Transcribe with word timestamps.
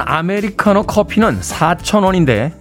아메리카노 0.00 0.84
커피는 0.84 1.40
4,000원인데 1.40 2.52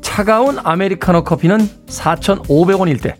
차가운 0.00 0.58
아메리카노 0.62 1.24
커피는 1.24 1.68
4,500원일 1.86 3.00
때 3.02 3.16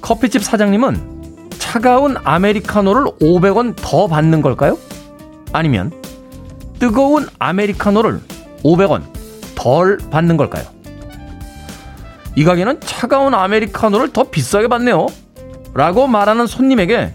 커피집 0.00 0.42
사장님은 0.42 1.50
차가운 1.58 2.16
아메리카노를 2.22 3.04
500원 3.20 3.74
더 3.76 4.06
받는 4.06 4.42
걸까요? 4.42 4.78
아니면 5.52 5.92
뜨거운 6.78 7.26
아메리카노를 7.38 8.20
500원 8.64 9.02
덜 9.54 9.98
받는 10.10 10.36
걸까요? 10.36 10.64
이 12.36 12.44
가게는 12.44 12.80
차가운 12.80 13.34
아메리카노를 13.34 14.12
더 14.12 14.24
비싸게 14.24 14.68
받네요. 14.68 15.06
라고 15.74 16.06
말하는 16.06 16.46
손님에게 16.46 17.12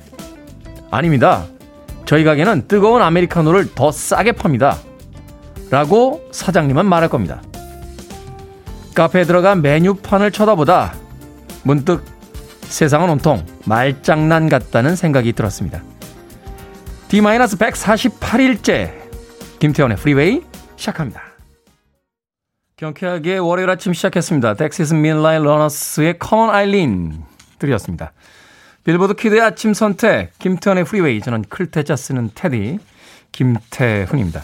아닙니다. 0.91 1.45
저희 2.05 2.23
가게는 2.23 2.67
뜨거운 2.67 3.01
아메리카노를 3.01 3.73
더 3.73 3.91
싸게 3.91 4.33
팝니다. 4.33 4.77
라고 5.71 6.27
사장님은 6.31 6.85
말할 6.85 7.09
겁니다. 7.09 7.41
카페에 8.93 9.23
들어가 9.23 9.55
메뉴판을 9.55 10.31
쳐다보다 10.31 10.93
문득 11.63 12.05
세상은 12.61 13.09
온통 13.09 13.45
말장난 13.65 14.49
같다는 14.49 14.95
생각이 14.95 15.33
들었습니다. 15.33 15.81
D-148일째 17.09 18.91
김태훈의 19.59 19.97
프리웨이 19.97 20.43
시작합니다. 20.75 21.21
경쾌하게 22.77 23.37
월요일 23.37 23.69
아침 23.69 23.93
시작했습니다. 23.93 24.55
덱시스 24.55 24.93
밀라이 24.93 25.39
러너스의 25.39 26.19
Common 26.21 26.55
Eileen 26.55 27.23
들이었습니다. 27.57 28.11
빌보드 28.85 29.15
kid의 29.15 29.41
아침 29.41 29.73
선택, 29.73 30.37
김태훈의 30.37 30.85
프리웨이. 30.85 31.19
저는 31.19 31.43
클 31.49 31.70
태 31.70 31.85
자 31.85 31.95
쓰는 31.95 32.29
테디, 32.35 32.77
김태훈입니다. 33.31 34.43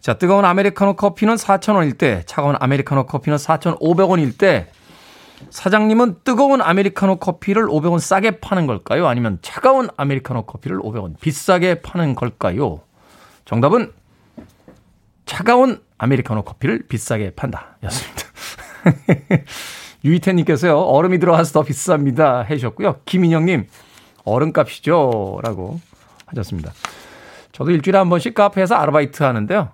자, 0.00 0.14
뜨거운 0.14 0.44
아메리카노 0.46 0.96
커피는 0.96 1.34
4,000원일 1.36 1.98
때, 1.98 2.22
차가운 2.24 2.56
아메리카노 2.58 3.04
커피는 3.06 3.36
4,500원일 3.36 4.38
때, 4.38 4.68
사장님은 5.50 6.20
뜨거운 6.24 6.62
아메리카노 6.62 7.16
커피를 7.16 7.66
500원 7.66 8.00
싸게 8.00 8.40
파는 8.40 8.66
걸까요? 8.66 9.06
아니면 9.06 9.38
차가운 9.42 9.88
아메리카노 9.98 10.46
커피를 10.46 10.78
500원 10.78 11.20
비싸게 11.20 11.82
파는 11.82 12.14
걸까요? 12.14 12.80
정답은 13.44 13.92
차가운 15.26 15.82
아메리카노 15.98 16.42
커피를 16.42 16.84
비싸게 16.88 17.32
판다. 17.34 17.76
였습니다. 17.84 18.22
유이태님께서요, 20.04 20.78
얼음이 20.78 21.18
들어가서 21.18 21.52
더 21.52 21.62
비쌉니다. 21.62 22.44
해주셨고요. 22.46 23.00
김인영님, 23.04 23.66
얼음값이죠. 24.24 25.40
라고 25.42 25.80
하셨습니다. 26.26 26.72
저도 27.52 27.70
일주일에 27.70 27.98
한 27.98 28.08
번씩 28.08 28.34
카페에서 28.34 28.74
아르바이트 28.74 29.22
하는데요. 29.22 29.70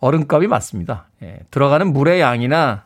얼음값이 0.00 0.46
맞습니다. 0.46 1.06
예, 1.22 1.40
들어가는 1.50 1.92
물의 1.92 2.20
양이나 2.20 2.84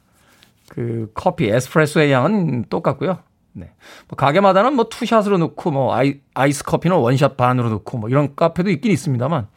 그 0.69 1.10
커피, 1.14 1.48
에스프레소의 1.48 2.12
양은 2.12 2.66
똑같고요. 2.70 3.19
네. 3.52 3.72
뭐 4.08 4.16
가게마다는 4.16 4.75
뭐 4.75 4.88
투샷으로 4.88 5.38
넣고 5.38 5.70
뭐 5.72 5.94
아이, 5.94 6.20
아이스 6.34 6.64
커피는 6.64 6.96
원샷 6.96 7.36
반으로 7.36 7.69
넣고 7.70 7.98
뭐 7.98 8.08
이런 8.08 8.36
카페도 8.36 8.70
있긴 8.70 8.92
있습니다만 8.92 9.48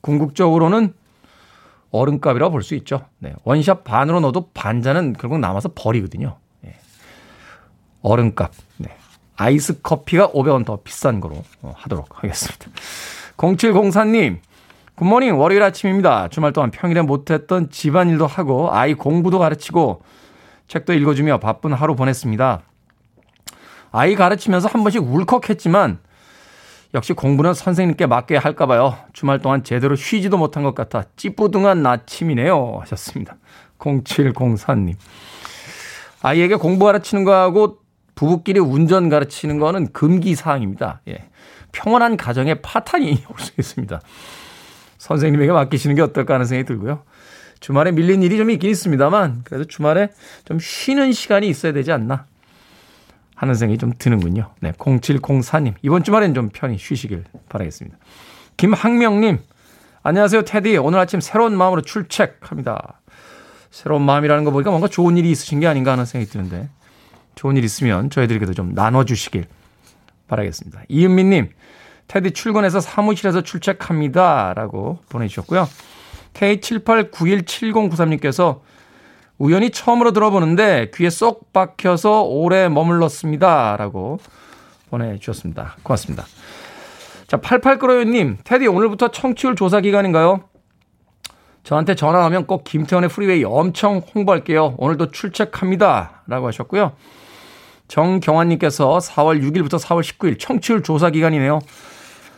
궁극적으로는 0.00 0.94
얼음값이라고 1.98 2.52
볼 2.52 2.62
수 2.62 2.74
있죠. 2.76 3.06
네. 3.18 3.34
원샷 3.44 3.84
반으로 3.84 4.20
넣어도 4.20 4.50
반잔은 4.54 5.14
결국 5.14 5.38
남아서 5.38 5.70
버리거든요. 5.74 6.36
네. 6.60 6.74
얼음값. 8.02 8.52
네. 8.78 8.96
아이스 9.36 9.82
커피가 9.82 10.28
500원 10.32 10.64
더 10.64 10.78
비싼 10.82 11.20
거로 11.20 11.42
어, 11.62 11.74
하도록 11.76 12.06
하겠습니다. 12.10 12.70
0704님, 13.36 14.38
굿모닝 14.94 15.38
월요일 15.38 15.62
아침입니다. 15.62 16.28
주말 16.28 16.52
동안 16.52 16.70
평일에 16.70 17.02
못했던 17.02 17.68
집안일도 17.70 18.26
하고 18.26 18.72
아이 18.72 18.94
공부도 18.94 19.38
가르치고 19.38 20.02
책도 20.68 20.94
읽어주며 20.94 21.38
바쁜 21.38 21.72
하루 21.74 21.94
보냈습니다. 21.94 22.62
아이 23.92 24.14
가르치면서 24.14 24.68
한 24.68 24.82
번씩 24.82 25.02
울컥했지만 25.02 25.98
역시 26.96 27.12
공부는 27.12 27.52
선생님께 27.52 28.06
맡겨야 28.06 28.38
할까봐요. 28.38 28.96
주말 29.12 29.38
동안 29.40 29.62
제대로 29.62 29.94
쉬지도 29.96 30.38
못한 30.38 30.62
것 30.62 30.74
같아 30.74 31.04
찌뿌둥한 31.16 31.84
아침이네요. 31.84 32.78
하셨습니다. 32.80 33.36
0704님. 33.78 34.94
아이에게 36.22 36.54
공부 36.54 36.86
가르치는 36.86 37.24
거하고 37.24 37.80
부부끼리 38.14 38.60
운전 38.60 39.10
가르치는 39.10 39.58
거는 39.58 39.92
금기사항입니다. 39.92 41.02
예. 41.08 41.28
평온한 41.72 42.16
가정에 42.16 42.54
파탄이 42.54 43.24
올 43.28 43.38
수 43.38 43.52
있습니다. 43.58 44.00
선생님에게 44.96 45.52
맡기시는 45.52 45.96
게 45.96 46.00
어떨까 46.02 46.32
하는 46.34 46.46
생각이 46.46 46.66
들고요. 46.66 47.02
주말에 47.60 47.92
밀린 47.92 48.22
일이 48.22 48.38
좀 48.38 48.48
있긴 48.48 48.70
있습니다만, 48.70 49.42
그래도 49.44 49.64
주말에 49.66 50.08
좀 50.46 50.58
쉬는 50.58 51.12
시간이 51.12 51.46
있어야 51.46 51.72
되지 51.72 51.92
않나 51.92 52.24
하는 53.36 53.54
생각이 53.54 53.78
좀 53.78 53.92
드는군요. 53.96 54.50
네, 54.60 54.72
0704님. 54.72 55.74
이번 55.82 56.02
주말엔 56.02 56.34
좀 56.34 56.50
편히 56.52 56.78
쉬시길 56.78 57.22
바라겠습니다. 57.48 57.96
김학명님. 58.56 59.38
안녕하세요, 60.02 60.42
테디. 60.42 60.78
오늘 60.78 60.98
아침 60.98 61.20
새로운 61.20 61.56
마음으로 61.56 61.82
출첵합니다. 61.82 63.00
새로운 63.70 64.02
마음이라는 64.02 64.42
거 64.44 64.50
보니까 64.50 64.70
뭔가 64.70 64.88
좋은 64.88 65.16
일이 65.18 65.30
있으신 65.30 65.60
게 65.60 65.66
아닌가 65.66 65.92
하는 65.92 66.06
생각이 66.06 66.30
드는데, 66.30 66.70
좋은 67.34 67.58
일 67.58 67.64
있으면 67.64 68.08
저희들에게도 68.08 68.54
좀 68.54 68.72
나눠주시길 68.74 69.44
바라겠습니다. 70.28 70.84
이은미님. 70.88 71.50
테디 72.08 72.30
출근해서 72.30 72.80
사무실에서 72.80 73.42
출첵합니다. 73.42 74.54
라고 74.54 75.00
보내주셨고요. 75.10 75.68
K78917093님께서 76.32 78.60
우연히 79.38 79.70
처음으로 79.70 80.12
들어보는데 80.12 80.90
귀에 80.94 81.10
쏙 81.10 81.52
박혀서 81.52 82.22
오래 82.22 82.68
머물렀습니다. 82.68 83.76
라고 83.76 84.18
보내주셨습니다. 84.90 85.76
고맙습니다. 85.82 86.24
자, 87.26 87.38
88그로요님, 87.38 88.38
테디 88.44 88.66
오늘부터 88.66 89.08
청취율 89.08 89.56
조사 89.56 89.80
기간인가요? 89.80 90.44
저한테 91.64 91.96
전화하면 91.96 92.46
꼭 92.46 92.62
김태훈의 92.62 93.10
프리웨이 93.10 93.42
엄청 93.42 94.00
홍보할게요. 94.14 94.76
오늘도 94.78 95.10
출첵합니다. 95.10 96.22
라고 96.28 96.46
하셨고요. 96.46 96.92
정경환님께서 97.88 98.98
4월 98.98 99.42
6일부터 99.42 99.80
4월 99.80 100.02
19일 100.02 100.38
청취율 100.38 100.84
조사 100.84 101.10
기간이네요. 101.10 101.58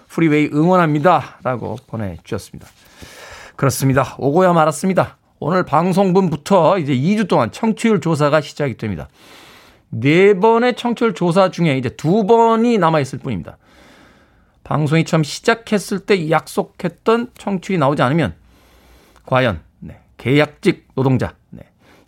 프리웨이 0.08 0.48
응원합니다. 0.52 1.38
라고 1.42 1.76
보내주셨습니다. 1.86 2.66
그렇습니다. 3.56 4.14
오고야 4.18 4.54
말았습니다. 4.54 5.18
오늘 5.40 5.64
방송분부터 5.64 6.78
이제 6.78 6.94
2주 6.94 7.28
동안 7.28 7.52
청취율 7.52 8.00
조사가 8.00 8.40
시작이 8.40 8.76
됩니다. 8.76 9.08
네 9.90 10.34
번의 10.34 10.74
청취율 10.74 11.14
조사 11.14 11.50
중에 11.50 11.78
이제 11.78 11.88
두 11.90 12.26
번이 12.26 12.78
남아있을 12.78 13.20
뿐입니다. 13.20 13.56
방송이 14.64 15.04
처음 15.04 15.22
시작했을 15.22 16.00
때 16.00 16.28
약속했던 16.30 17.30
청취율이 17.38 17.78
나오지 17.78 18.02
않으면 18.02 18.34
과연 19.24 19.60
네, 19.78 20.00
계약직 20.18 20.88
노동자, 20.94 21.34
네, 21.50 21.62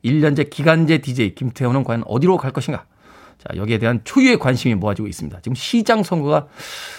1년제 0.05 0.51
기간제 0.51 0.99
DJ 0.99 1.35
김태훈은 1.37 1.85
과연 1.85 2.03
어디로 2.07 2.37
갈 2.37 2.51
것인가? 2.53 2.85
자, 3.39 3.57
여기에 3.57 3.79
대한 3.79 4.01
초유의 4.05 4.39
관심이 4.39 4.75
모아지고 4.75 5.09
있습니다. 5.09 5.41
지금 5.41 5.55
시장 5.55 6.03
선거가 6.03 6.49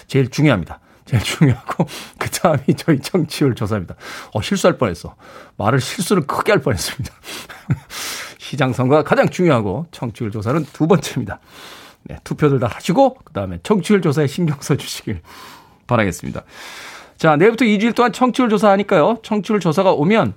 제일 0.08 0.28
중요합니다. 0.28 0.80
제일 1.12 1.22
중요하고 1.22 1.86
그 2.18 2.30
다음이 2.30 2.60
저희 2.76 2.98
청취율 2.98 3.54
조사입니다. 3.54 3.94
어 4.32 4.40
실수할 4.40 4.78
뻔했어. 4.78 5.14
말을 5.58 5.80
실수를 5.80 6.26
크게 6.26 6.52
할 6.52 6.60
뻔했습니다. 6.62 7.14
시장 8.38 8.72
선거가 8.72 9.02
가장 9.02 9.28
중요하고 9.28 9.86
청취율 9.90 10.30
조사는 10.30 10.64
두 10.72 10.86
번째입니다. 10.86 11.38
네, 12.04 12.16
투표들 12.24 12.58
다 12.58 12.66
하시고 12.66 13.18
그 13.24 13.32
다음에 13.32 13.58
청취율 13.62 14.00
조사에 14.00 14.26
신경 14.26 14.56
써주시길 14.60 15.20
바라겠습니다. 15.86 16.42
자 17.18 17.36
내일부터 17.36 17.66
2주일 17.66 17.94
동안 17.94 18.12
청취율 18.12 18.48
조사하니까요. 18.48 19.18
청취율 19.22 19.60
조사가 19.60 19.92
오면 19.92 20.34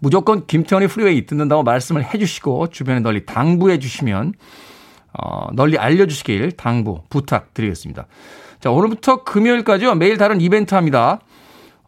무조건 0.00 0.46
김태훈의 0.46 0.88
프리웨이 0.88 1.26
듣는다고 1.26 1.62
말씀을 1.62 2.04
해주시고 2.14 2.68
주변에 2.68 3.00
널리 3.00 3.26
당부해 3.26 3.78
주시면 3.78 4.32
어, 5.12 5.48
널리 5.52 5.76
알려주시길 5.78 6.52
당부 6.52 7.02
부탁드리겠습니다. 7.10 8.06
자, 8.60 8.70
오늘부터 8.72 9.22
금요일까지요. 9.22 9.94
매일 9.94 10.16
다른 10.16 10.40
이벤트 10.40 10.74
합니다. 10.74 11.20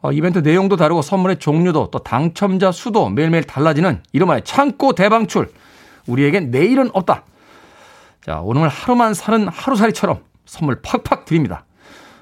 어, 0.03 0.13
이벤트 0.13 0.39
내용도 0.39 0.77
다르고 0.77 1.03
선물의 1.03 1.39
종류도 1.39 1.91
또 1.91 1.99
당첨자 1.99 2.71
수도 2.71 3.09
매일매일 3.09 3.45
달라지는 3.45 4.03
이름하여 4.13 4.41
창고 4.41 4.93
대방출. 4.93 5.51
우리에겐 6.07 6.51
내일은 6.51 6.91
없다. 6.93 7.25
자, 8.25 8.41
오늘 8.43 8.69
하루만 8.69 9.15
사는 9.15 9.49
하루살이처럼 9.49 10.21
선물 10.47 10.81
팍팍 10.81 11.25
드립니다. 11.25 11.65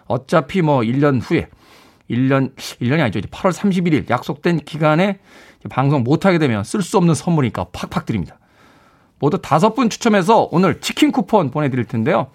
어차피 0.06 0.62
뭐 0.62 0.81
1년 0.81 1.21
후에 1.23 1.49
1년 2.09 2.55
1년이 2.56 3.03
아니죠. 3.03 3.19
이제 3.19 3.29
8월 3.29 3.53
31일 3.53 4.09
약속된 4.09 4.61
기간에 4.61 5.19
방송 5.69 6.05
못 6.05 6.25
하게 6.25 6.39
되면 6.39 6.65
쓸 6.65 6.81
수 6.83 6.97
없는 6.97 7.15
선물이니까 7.15 7.67
팍팍 7.73 8.06
드립니다. 8.06 8.39
모두 9.19 9.39
다섯 9.43 9.75
분 9.75 9.91
추첨해서 9.91 10.49
오늘 10.50 10.81
치킨 10.81 11.12
쿠폰 11.12 11.50
보내 11.50 11.69
드릴 11.69 11.85
텐데요. 11.85 12.29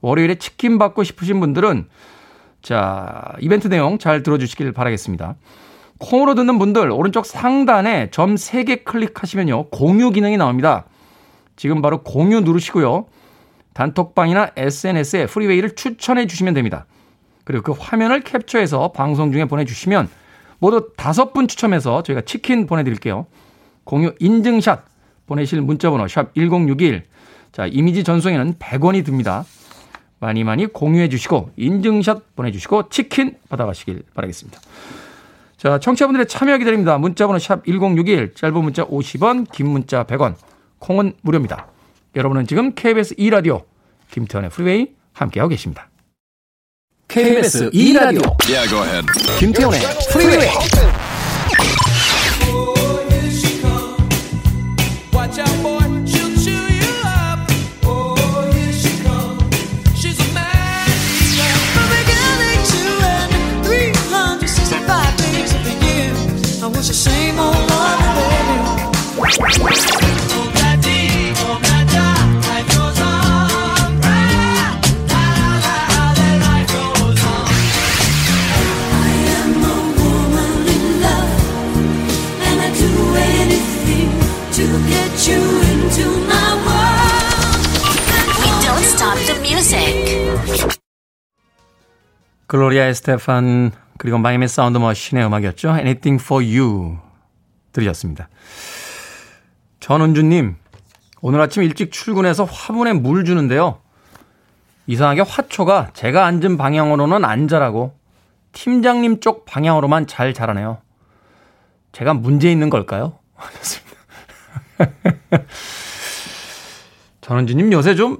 월요일에 0.00 0.36
치킨 0.36 0.78
받고 0.78 1.04
싶으신 1.04 1.40
분들은 1.40 1.86
자, 2.62 3.32
이벤트 3.40 3.68
내용 3.68 3.98
잘 3.98 4.22
들어주시길 4.22 4.72
바라겠습니다. 4.72 5.36
콩으로 5.98 6.34
듣는 6.34 6.58
분들 6.58 6.90
오른쪽 6.90 7.26
상단에 7.26 8.10
점 8.10 8.34
3개 8.34 8.84
클릭하시면요. 8.84 9.68
공유 9.68 10.10
기능이 10.10 10.36
나옵니다. 10.36 10.86
지금 11.56 11.82
바로 11.82 12.02
공유 12.02 12.40
누르시고요. 12.40 13.06
단톡방이나 13.74 14.50
SNS에 14.56 15.26
프리웨이를 15.26 15.74
추천해 15.74 16.26
주시면 16.26 16.54
됩니다. 16.54 16.86
그리고 17.44 17.74
그 17.74 17.78
화면을 17.78 18.20
캡처해서 18.20 18.92
방송 18.92 19.32
중에 19.32 19.44
보내주시면 19.44 20.08
모두 20.58 20.90
다섯 20.96 21.32
분 21.32 21.48
추첨해서 21.48 22.02
저희가 22.02 22.22
치킨 22.22 22.66
보내드릴게요. 22.66 23.26
공유 23.84 24.14
인증샷 24.20 24.84
보내실 25.26 25.60
문자번호 25.60 26.08
샵 26.08 26.34
1061. 26.34 27.04
자, 27.52 27.66
이미지 27.66 28.04
전송에는 28.04 28.54
100원이 28.54 29.04
듭니다. 29.04 29.44
많이 30.20 30.44
많이 30.44 30.66
공유해 30.66 31.08
주시고 31.08 31.50
인증샷 31.56 32.36
보내주시고 32.36 32.90
치킨 32.90 33.36
받아가시길 33.48 34.02
바라겠습니다. 34.14 34.60
자, 35.56 35.78
청취자분들의 35.78 36.26
참여 36.28 36.56
기다립니다. 36.58 36.96
문자번호 36.98 37.38
샵 37.38 37.64
1061, 37.64 38.34
짧은 38.34 38.62
문자 38.62 38.84
50원, 38.86 39.50
긴 39.50 39.68
문자 39.68 40.04
100원, 40.04 40.34
콩은 40.78 41.14
무료입니다. 41.22 41.66
여러분은 42.16 42.46
지금 42.46 42.74
KBS 42.74 43.16
2라디오 43.16 43.64
김태훈의 44.10 44.50
프리웨이 44.50 44.88
함께하고 45.12 45.50
계십니다. 45.50 45.88
KBS 47.08 47.70
2라디오 47.70 48.36
yeah, 48.48 49.06
김태훈의 49.38 49.80
프리웨이 50.12 51.09
글로리아 92.70 92.86
에스테판 92.86 93.72
그리고 93.98 94.18
마이애미 94.18 94.46
사운드 94.46 94.78
머신의 94.78 95.26
음악이었죠. 95.26 95.70
Anything 95.70 96.22
for 96.22 96.44
You 96.44 96.98
들으셨습니다. 97.72 98.28
전은주님 99.80 100.54
오늘 101.20 101.40
아침 101.40 101.64
일찍 101.64 101.90
출근해서 101.90 102.44
화분에 102.44 102.92
물 102.92 103.24
주는데요. 103.24 103.80
이상하게 104.86 105.22
화초가 105.22 105.90
제가 105.94 106.24
앉은 106.26 106.56
방향으로는 106.56 107.24
안 107.24 107.48
자라고 107.48 107.96
팀장님 108.52 109.18
쪽 109.18 109.44
방향으로만 109.46 110.06
잘 110.06 110.32
자라네요. 110.32 110.78
제가 111.90 112.14
문제 112.14 112.52
있는 112.52 112.70
걸까요? 112.70 113.18
하셨습니다. 113.34 113.96
전은주님 117.20 117.72
요새 117.72 117.96
좀 117.96 118.18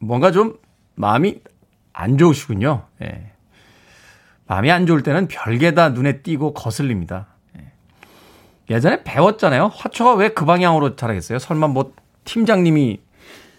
뭔가 0.00 0.32
좀 0.32 0.58
마음이 0.96 1.40
안 1.92 2.18
좋으시군요. 2.18 2.86
예. 3.02 3.31
마음이 4.46 4.70
안 4.70 4.86
좋을 4.86 5.02
때는 5.02 5.28
별게 5.28 5.72
다 5.74 5.90
눈에 5.90 6.20
띄고 6.22 6.52
거슬립니다. 6.54 7.26
예. 7.58 7.72
예전에 8.74 9.02
배웠잖아요. 9.04 9.68
화초가 9.68 10.14
왜 10.14 10.28
그 10.30 10.44
방향으로 10.44 10.96
자라겠어요? 10.96 11.38
설마 11.38 11.68
뭐 11.68 11.92
팀장님이 12.24 13.00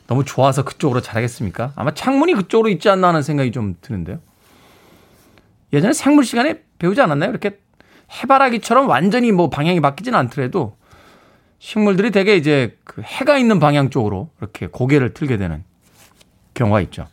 너무 0.08 0.26
좋아서 0.26 0.64
그쪽으로 0.64 1.02
자라겠습니까? 1.02 1.74
아마 1.76 1.94
창문이 1.94 2.34
그쪽으로 2.34 2.70
있지 2.70 2.90
않나 2.90 3.08
하는 3.10 3.22
생각이 3.22 3.52
좀 3.52 3.76
드는데요. 3.82 4.20
예전에 5.72 5.94
생물 5.94 6.26
시간에 6.26 6.62
배우지 6.78 7.02
않았나요? 7.02 7.30
이렇게 7.32 7.60
해바라기처럼 8.22 8.88
완전히 8.90 9.32
뭐 9.32 9.50
방향이 9.50 9.80
바뀌지는 9.82 10.18
않더라도 10.20 10.78
식물들이 11.58 12.12
대개 12.12 12.36
이제 12.36 12.78
그 12.84 13.02
해가 13.02 13.38
있는 13.38 13.60
방향 13.60 13.90
쪽으로 13.90 14.30
이렇게 14.40 14.68
고개를 14.68 15.14
틀게 15.14 15.38
되는 15.38 15.64
경우가 16.54 16.82
있죠. 16.82 17.08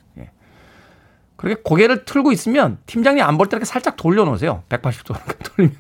그렇게 1.41 1.63
고개를 1.63 2.05
틀고 2.05 2.33
있으면 2.33 2.77
팀장님 2.85 3.25
안 3.25 3.39
볼 3.39 3.49
때 3.49 3.57
이렇게 3.57 3.65
살짝 3.65 3.97
돌려놓으세요. 3.97 4.63
180도 4.69 5.17
이렇게 5.17 5.35
돌리면, 5.57 5.77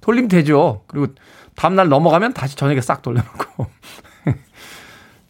돌리면 0.00 0.28
되죠. 0.28 0.82
그리고 0.88 1.14
다음날 1.54 1.88
넘어가면 1.88 2.32
다시 2.34 2.56
저녁에 2.56 2.80
싹 2.80 3.00
돌려놓고. 3.02 3.66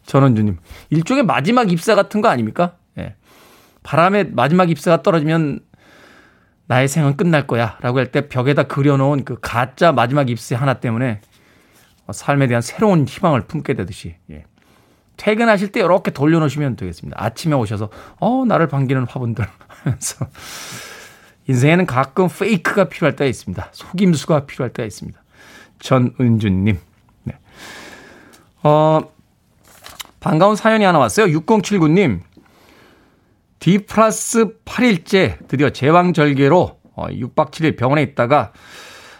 전원주님. 0.07 0.57
일종의 0.89 1.23
마지막 1.23 1.71
입사 1.71 1.93
같은 1.93 2.21
거 2.21 2.29
아닙니까? 2.29 2.77
예. 2.97 3.15
바람에 3.83 4.23
마지막 4.23 4.71
입사가 4.71 5.03
떨어지면 5.03 5.59
나의 6.67 6.87
생은 6.87 7.15
끝날 7.15 7.45
거야. 7.45 7.77
라고 7.81 7.99
할 7.99 8.11
때 8.11 8.27
벽에다 8.27 8.63
그려놓은 8.63 9.23
그 9.23 9.37
가짜 9.39 9.91
마지막 9.91 10.29
입새 10.31 10.55
하나 10.55 10.75
때문에 10.75 11.21
삶에 12.11 12.47
대한 12.47 12.63
새로운 12.63 13.05
희망을 13.07 13.41
품게 13.41 13.75
되듯이. 13.75 14.15
예. 14.31 14.45
퇴근하실 15.19 15.73
때 15.73 15.81
이렇게 15.81 16.11
돌려놓으시면 16.11 16.77
되겠습니다. 16.77 17.21
아침에 17.21 17.53
오셔서 17.53 17.89
어 18.19 18.45
나를 18.47 18.67
반기는 18.67 19.05
화분들 19.05 19.45
하면서 19.67 20.25
인생에는 21.47 21.85
가끔 21.85 22.29
페이크가 22.29 22.85
필요할 22.85 23.17
때가 23.17 23.27
있습니다. 23.27 23.69
속임수가 23.73 24.45
필요할 24.45 24.71
때가 24.71 24.87
있습니다. 24.87 25.21
전은주님. 25.79 26.79
네. 27.23 27.37
어, 28.63 29.01
반가운 30.21 30.55
사연이 30.55 30.85
하나 30.85 30.99
왔어요. 30.99 31.27
6079님. 31.37 32.21
D 33.59 33.79
플러스 33.79 34.55
8일째 34.63 35.47
드디어 35.49 35.69
제왕절개로 35.69 36.79
어, 36.95 37.07
6박 37.07 37.51
7일 37.51 37.77
병원에 37.77 38.03
있다가 38.03 38.53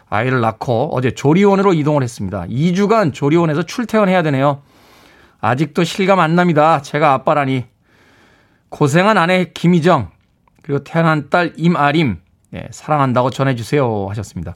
아이를 0.08 0.40
낳고 0.40 0.92
어제 0.94 1.12
조리원으로 1.12 1.74
이동을 1.74 2.04
했습니다. 2.04 2.46
2주간 2.48 3.14
조리원에서 3.14 3.64
출퇴근해야 3.64 4.24
되네요. 4.24 4.62
아직도 5.42 5.84
실감 5.84 6.20
안 6.20 6.36
납니다. 6.36 6.82
제가 6.82 7.14
아빠라니. 7.14 7.66
고생한 8.70 9.18
아내 9.18 9.52
김희정, 9.54 10.12
그리고 10.62 10.84
태어난 10.84 11.30
딸 11.30 11.54
임아림, 11.58 12.18
네, 12.52 12.68
사랑한다고 12.72 13.32
전해주세요. 13.32 14.08
하셨습니다. 14.10 14.54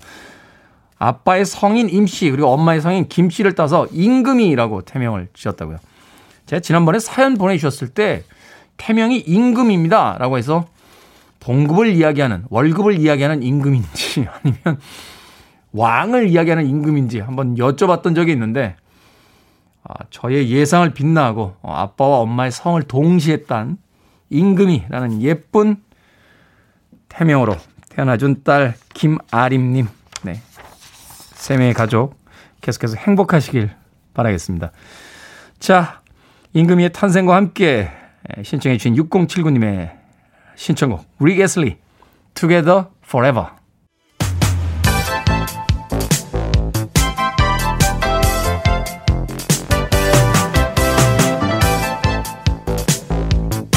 아빠의 0.99 1.45
성인 1.45 1.89
임씨, 1.89 2.29
그리고 2.29 2.49
엄마의 2.49 2.79
성인 2.81 3.07
김씨를 3.09 3.55
따서 3.55 3.87
임금이라고 3.91 4.83
태명을 4.83 5.29
지었다고요. 5.33 5.77
제가 6.45 6.59
지난번에 6.59 6.99
사연 6.99 7.35
보내주셨을 7.35 7.89
때 7.89 8.23
태명이 8.77 9.19
임금입니다. 9.19 10.17
라고 10.19 10.37
해서 10.37 10.67
봉급을 11.39 11.87
이야기하는, 11.93 12.45
월급을 12.49 12.99
이야기하는 12.99 13.43
임금인지 13.43 14.27
아니면 14.43 14.79
왕을 15.71 16.29
이야기하는 16.29 16.67
임금인지 16.67 17.19
한번 17.19 17.55
여쭤봤던 17.55 18.15
적이 18.15 18.33
있는데 18.33 18.75
아, 18.75 18.82
저의 20.09 20.49
예상을 20.49 20.89
빛나고 20.93 21.55
어, 21.61 21.73
아빠와 21.73 22.19
엄마의 22.19 22.51
성을 22.51 22.81
동시에 22.83 23.43
딴 23.43 23.77
임금이라는 24.29 25.21
예쁜 25.21 25.77
태명으로 27.09 27.55
태어나준 27.89 28.43
딸 28.43 28.75
김아림님, 28.93 29.87
네. 30.23 30.41
세 31.35 31.57
명의 31.57 31.73
가족 31.73 32.15
계속해서 32.61 32.95
행복하시길 32.95 33.69
바라겠습니다. 34.13 34.71
자, 35.59 36.01
임금이의 36.53 36.93
탄생과 36.93 37.35
함께 37.35 37.89
신청해 38.41 38.77
주신 38.77 38.95
6079님의 38.95 39.91
신청곡 40.55 41.05
릭 41.19 41.35
애슬리 41.35 41.77
Together 42.33 42.85
Forever 43.03 43.47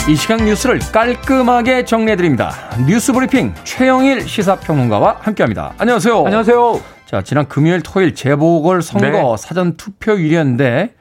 이 0.09 0.15
시간 0.15 0.45
뉴스를 0.45 0.79
깔끔하게 0.93 1.85
정리해드립니다. 1.85 2.53
뉴스 2.87 3.13
브리핑 3.13 3.53
최영일 3.65 4.29
시사평론가와 4.29 5.17
함께합니다. 5.21 5.75
안녕하세요. 5.79 6.25
안녕하세요. 6.25 6.81
자, 7.07 7.23
지난 7.23 7.49
금요일, 7.49 7.83
토요일 7.83 8.15
재보궐 8.15 8.83
선거 8.83 9.09
네. 9.09 9.37
사전 9.37 9.77
투표율이었는데 9.77 10.95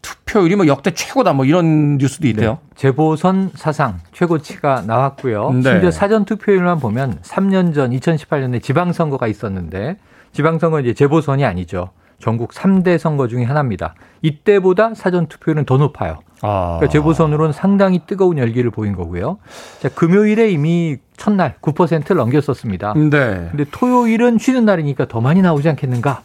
투표율이 0.00 0.54
뭐 0.54 0.68
역대 0.68 0.92
최고다 0.92 1.32
뭐 1.32 1.44
이런 1.44 1.98
뉴스도 1.98 2.28
있대요. 2.28 2.50
네. 2.50 2.58
재보선 2.76 3.50
사상 3.56 3.98
최고치가 4.12 4.84
나왔고요. 4.86 5.50
네. 5.50 5.62
심지어 5.62 5.90
사전 5.90 6.24
투표율만 6.24 6.78
보면 6.78 7.18
3년 7.22 7.74
전 7.74 7.90
2018년에 7.90 8.62
지방선거가 8.62 9.26
있었는데 9.26 9.96
지방선거 10.32 10.78
이제 10.78 10.94
재보선이 10.94 11.44
아니죠. 11.44 11.90
전국 12.18 12.52
3대 12.52 12.98
선거 12.98 13.28
중의 13.28 13.44
하나입니다. 13.46 13.94
이때보다 14.22 14.94
사전 14.94 15.26
투표율은 15.26 15.64
더 15.64 15.76
높아요. 15.76 16.18
아. 16.42 16.76
그러니까 16.78 16.92
재보선으로는 16.92 17.52
상당히 17.52 18.00
뜨거운 18.06 18.38
열기를 18.38 18.70
보인 18.70 18.94
거고요. 18.94 19.38
자, 19.80 19.88
금요일에 19.88 20.50
이미 20.50 20.98
첫날 21.16 21.56
9%를 21.60 22.16
넘겼었습니다. 22.16 22.94
네. 22.94 23.48
근데 23.50 23.64
토요일은 23.70 24.38
쉬는 24.38 24.64
날이니까 24.64 25.08
더 25.08 25.20
많이 25.20 25.42
나오지 25.42 25.68
않겠는가? 25.70 26.22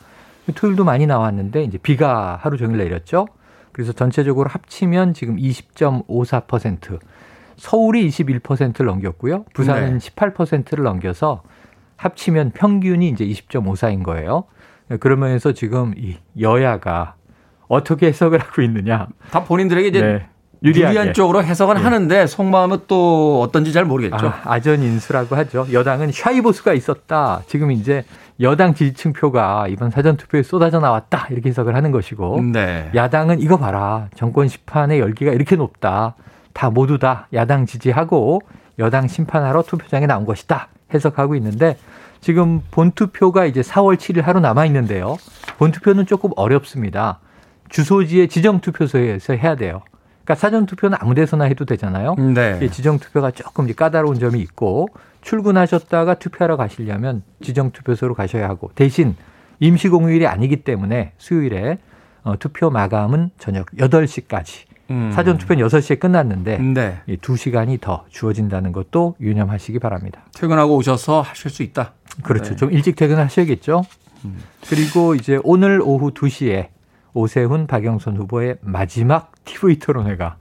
토요일도 0.56 0.84
많이 0.84 1.06
나왔는데 1.06 1.64
이제 1.64 1.78
비가 1.78 2.40
하루 2.42 2.58
종일 2.58 2.78
내렸죠. 2.78 3.28
그래서 3.72 3.94
전체적으로 3.94 4.50
합치면 4.50 5.14
지금 5.14 5.38
20.54%, 5.38 7.00
서울이 7.56 8.08
21%를 8.10 8.88
넘겼고요. 8.88 9.46
부산은 9.54 10.00
네. 10.00 10.10
18%를 10.10 10.84
넘겨서 10.84 11.44
합치면 11.98 12.52
평균이 12.52 13.10
이제 13.10 13.26
20.54인 13.26 14.04
거예요. 14.04 14.46
그러면서 15.00 15.52
지금 15.54 15.94
이 15.98 16.18
여야가 16.40 17.16
어떻게 17.68 18.08
해석을 18.08 18.40
하고 18.40 18.62
있느냐. 18.64 19.08
다 19.32 19.44
본인들에게 19.44 19.88
이제 19.88 20.02
네. 20.02 20.28
유리하게. 20.64 20.90
유리한 20.90 21.14
쪽으로 21.14 21.44
해석은 21.44 21.76
네. 21.76 21.82
하는데 21.82 22.28
속마음은 22.28 22.80
또 22.88 23.42
어떤지 23.42 23.72
잘 23.72 23.86
모르겠죠. 23.86 24.34
아, 24.44 24.60
전 24.60 24.82
인수라고 24.82 25.36
하죠. 25.36 25.68
여당은 25.72 26.12
샤이보스가 26.12 26.74
있었다. 26.74 27.42
지금 27.48 27.72
이제 27.72 28.04
여당 28.42 28.74
지지층 28.74 29.14
표가 29.14 29.68
이번 29.70 29.92
사전 29.92 30.18
투표에 30.18 30.44
쏟아져 30.44 30.80
나왔다. 30.80 31.28
이렇게 31.30 31.50
해석을 31.50 31.76
하는 31.76 31.92
것이고 31.92 32.42
네. 32.54 32.90
야당은 32.96 33.40
이거 33.40 33.58
봐라. 33.58 34.08
정권 34.16 34.48
심판의 34.48 35.00
열기가 35.00 35.32
이렇게 35.32 35.56
높다. 35.56 36.16
다 36.54 36.70
모두 36.70 36.98
다 36.98 37.28
야당 37.34 37.66
지지하고 37.66 38.42
여당 38.80 39.08
심판하러 39.08 39.62
투표장에 39.62 40.08
나온 40.08 40.26
것이다. 40.26 40.70
해석하고 40.94 41.36
있는데 41.36 41.78
지금 42.22 42.62
본투표가 42.72 43.46
이제 43.46 43.62
4월 43.62 43.96
7일 43.98 44.22
하루 44.22 44.40
남아 44.40 44.66
있는데요. 44.66 45.18
본투표는 45.58 46.06
조금 46.06 46.32
어렵습니다. 46.36 47.20
주소지의 47.70 48.28
지정투표소에서 48.28 49.34
해야 49.34 49.56
돼요. 49.56 49.82
그러니까 50.24 50.36
사전투표는 50.36 50.98
아무 51.02 51.16
데서나 51.16 51.46
해도 51.46 51.66
되잖아요. 51.66 52.16
네. 52.16 52.70
지정투표가 52.70 53.32
조금 53.32 53.72
까다로운 53.74 54.20
점이 54.20 54.40
있고 54.42 54.90
출근하셨다가 55.22 56.16
투표하러 56.16 56.58
가시려면 56.58 57.24
지정투표소로 57.42 58.14
가셔야 58.14 58.48
하고 58.48 58.72
대신 58.76 59.16
임시공휴일이 59.60 60.28
아니기 60.28 60.58
때문에 60.58 61.14
수요일에 61.18 61.80
어, 62.24 62.38
투표 62.38 62.70
마감은 62.70 63.32
저녁 63.38 63.68
8시까지 63.78 64.70
음. 64.92 65.12
사전 65.14 65.38
투표는 65.38 65.66
6시에 65.68 66.00
끝났는데 66.00 66.58
네. 66.58 67.02
2시간이 67.08 67.80
더 67.82 68.06
주어진다는 68.10 68.72
것도 68.72 69.16
유념하시기 69.20 69.80
바랍니다. 69.80 70.22
퇴근하고 70.36 70.76
오셔서 70.76 71.22
하실 71.22 71.52
수 71.52 71.64
있다. 71.64 71.94
그렇죠. 72.24 72.52
네. 72.52 72.56
좀 72.56 72.72
일찍 72.72 72.96
퇴근하셔야겠죠. 72.96 73.84
음. 74.26 74.38
그리고 74.70 75.16
이제 75.16 75.40
오늘 75.44 75.82
오후 75.82 76.12
2시에 76.12 76.68
오세훈 77.14 77.68
박영선 77.68 78.18
후보의 78.18 78.58
마지막 78.62 79.32
TV 79.46 79.80
토론회가 79.80 80.36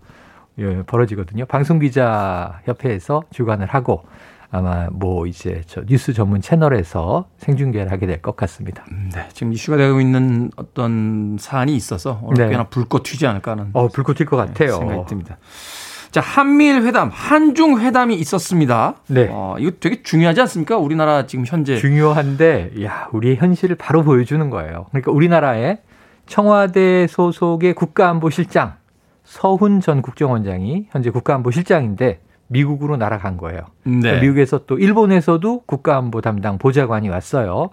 예, 0.59 0.83
벌어지거든요. 0.83 1.47
방송기자 1.47 2.61
협회에서 2.65 3.23
주관을 3.31 3.67
하고 3.67 4.05
아마 4.51 4.89
뭐 4.91 5.27
이제 5.27 5.63
저 5.67 5.83
뉴스 5.85 6.13
전문 6.15 6.41
채널에서 6.41 7.27
생중계를 7.39 7.93
하게 7.93 8.07
될 8.07 8.21
것 8.23 8.35
같습니다. 8.35 8.85
음, 8.91 9.11
네, 9.15 9.29
지금 9.33 9.53
이슈가 9.53 9.77
되고 9.77 10.01
있는 10.01 10.51
어떤 10.57 11.37
사안이 11.39 11.77
있어서 11.77 12.19
오늘 12.23 12.47
네. 12.47 12.51
꽤나 12.53 12.65
불꽃 12.65 13.03
튀지 13.05 13.27
않을까 13.27 13.53
하는 13.53 13.71
어, 13.75 13.89
불꽃 13.89 14.15
튈 14.15 14.27
것 14.27 14.37
같아요. 14.37 14.79
생각이 14.79 15.03
듭니다. 15.07 15.37
자, 16.11 16.21
한미일 16.21 16.83
회담, 16.83 17.11
한중 17.13 17.81
회담이 17.81 18.15
있었습니다. 18.15 18.95
네. 19.09 19.29
어, 19.31 19.57
이거 19.59 19.73
되게 19.79 20.03
중요하지 20.03 20.41
않습니까? 20.43 20.79
우리나라 20.79 21.27
지금 21.27 21.45
현재 21.47 21.77
중요한데, 21.77 22.83
야, 22.83 23.09
우리의 23.13 23.37
현실을 23.37 23.77
바로 23.77 24.03
보여주는 24.03 24.49
거예요. 24.51 24.87
그러니까 24.91 25.13
우리나라의 25.13 25.79
청와대 26.27 27.07
소속의 27.09 27.75
국가안보실장 27.75 28.75
서훈 29.25 29.81
전 29.81 30.01
국정원장이 30.01 30.87
현재 30.91 31.11
국가안보실장인데 31.11 32.21
미국으로 32.49 32.97
날아간 32.97 33.37
거예요. 33.37 33.61
네. 33.85 34.01
그러니까 34.01 34.23
미국에서 34.23 34.61
또 34.67 34.79
일본에서도 34.79 35.63
국가안보 35.67 36.23
담당 36.23 36.57
보좌관이 36.59 37.11
왔어요. 37.11 37.71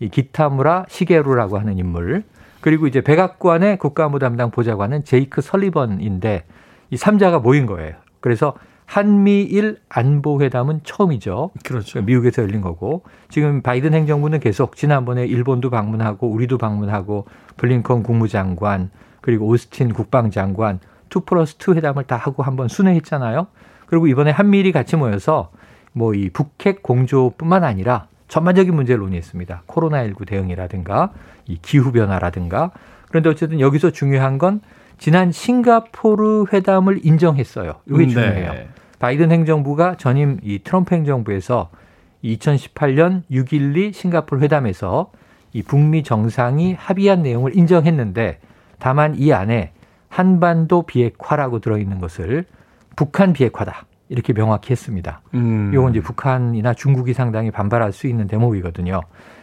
이 0.00 0.08
기타무라 0.08 0.86
시게루라고 0.88 1.58
하는 1.58 1.78
인물. 1.78 2.24
그리고 2.60 2.88
이제 2.88 3.00
백악관의 3.00 3.78
국가안보 3.78 4.18
담당 4.18 4.50
보좌관은 4.50 5.04
제이크 5.04 5.40
설리번인데 5.40 6.44
이 6.90 6.96
3자가 6.96 7.42
모인 7.42 7.66
거예요. 7.66 7.94
그래서 8.20 8.54
한미일 8.86 9.78
안보회담은 9.88 10.80
처음이죠. 10.84 11.50
그렇죠. 11.64 11.92
그러니까 11.94 12.06
미국에서 12.06 12.42
열린 12.42 12.60
거고 12.60 13.02
지금 13.28 13.60
바이든 13.60 13.94
행정부는 13.94 14.38
계속 14.40 14.76
지난번에 14.76 15.26
일본도 15.26 15.70
방문하고 15.70 16.28
우리도 16.28 16.56
방문하고 16.58 17.26
블링컨 17.56 18.04
국무장관 18.04 18.90
그리고 19.20 19.46
오스틴 19.46 19.92
국방장관 19.92 20.78
two 21.08 21.20
plus 21.20 21.56
two 21.56 21.74
회담을 21.74 22.04
다 22.04 22.16
하고 22.16 22.44
한번 22.44 22.68
순회했잖아요. 22.68 23.48
그리고 23.86 24.06
이번에 24.06 24.30
한미일이 24.30 24.72
같이 24.72 24.96
모여서 24.96 25.50
뭐 25.92 26.14
이 26.14 26.30
북핵 26.30 26.82
공조뿐만 26.82 27.64
아니라 27.64 28.06
전반적인 28.28 28.74
문제를 28.74 29.00
논의했습니다. 29.00 29.62
코로나19 29.66 30.26
대응이라든가 30.26 31.10
이 31.46 31.58
기후 31.62 31.90
변화라든가 31.90 32.70
그런데 33.08 33.30
어쨌든 33.30 33.60
여기서 33.60 33.90
중요한 33.90 34.36
건 34.38 34.60
지난 34.98 35.30
싱가포르 35.30 36.46
회담을 36.52 37.00
인정했어요. 37.04 37.74
이게 37.86 37.94
음, 37.94 37.98
네. 37.98 38.08
중요해요. 38.08 38.52
네. 38.52 38.68
바이든 38.98 39.30
행정부가 39.30 39.96
전임 39.96 40.38
이 40.42 40.60
트럼프 40.60 40.94
행정부에서 40.94 41.70
2018년 42.24 43.22
6.12 43.30 43.92
싱가포르 43.92 44.42
회담에서 44.42 45.12
이 45.52 45.62
북미 45.62 46.02
정상이 46.02 46.74
합의한 46.74 47.22
내용을 47.22 47.56
인정했는데 47.56 48.40
다만 48.78 49.14
이 49.16 49.32
안에 49.32 49.72
한반도 50.08 50.82
비핵화라고 50.82 51.60
들어있는 51.60 52.00
것을 52.00 52.44
북한 52.94 53.32
비핵화다. 53.32 53.86
이렇게 54.08 54.32
명확히 54.32 54.70
했습니다. 54.70 55.20
음. 55.34 55.70
이건 55.72 55.90
이제 55.90 56.00
북한이나 56.00 56.74
중국이 56.74 57.12
상당히 57.12 57.50
반발할 57.50 57.92
수 57.92 58.06
있는 58.06 58.26
대목이거든요. 58.26 59.00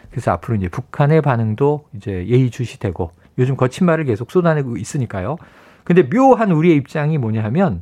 그래서 0.09 0.31
앞으로 0.31 0.55
이제 0.55 0.69
북한의 0.69 1.21
반응도 1.21 1.85
이제 1.95 2.25
예의주시되고 2.27 3.11
요즘 3.37 3.55
거친 3.55 3.85
말을 3.85 4.05
계속 4.05 4.31
쏟아내고 4.31 4.77
있으니까요. 4.77 5.37
근데 5.83 6.07
묘한 6.07 6.51
우리의 6.51 6.75
입장이 6.77 7.17
뭐냐 7.17 7.43
하면 7.45 7.81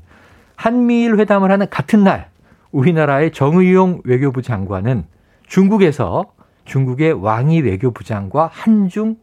한미일 0.55 1.17
회담을 1.20 1.51
하는 1.51 1.70
같은 1.70 2.03
날 2.03 2.29
우리나라의 2.72 3.31
정의용 3.31 4.01
외교부 4.03 4.41
장관은 4.41 5.05
중국에서 5.48 6.31
중국의 6.65 7.13
왕이 7.13 7.62
외교부 7.62 8.03
장과 8.03 8.50
한중 8.51 9.17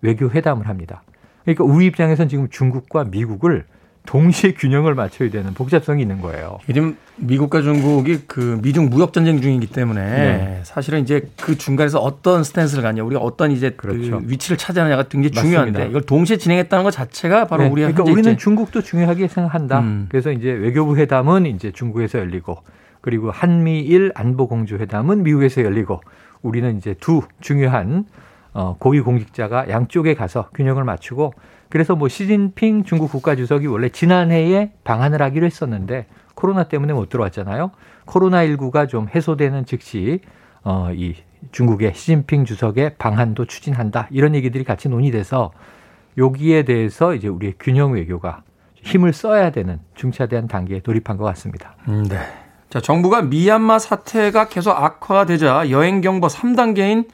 외교 0.00 0.30
회담을 0.30 0.68
합니다. 0.68 1.02
그러니까 1.42 1.64
우리 1.64 1.86
입장에선 1.86 2.28
지금 2.28 2.48
중국과 2.48 3.04
미국을 3.04 3.66
동시에 4.06 4.52
균형을 4.52 4.94
맞춰야 4.94 5.30
되는 5.30 5.54
복잡성이 5.54 6.02
있는 6.02 6.20
거예요. 6.20 6.58
지금 6.66 6.96
미국과 7.16 7.62
중국이 7.62 8.20
그 8.26 8.60
미중 8.62 8.90
무역 8.90 9.12
전쟁 9.12 9.40
중이기 9.40 9.68
때문에 9.68 10.00
네. 10.02 10.60
사실은 10.62 11.00
이제 11.00 11.28
그 11.40 11.56
중간에서 11.56 12.00
어떤 12.00 12.44
스탠스를 12.44 12.82
갖냐, 12.82 13.02
우리가 13.02 13.20
어떤 13.20 13.50
이제 13.50 13.70
그 13.70 13.88
그렇죠. 13.88 14.20
그 14.20 14.28
위치를 14.28 14.58
차지하느냐가 14.58 15.04
굉장히 15.04 15.32
중요한데 15.32 15.70
맞습니다. 15.72 15.90
이걸 15.90 16.02
동시에 16.02 16.36
진행했다는 16.36 16.84
것 16.84 16.90
자체가 16.90 17.46
바로 17.46 17.64
네. 17.64 17.70
우리가 17.70 17.92
그러니까 17.92 18.12
우리는 18.12 18.36
중국도 18.36 18.82
중요하게 18.82 19.28
생각한다. 19.28 19.80
음. 19.80 20.06
그래서 20.10 20.32
이제 20.32 20.50
외교부 20.50 20.96
회담은 20.96 21.46
이제 21.46 21.72
중국에서 21.72 22.18
열리고 22.18 22.58
그리고 23.00 23.30
한미일 23.30 24.12
안보 24.14 24.48
공조 24.48 24.76
회담은 24.76 25.22
미국에서 25.22 25.62
열리고 25.62 26.02
우리는 26.42 26.76
이제 26.76 26.94
두 27.00 27.22
중요한 27.40 28.04
어, 28.52 28.76
고위 28.78 29.00
공직자가 29.00 29.68
양쪽에 29.68 30.14
가서 30.14 30.48
균형을 30.54 30.84
맞추고 30.84 31.32
그래서 31.74 31.96
뭐 31.96 32.06
시진핑 32.06 32.84
중국 32.84 33.10
국가주석이 33.10 33.66
원래 33.66 33.88
지난해에 33.88 34.70
방한을 34.84 35.20
하기로 35.20 35.44
했었는데 35.44 36.06
코로나 36.36 36.68
때문에 36.68 36.92
못 36.92 37.08
들어왔잖아요. 37.08 37.72
코로나19가 38.06 38.88
좀 38.88 39.08
해소되는 39.12 39.66
즉시 39.66 40.20
어, 40.62 40.90
이 40.94 41.16
중국의 41.50 41.94
시진핑 41.96 42.44
주석의 42.44 42.94
방한도 42.96 43.46
추진한다. 43.46 44.06
이런 44.12 44.36
얘기들이 44.36 44.62
같이 44.62 44.88
논의돼서 44.88 45.50
여기에 46.16 46.62
대해서 46.62 47.12
이제 47.12 47.26
우리의 47.26 47.54
균형 47.58 47.94
외교가 47.94 48.44
힘을 48.76 49.12
써야 49.12 49.50
되는 49.50 49.80
중차대한 49.96 50.46
단계에 50.46 50.78
돌입한 50.78 51.16
것 51.16 51.24
같습니다. 51.24 51.74
음, 51.88 52.04
네. 52.04 52.18
자, 52.70 52.80
정부가 52.80 53.22
미얀마 53.22 53.80
사태가 53.80 54.46
계속 54.46 54.70
악화되자 54.70 55.70
여행 55.70 56.02
경보 56.02 56.28
3단계인 56.28 57.08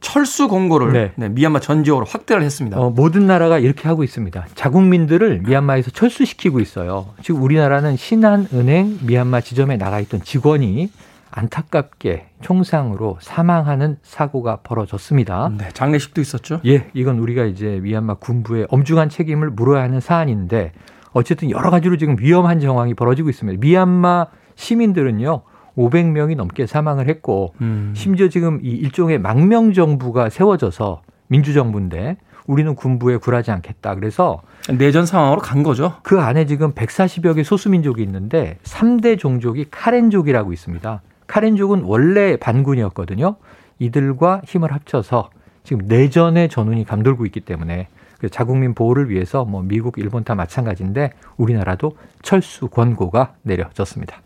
철수 0.00 0.48
공고를 0.48 0.92
네. 0.92 1.12
네, 1.16 1.28
미얀마 1.28 1.60
전지역으로 1.60 2.06
확대를 2.06 2.42
했습니다. 2.42 2.78
어, 2.78 2.90
모든 2.90 3.26
나라가 3.26 3.58
이렇게 3.58 3.88
하고 3.88 4.04
있습니다. 4.04 4.46
자국민들을 4.54 5.40
미얀마에서 5.40 5.90
철수시키고 5.90 6.60
있어요. 6.60 7.06
지금 7.22 7.42
우리나라는 7.42 7.96
신한은행 7.96 9.00
미얀마 9.02 9.40
지점에 9.40 9.76
나가 9.76 10.00
있던 10.00 10.22
직원이 10.22 10.90
안타깝게 11.30 12.28
총상으로 12.40 13.18
사망하는 13.20 13.98
사고가 14.02 14.60
벌어졌습니다. 14.62 15.50
네, 15.56 15.68
장례식도 15.72 16.20
있었죠? 16.20 16.60
예, 16.66 16.86
이건 16.94 17.18
우리가 17.18 17.44
이제 17.44 17.80
미얀마 17.82 18.14
군부의 18.14 18.66
엄중한 18.70 19.08
책임을 19.08 19.50
물어야 19.50 19.82
하는 19.82 20.00
사안인데 20.00 20.72
어쨌든 21.12 21.50
여러 21.50 21.70
가지로 21.70 21.96
지금 21.96 22.16
위험한 22.18 22.60
정황이 22.60 22.94
벌어지고 22.94 23.30
있습니다. 23.30 23.60
미얀마 23.60 24.26
시민들은요. 24.54 25.42
500명이 25.78 26.36
넘게 26.36 26.66
사망을 26.66 27.08
했고 27.08 27.54
음. 27.60 27.92
심지어 27.96 28.28
지금 28.28 28.58
이 28.62 28.70
일종의 28.70 29.18
망명 29.18 29.72
정부가 29.72 30.28
세워져서 30.28 31.02
민주정부인데 31.28 32.16
우리는 32.46 32.74
군부에 32.74 33.18
굴하지 33.18 33.50
않겠다. 33.50 33.94
그래서 33.94 34.40
내전 34.72 35.06
상황으로 35.06 35.40
간 35.40 35.62
거죠. 35.62 35.94
그 36.02 36.18
안에 36.18 36.46
지금 36.46 36.72
140여 36.72 37.36
개 37.36 37.42
소수민족이 37.42 38.02
있는데 38.02 38.58
3대 38.64 39.18
종족이 39.18 39.66
카렌족이라고 39.70 40.52
있습니다. 40.52 41.02
카렌족은 41.26 41.82
원래 41.82 42.36
반군이었거든요. 42.36 43.36
이들과 43.78 44.42
힘을 44.46 44.72
합쳐서 44.72 45.30
지금 45.62 45.86
내전의 45.86 46.48
전운이 46.48 46.84
감돌고 46.84 47.26
있기 47.26 47.40
때문에 47.40 47.88
그 48.18 48.30
자국민 48.30 48.74
보호를 48.74 49.10
위해서 49.10 49.44
뭐 49.44 49.62
미국, 49.62 49.98
일본 49.98 50.24
다 50.24 50.34
마찬가지인데 50.34 51.12
우리나라도 51.36 51.96
철수 52.22 52.68
권고가 52.68 53.34
내려졌습니다. 53.42 54.22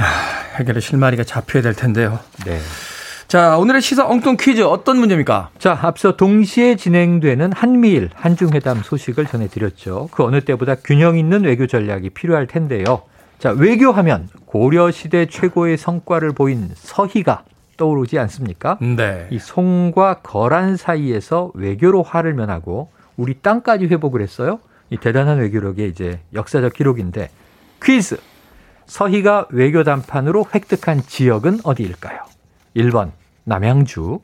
아, 0.00 0.56
해결의 0.56 0.80
실마리가 0.80 1.24
잡혀야 1.24 1.62
될 1.62 1.74
텐데요. 1.74 2.18
네. 2.46 2.58
자, 3.28 3.58
오늘의 3.58 3.80
시사 3.80 4.08
엉뚱 4.08 4.36
퀴즈 4.40 4.62
어떤 4.62 4.96
문제입니까? 4.96 5.50
자, 5.58 5.78
앞서 5.80 6.16
동시에 6.16 6.74
진행되는 6.74 7.52
한미일 7.52 8.10
한중회담 8.14 8.82
소식을 8.82 9.26
전해드렸죠. 9.26 10.08
그 10.10 10.24
어느 10.24 10.40
때보다 10.40 10.74
균형 10.74 11.16
있는 11.16 11.44
외교 11.44 11.66
전략이 11.66 12.10
필요할 12.10 12.48
텐데요. 12.48 13.02
자, 13.38 13.50
외교하면 13.50 14.28
고려시대 14.46 15.26
최고의 15.26 15.76
성과를 15.76 16.32
보인 16.32 16.70
서희가 16.74 17.44
떠오르지 17.76 18.18
않습니까? 18.18 18.78
네. 18.80 19.28
이 19.30 19.38
송과 19.38 20.20
거란 20.22 20.76
사이에서 20.76 21.52
외교로 21.54 22.02
화를 22.02 22.34
면하고 22.34 22.90
우리 23.16 23.34
땅까지 23.40 23.86
회복을 23.86 24.22
했어요. 24.22 24.58
이 24.90 24.96
대단한 24.96 25.38
외교력의 25.38 25.88
이제 25.88 26.20
역사적 26.34 26.72
기록인데 26.72 27.30
퀴즈. 27.82 28.16
서희가 28.90 29.46
외교 29.50 29.84
담판으로 29.84 30.46
획득한 30.52 31.04
지역은 31.06 31.60
어디일까요? 31.62 32.22
1번 32.76 33.12
남양주, 33.44 34.18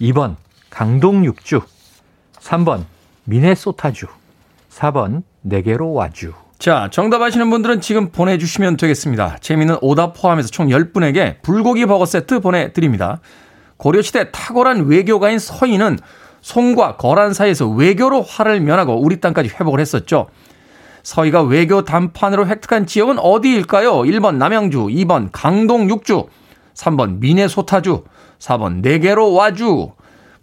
2번 0.00 0.36
강동 0.70 1.24
육주, 1.24 1.60
3번 2.38 2.84
미네소타주, 3.24 4.06
4번 4.70 5.24
네게로와주. 5.42 6.32
자, 6.60 6.88
정답 6.92 7.22
아시는 7.22 7.50
분들은 7.50 7.80
지금 7.80 8.10
보내주시면 8.10 8.76
되겠습니다. 8.76 9.38
재미있는 9.40 9.78
오답 9.80 10.14
포함해서 10.14 10.48
총 10.48 10.68
10분에게 10.68 11.42
불고기 11.42 11.84
버거 11.86 12.06
세트 12.06 12.38
보내드립니다. 12.38 13.20
고려시대 13.78 14.30
탁월한 14.30 14.86
외교가인 14.86 15.40
서인은 15.40 15.98
송과 16.40 16.98
거란 16.98 17.34
사이에서 17.34 17.66
외교로 17.68 18.22
화를 18.22 18.60
면하고 18.60 19.00
우리 19.00 19.20
땅까지 19.20 19.48
회복을 19.48 19.80
했었죠. 19.80 20.28
서희가 21.04 21.42
외교 21.42 21.84
단판으로 21.84 22.46
획득한 22.46 22.86
지역은 22.86 23.18
어디일까요? 23.18 23.92
1번 23.98 24.36
남양주, 24.36 24.86
2번 24.86 25.28
강동 25.30 25.88
육주, 25.88 26.26
3번 26.74 27.18
미네소타주, 27.20 28.04
4번 28.40 28.80
네개로 28.80 29.32
와주. 29.32 29.92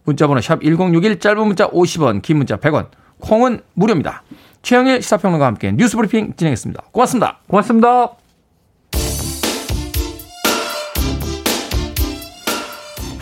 문자번호 0.04 0.40
샵 0.42 0.62
1061 0.64 1.20
짧은 1.20 1.46
문자 1.46 1.68
50원, 1.68 2.22
긴 2.22 2.38
문자 2.38 2.58
100원. 2.58 2.88
콩은 3.20 3.62
무료입니다. 3.74 4.24
최영일 4.62 5.02
시사평론가와 5.02 5.48
함께 5.48 5.72
뉴스 5.72 5.98
브리핑 5.98 6.34
진행했습니다. 6.38 6.84
고맙습니다. 6.92 7.40
고맙습니다. 7.48 8.12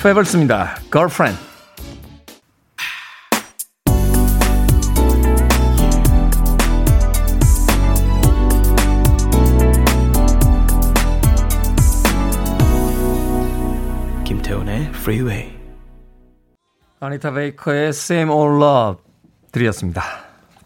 페벌스입니다. 0.02 0.75
Girlfriend. 0.91 1.48
Freeway. 15.10 15.52
아니타 17.00 17.32
베이커의 17.32 17.88
Same 17.89 18.32
Old 18.32 18.63
Love 18.63 19.04
드렸습니다. 19.52 20.04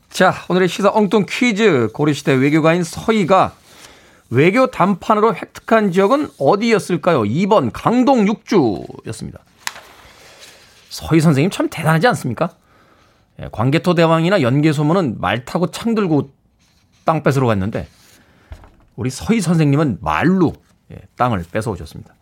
자, 0.10 0.34
오늘의 0.49 0.67
시사 0.67 0.91
엉뚱 0.93 1.25
퀴즈. 1.29 1.88
고려시대 1.93 2.34
외교가인 2.34 2.84
서희가 2.84 3.56
외교 4.29 4.67
단판으로 4.67 5.34
획득한 5.34 5.93
지역은 5.93 6.32
어디였을까요? 6.38 7.21
2번 7.21 7.69
강동 7.71 8.27
육주였습니다. 8.27 9.39
서희 10.89 11.21
선생님 11.21 11.49
참 11.49 11.69
대단하지 11.69 12.08
않습니까? 12.08 12.49
예, 13.41 13.47
광개토 13.49 13.95
대왕이나 13.95 14.41
연개소문은 14.41 15.21
말 15.21 15.45
타고 15.45 15.71
창 15.71 15.95
들고 15.95 16.32
땅 17.06 17.23
뺏으러 17.23 17.47
갔는데 17.47 17.88
우리 18.97 19.10
서희 19.10 19.39
선생님은 19.39 19.99
말로 20.01 20.53
예, 20.91 20.97
땅을 21.15 21.45
뺏어 21.49 21.71
오셨습니다. 21.71 22.13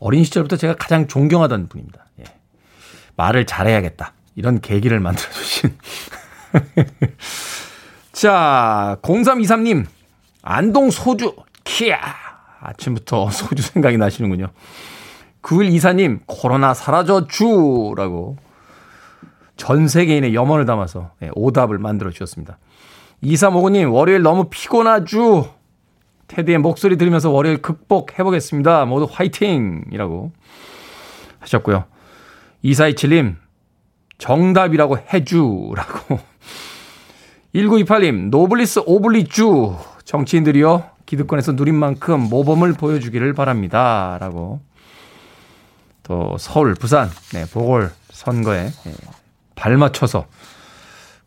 어린 0.00 0.24
시절부터 0.24 0.56
제가 0.56 0.76
가장 0.76 1.06
존경하던 1.06 1.68
분입니다. 1.68 2.04
예. 2.20 2.24
말을 3.16 3.46
잘해야겠다. 3.46 4.12
이런 4.36 4.60
계기를 4.60 5.00
만들어주신. 5.00 5.76
자, 8.12 8.98
0323님, 9.02 9.86
안동 10.42 10.90
소주, 10.90 11.34
키야! 11.64 11.98
아침부터 12.60 13.30
소주 13.30 13.62
생각이 13.62 13.96
나시는군요. 13.98 14.48
9124님, 15.42 16.20
코로나 16.26 16.74
사라져 16.74 17.26
주 17.26 17.94
라고 17.96 18.36
전 19.56 19.88
세계인의 19.88 20.34
염원을 20.34 20.66
담아서 20.66 21.12
예, 21.22 21.30
오답을 21.34 21.78
만들어 21.78 22.10
주셨습니다. 22.10 22.58
2359님, 23.22 23.92
월요일 23.92 24.22
너무 24.22 24.48
피곤하주. 24.48 25.57
테디의 26.28 26.58
목소리 26.58 26.96
들으면서 26.96 27.30
월요일 27.30 27.60
극복해보겠습니다. 27.62 28.84
모두 28.84 29.08
화이팅! 29.10 29.84
이라고 29.90 30.32
하셨고요. 31.40 31.84
2427님, 32.64 33.36
정답이라고 34.18 34.98
해주라고. 34.98 36.20
1928님, 37.54 38.28
노블리스 38.28 38.82
오블리주. 38.86 39.76
정치인들이요, 40.04 40.84
기득권에서 41.06 41.52
누린 41.52 41.74
만큼 41.74 42.20
모범을 42.20 42.74
보여주기를 42.74 43.32
바랍니다. 43.32 44.18
라고. 44.20 44.60
또 46.02 46.36
서울, 46.38 46.74
부산, 46.74 47.10
네, 47.34 47.44
보궐 47.52 47.90
선거에 48.10 48.64
네, 48.64 48.94
발맞춰서 49.54 50.26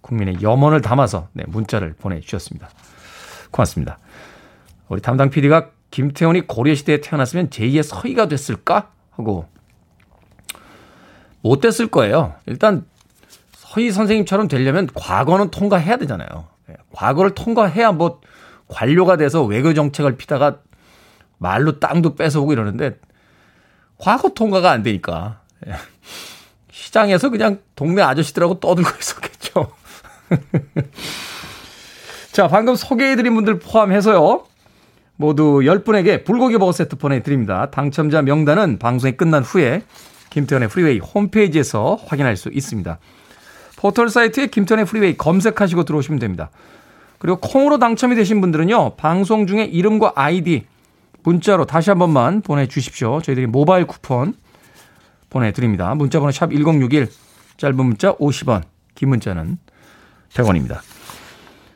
국민의 0.01 0.41
염원을 0.41 0.81
담아서 0.81 1.27
네, 1.33 1.43
문자를 1.47 1.93
보내주셨습니다. 1.93 2.69
고맙습니다. 3.51 3.99
우리 4.91 5.01
담당 5.01 5.29
PD가 5.29 5.69
김태훈이 5.89 6.47
고려시대에 6.47 6.99
태어났으면 6.99 7.49
제2의 7.49 7.81
서희가 7.81 8.27
됐을까? 8.27 8.91
하고 9.11 9.47
못 11.41 11.61
됐을 11.61 11.87
거예요. 11.87 12.35
일단 12.45 12.85
서희 13.53 13.89
선생님처럼 13.91 14.49
되려면 14.49 14.89
과거는 14.93 15.49
통과해야 15.49 15.95
되잖아요. 15.95 16.47
예, 16.69 16.75
과거를 16.91 17.33
통과해야 17.35 17.93
뭐 17.93 18.19
관료가 18.67 19.15
돼서 19.15 19.43
외교 19.43 19.73
정책을 19.73 20.17
피다가 20.17 20.57
말로 21.37 21.79
땅도 21.79 22.15
뺏어오고 22.15 22.51
이러는데 22.51 22.99
과거 23.97 24.27
통과가 24.27 24.71
안 24.71 24.83
되니까 24.83 25.39
예, 25.67 25.73
시장에서 26.69 27.29
그냥 27.29 27.59
동네 27.77 28.01
아저씨들하고 28.01 28.59
떠들고 28.59 28.89
있었겠죠. 28.99 29.71
자, 32.33 32.49
방금 32.49 32.75
소개해드린 32.75 33.33
분들 33.35 33.59
포함해서요. 33.59 34.50
모두 35.21 35.61
10분에게 35.63 36.25
불고기 36.25 36.57
버거 36.57 36.71
세트 36.71 36.97
보내드립니다. 36.97 37.69
당첨자 37.69 38.21
명단은 38.23 38.79
방송이 38.79 39.13
끝난 39.13 39.43
후에 39.43 39.83
김태훈의 40.31 40.67
프리웨이 40.67 40.99
홈페이지에서 40.99 41.99
확인할 42.07 42.35
수 42.35 42.49
있습니다. 42.51 42.97
포털 43.77 44.09
사이트에 44.09 44.47
김태훈의 44.47 44.85
프리웨이 44.85 45.15
검색하시고 45.15 45.83
들어오시면 45.83 46.19
됩니다. 46.19 46.49
그리고 47.19 47.37
콩으로 47.39 47.77
당첨이 47.77 48.15
되신 48.15 48.41
분들은요. 48.41 48.95
방송 48.95 49.45
중에 49.45 49.65
이름과 49.65 50.13
아이디 50.15 50.65
문자로 51.23 51.65
다시 51.65 51.91
한 51.91 51.99
번만 51.99 52.41
보내주십시오. 52.41 53.21
저희들이 53.21 53.45
모바일 53.45 53.85
쿠폰 53.85 54.33
보내드립니다. 55.29 55.93
문자번호 55.93 56.31
샵 56.31 56.51
1061 56.51 57.07
짧은 57.57 57.75
문자 57.75 58.13
50원 58.15 58.63
긴 58.95 59.09
문자는 59.09 59.59
100원입니다. 60.33 60.79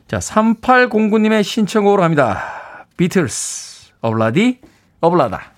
자 0.08 0.18
3809님의 0.18 1.44
신청곡으로 1.44 2.02
갑니다. 2.02 2.65
비틀스, 2.96 3.92
Ob-La-Di, 4.00 4.60
Ob-La-Da. 5.00 5.52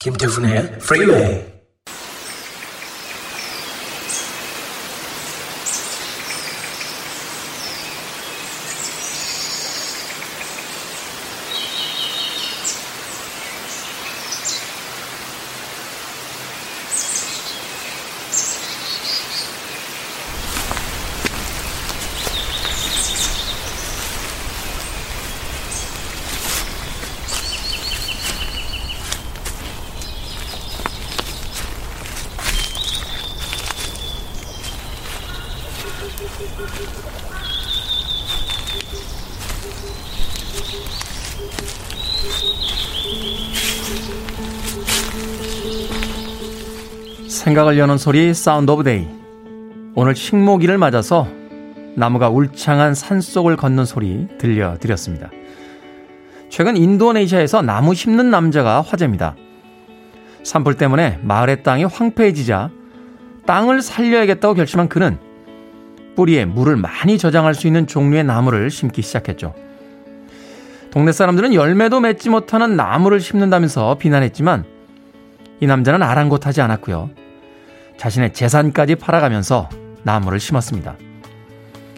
김태훈의 0.00 0.78
프리웨이 0.80 1.53
생각을 47.74 47.78
여는 47.78 47.98
소리 47.98 48.32
Sound 48.32 48.70
of 48.70 48.84
Day. 48.84 49.06
오늘 49.94 50.14
식목일을 50.14 50.78
맞아서 50.78 51.28
나무가 51.96 52.28
울창한 52.28 52.94
산속을 52.94 53.56
걷는 53.56 53.84
소리 53.84 54.26
들려드렸습니다. 54.38 55.30
최근 56.48 56.76
인도네시아에서 56.76 57.62
나무 57.62 57.94
심는 57.94 58.30
남자가 58.30 58.80
화제입니다. 58.80 59.36
산불 60.42 60.76
때문에 60.76 61.18
마을의 61.22 61.62
땅이 61.62 61.84
황폐해지자 61.84 62.70
땅을 63.46 63.82
살려야겠다고 63.82 64.54
결심한 64.54 64.88
그는 64.88 65.18
뿌리에 66.16 66.44
물을 66.44 66.76
많이 66.76 67.18
저장할 67.18 67.54
수 67.54 67.66
있는 67.66 67.86
종류의 67.86 68.24
나무를 68.24 68.70
심기 68.70 69.02
시작했죠. 69.02 69.54
동네 70.90 71.12
사람들은 71.12 71.54
열매도 71.54 72.00
맺지 72.00 72.30
못하는 72.30 72.76
나무를 72.76 73.20
심는다면서 73.20 73.98
비난했지만 73.98 74.64
이 75.60 75.66
남자는 75.66 76.02
아랑곳하지 76.02 76.60
않았고요. 76.60 77.23
자신의 77.96 78.32
재산까지 78.32 78.96
팔아가면서 78.96 79.68
나무를 80.02 80.40
심었습니다. 80.40 80.96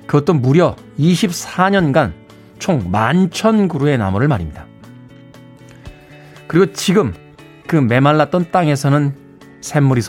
그것도 0.07 0.35
무려 0.35 0.77
24년간 0.99 2.13
총 2.59 2.91
만천 2.91 3.69
그루의 3.69 3.99
나무를 3.99 4.29
말입니다. 4.29 4.67
그리고 6.47 6.73
지금 6.73 7.13
그 7.67 7.77
메말랐던 7.77 8.51
땅에서는 8.51 9.15
샘물이 9.61 10.01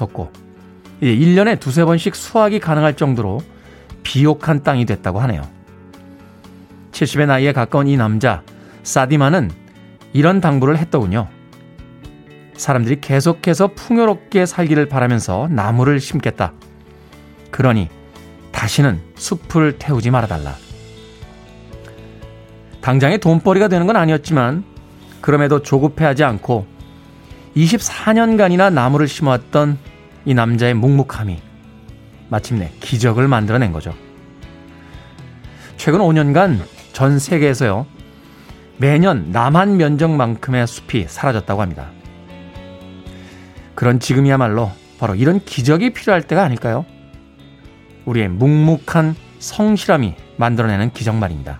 이제 1.02 1.16
1년에 1.16 1.60
두세 1.60 1.84
번씩 1.84 2.16
수확이 2.16 2.60
가능할 2.60 2.96
정도로 2.96 3.42
비옥한 4.04 4.64
땅이 4.64 4.86
됐다고 4.86 5.20
하네요. 5.22 5.42
70의 6.92 7.28
나이에 7.28 7.54
가까운 7.54 7.88
이 7.88 7.98
남자 7.98 8.44
사디마는 8.84 9.52
이런 10.14 10.42
당부를 10.42 10.78
했더군요. 10.78 11.28
사람들이 12.58 13.02
계속해서 13.02 13.70
풍요롭게 13.76 14.46
살기를 14.46 14.88
바라면서 14.88 15.48
나무를 15.50 16.00
심겠다. 16.00 16.54
그러니 17.52 17.90
다시는 18.52 19.02
숲을 19.16 19.78
태우지 19.80 20.12
말아달라. 20.12 20.56
당장의 22.82 23.20
돈벌이가 23.20 23.68
되는 23.68 23.86
건 23.86 23.96
아니었지만 23.96 24.64
그럼에도 25.22 25.62
조급해하지 25.62 26.24
않고 26.24 26.66
24년간이나 27.56 28.72
나무를 28.72 29.08
심어왔던 29.08 29.78
이 30.26 30.34
남자의 30.34 30.74
묵묵함이 30.74 31.42
마침내 32.30 32.72
기적을 32.80 33.28
만들어낸 33.28 33.72
거죠. 33.72 33.94
최근 35.78 36.00
5년간 36.00 36.60
전 36.94 37.20
세계에서요, 37.20 37.86
매년 38.78 39.32
남한 39.32 39.78
면적만큼의 39.78 40.68
숲이 40.68 41.06
사라졌다고 41.08 41.62
합니다. 41.62 41.92
그런 43.78 44.00
지금이야말로 44.00 44.72
바로 44.98 45.14
이런 45.14 45.40
기적이 45.40 45.92
필요할 45.92 46.24
때가 46.24 46.42
아닐까요? 46.42 46.84
우리의 48.06 48.28
묵묵한 48.28 49.16
성실함이 49.38 50.16
만들어내는 50.38 50.94
기적 50.94 51.16
말입니다. 51.16 51.60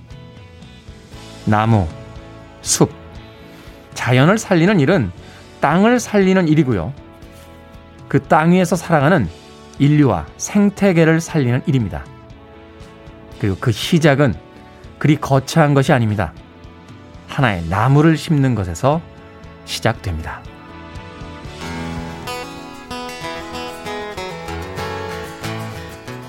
나무, 1.46 1.88
숲, 2.62 2.92
자연을 3.94 4.40
살리는 4.40 4.80
일은 4.80 5.12
땅을 5.62 6.00
살리는 6.00 6.48
일이고요. 6.48 6.92
그 8.08 8.20
땅 8.20 8.52
위에서 8.52 8.76
살아가는 8.76 9.30
인류와 9.78 10.26
생태계를 10.38 11.22
살리는 11.22 11.62
일입니다. 11.68 12.04
그리고 13.40 13.58
그 13.60 13.72
시작은 13.72 14.34
그리 14.98 15.18
거창한 15.18 15.76
것이 15.76 15.94
아닙니다. 15.94 16.34
하나의 17.28 17.68
나무를 17.68 18.18
심는 18.18 18.56
것에서 18.56 19.02
시작됩니다. 19.66 20.42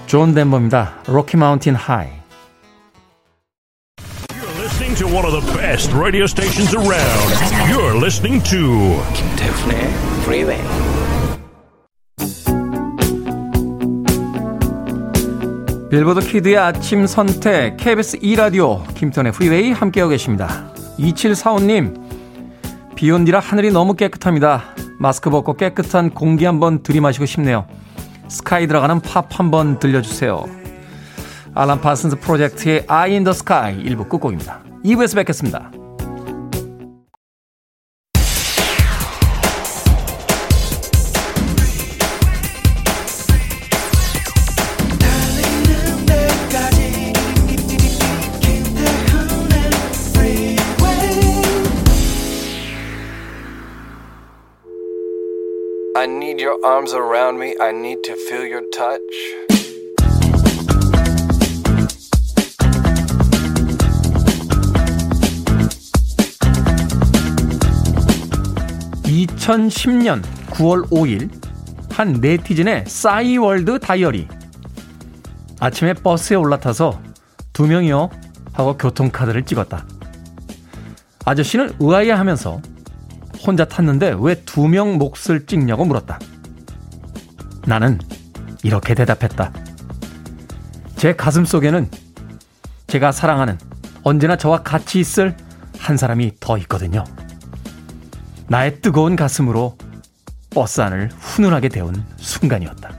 존 0.08 0.32
덴버입니다. 0.32 1.02
Rocky 1.06 1.37
Mountain 1.37 1.74
High. 1.74 2.06
You're 4.32 4.58
listening 4.58 4.96
to 4.96 5.06
one 5.06 5.26
of 5.26 5.32
the 5.38 5.44
best 5.54 5.94
radio 5.94 6.24
stations 6.24 6.74
around. 6.74 7.28
You're 7.70 7.94
listening 7.94 8.42
to 8.48 9.02
김태훈의 9.12 9.78
Freeway. 10.22 10.64
Billboard 15.90 16.20
kid의 16.20 16.56
아침 16.56 17.06
선택 17.06 17.76
KBS 17.76 18.20
2 18.22 18.34
라디오 18.36 18.82
김태훈의 18.94 19.32
프리웨이 19.32 19.72
함께하고 19.72 20.08
계십니다. 20.10 20.72
2745님 20.98 22.94
비온 22.94 23.26
뒤라 23.26 23.40
하늘이 23.40 23.70
너무 23.72 23.92
깨끗합니다. 23.92 24.74
마스크 24.98 25.28
벗고 25.28 25.52
깨끗한 25.52 26.10
공기 26.10 26.46
한번 26.46 26.82
들이마시고 26.82 27.26
싶네요. 27.26 27.66
Sky 28.28 28.66
들어가는 28.66 29.00
팝 29.00 29.38
한번 29.38 29.78
들려주세요. 29.78 30.44
Alan 31.54 31.80
Parsons 31.80 32.20
Project의 32.20 32.87
Eye 32.88 33.12
in 33.12 33.24
the 33.24 33.34
Sky 33.34 33.76
1부 33.84 34.08
끝곡입니다. 34.08 34.60
2부에서 34.84 35.16
뵙겠습니다. 35.16 35.70
Your 56.48 56.64
arms 56.64 56.94
around 56.94 57.38
me. 57.38 57.54
I 57.61 57.72
need 57.72 58.02
to 58.04 58.16
feel 58.16 58.46
your 58.46 58.62
touch. 58.72 59.02
2010년 69.04 70.22
9월 70.50 70.88
5일 70.90 71.30
한 71.90 72.12
네티즌의 72.20 72.84
싸이월드 72.87 73.78
다이어리 73.80 74.28
아침에 75.61 75.94
버스에 75.94 76.37
올라타서 76.37 77.00
두 77.52 77.66
명이요 77.66 78.11
하고 78.52 78.76
교통카드를 78.76 79.44
찍었다. 79.44 79.84
아저씨는 81.24 81.72
의아해하면서 81.80 82.62
혼자 83.46 83.64
탔는데 83.64 84.16
왜 84.20 84.34
두 84.44 84.68
명 84.68 84.98
몫을 84.98 85.46
찍냐고 85.46 85.84
물었다. 85.84 86.18
나는 87.68 87.98
이렇게 88.62 88.94
대답했다. 88.94 89.52
제 90.96 91.14
가슴 91.14 91.44
속에는 91.44 91.90
제가 92.87 93.12
사랑하는 93.12 93.59
언제나 94.02 94.37
저와 94.37 94.62
같이 94.62 94.98
있을 95.00 95.37
한 95.78 95.98
사람이 95.98 96.37
더 96.40 96.57
있거든요. 96.59 97.04
나의 98.46 98.81
뜨거운 98.81 99.16
가슴으로 99.16 99.76
버스 100.48 100.81
안을 100.81 101.11
훈훈하게 101.18 101.68
데운 101.68 102.02
순간이었다. 102.16 102.90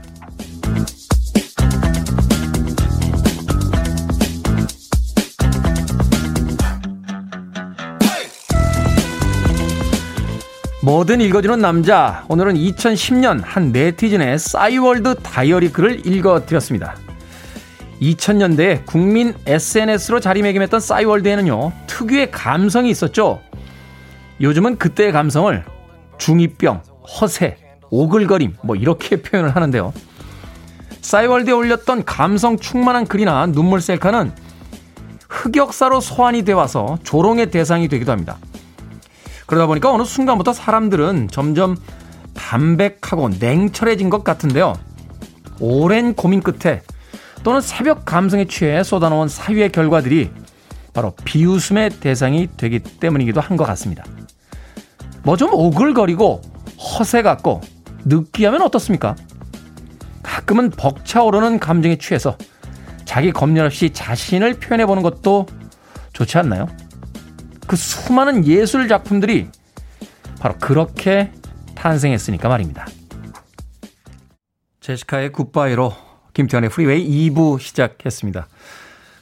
뭐든 10.82 11.20
읽어주는 11.20 11.58
남자. 11.60 12.24
오늘은 12.28 12.54
2010년 12.54 13.42
한 13.44 13.70
네티즌의 13.70 14.38
싸이월드 14.38 15.16
다이어리 15.16 15.72
글을 15.72 16.06
읽어드렸습니다. 16.06 16.96
2000년대에 18.00 18.86
국민 18.86 19.34
SNS로 19.44 20.20
자리매김했던 20.20 20.80
싸이월드에는요, 20.80 21.72
특유의 21.86 22.30
감성이 22.30 22.88
있었죠. 22.88 23.42
요즘은 24.40 24.78
그때의 24.78 25.12
감성을 25.12 25.62
중2병, 26.16 26.80
허세, 27.06 27.58
오글거림, 27.90 28.56
뭐 28.62 28.74
이렇게 28.74 29.16
표현을 29.20 29.54
하는데요. 29.54 29.92
싸이월드에 31.02 31.52
올렸던 31.52 32.06
감성 32.06 32.58
충만한 32.58 33.06
글이나 33.06 33.46
눈물 33.48 33.82
셀카는 33.82 34.32
흑역사로 35.28 36.00
소환이 36.00 36.42
되어 36.42 36.56
와서 36.56 36.98
조롱의 37.02 37.50
대상이 37.50 37.88
되기도 37.88 38.12
합니다. 38.12 38.38
그러다 39.50 39.66
보니까 39.66 39.92
어느 39.92 40.04
순간부터 40.04 40.52
사람들은 40.52 41.26
점점 41.32 41.76
담백하고 42.34 43.30
냉철해진 43.40 44.08
것 44.08 44.22
같은데요. 44.22 44.74
오랜 45.58 46.14
고민 46.14 46.40
끝에 46.40 46.82
또는 47.42 47.60
새벽 47.60 48.04
감성에 48.04 48.44
취해 48.44 48.84
쏟아놓은 48.84 49.26
사유의 49.26 49.72
결과들이 49.72 50.30
바로 50.94 51.12
비웃음의 51.24 51.98
대상이 51.98 52.48
되기 52.56 52.78
때문이기도 52.78 53.40
한 53.40 53.56
것 53.56 53.64
같습니다. 53.64 54.04
뭐 55.24 55.36
좀 55.36 55.52
오글거리고 55.52 56.40
허세 56.78 57.22
같고 57.22 57.60
느끼하면 58.04 58.62
어떻습니까? 58.62 59.16
가끔은 60.22 60.70
벅차오르는 60.70 61.58
감정에 61.58 61.98
취해서 61.98 62.38
자기 63.04 63.32
검열 63.32 63.66
없이 63.66 63.90
자신을 63.90 64.60
표현해 64.60 64.86
보는 64.86 65.02
것도 65.02 65.46
좋지 66.12 66.38
않나요? 66.38 66.68
그 67.70 67.76
수많은 67.76 68.48
예술 68.48 68.88
작품들이 68.88 69.48
바로 70.40 70.56
그렇게 70.58 71.30
탄생했으니까 71.76 72.48
말입니다. 72.48 72.84
Jessica의 74.80 75.30
Goodbye로 75.30 75.94
김태훈의 76.34 76.68
프리웨이 76.68 77.30
2부 77.30 77.60
시작했습니다. 77.60 78.48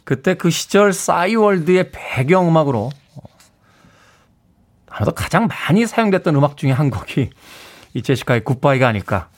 그때 0.05 0.33
그 0.33 0.49
시절 0.49 0.95
싸이월드의 0.95 1.91
배경음악으로 1.93 2.91
어, 3.17 3.23
아마도 4.89 5.13
가장 5.13 5.47
많이 5.47 5.87
사용됐던 5.87 6.35
음악 6.35 6.57
중에 6.57 6.71
한 6.71 6.89
곡이 6.89 7.29
이 7.93 8.03
Jessica의 8.03 8.45
Goodbye가 8.45 8.88
아닐까 8.89 9.29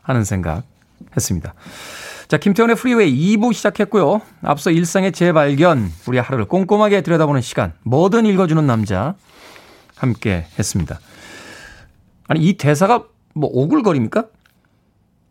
하는 0.00 0.24
생각 0.24 0.62
했습니다. 1.14 1.52
자, 2.28 2.38
김태훈의 2.38 2.74
프리웨이 2.76 3.36
2부 3.36 3.52
시작했고요. 3.52 4.20
앞서 4.42 4.70
일상의 4.70 5.12
재발견, 5.12 5.92
우리 6.08 6.18
하루를 6.18 6.46
꼼꼼하게 6.46 7.02
들여다보는 7.02 7.40
시간, 7.40 7.72
뭐든 7.84 8.26
읽어주는 8.26 8.66
남자 8.66 9.14
함께 9.96 10.46
했습니다. 10.58 10.98
아니, 12.26 12.40
이 12.40 12.54
대사가 12.56 13.04
뭐 13.34 13.48
오글거립니까? 13.52 14.24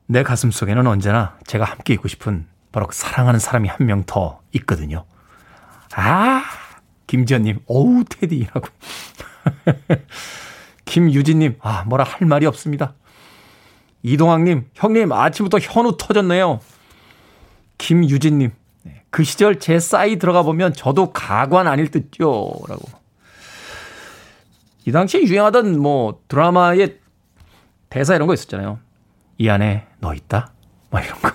내 0.07 0.23
가슴 0.23 0.51
속에는 0.51 0.87
언제나 0.87 1.37
제가 1.45 1.65
함께 1.65 1.93
있고 1.95 2.07
싶은 2.07 2.47
바로 2.71 2.87
그 2.87 2.95
사랑하는 2.95 3.39
사람이 3.39 3.67
한 3.67 3.85
명 3.87 4.03
더 4.05 4.39
있거든요. 4.53 5.03
아, 5.95 6.43
김지연님, 7.07 7.59
어우, 7.67 8.03
테디라고. 8.07 8.67
김유진님, 10.85 11.57
아, 11.61 11.83
뭐라 11.87 12.03
할 12.05 12.27
말이 12.27 12.45
없습니다. 12.45 12.93
이동학님, 14.03 14.69
형님, 14.75 15.11
아침부터 15.11 15.57
현우 15.59 15.97
터졌네요. 15.97 16.59
김유진님, 17.77 18.51
네, 18.83 19.03
그 19.09 19.23
시절 19.23 19.59
제 19.59 19.79
싸이 19.79 20.17
들어가 20.17 20.43
보면 20.43 20.73
저도 20.73 21.11
가관 21.11 21.67
아닐 21.67 21.89
듯요. 21.91 22.51
라고. 22.67 22.83
이 24.85 24.91
당시에 24.91 25.23
유행하던 25.23 25.79
뭐 25.79 26.21
드라마의 26.27 26.99
대사 27.89 28.15
이런 28.15 28.27
거 28.27 28.33
있었잖아요. 28.33 28.79
이 29.37 29.49
안에 29.49 29.87
너 29.99 30.13
있다? 30.13 30.53
막 30.91 31.03
이런 31.03 31.19
거. 31.21 31.29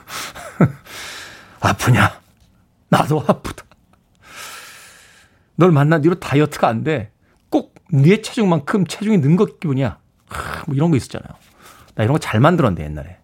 아프냐? 1.60 2.20
나도 2.88 3.24
아프다. 3.26 3.64
널 5.56 5.72
만난 5.72 6.00
뒤로 6.00 6.14
다이어트가 6.18 6.68
안 6.68 6.84
돼. 6.84 7.10
꼭 7.50 7.74
네 7.92 8.22
체중만큼 8.22 8.86
체중이 8.86 9.18
는 9.18 9.36
것 9.36 9.58
기분이야. 9.58 9.98
뭐 10.66 10.74
이런 10.76 10.90
거 10.92 10.96
있었잖아요. 10.96 11.28
나 11.96 12.04
이런 12.04 12.12
거 12.12 12.18
잘 12.20 12.38
만들었는데 12.40 12.84
옛날에. 12.84 13.18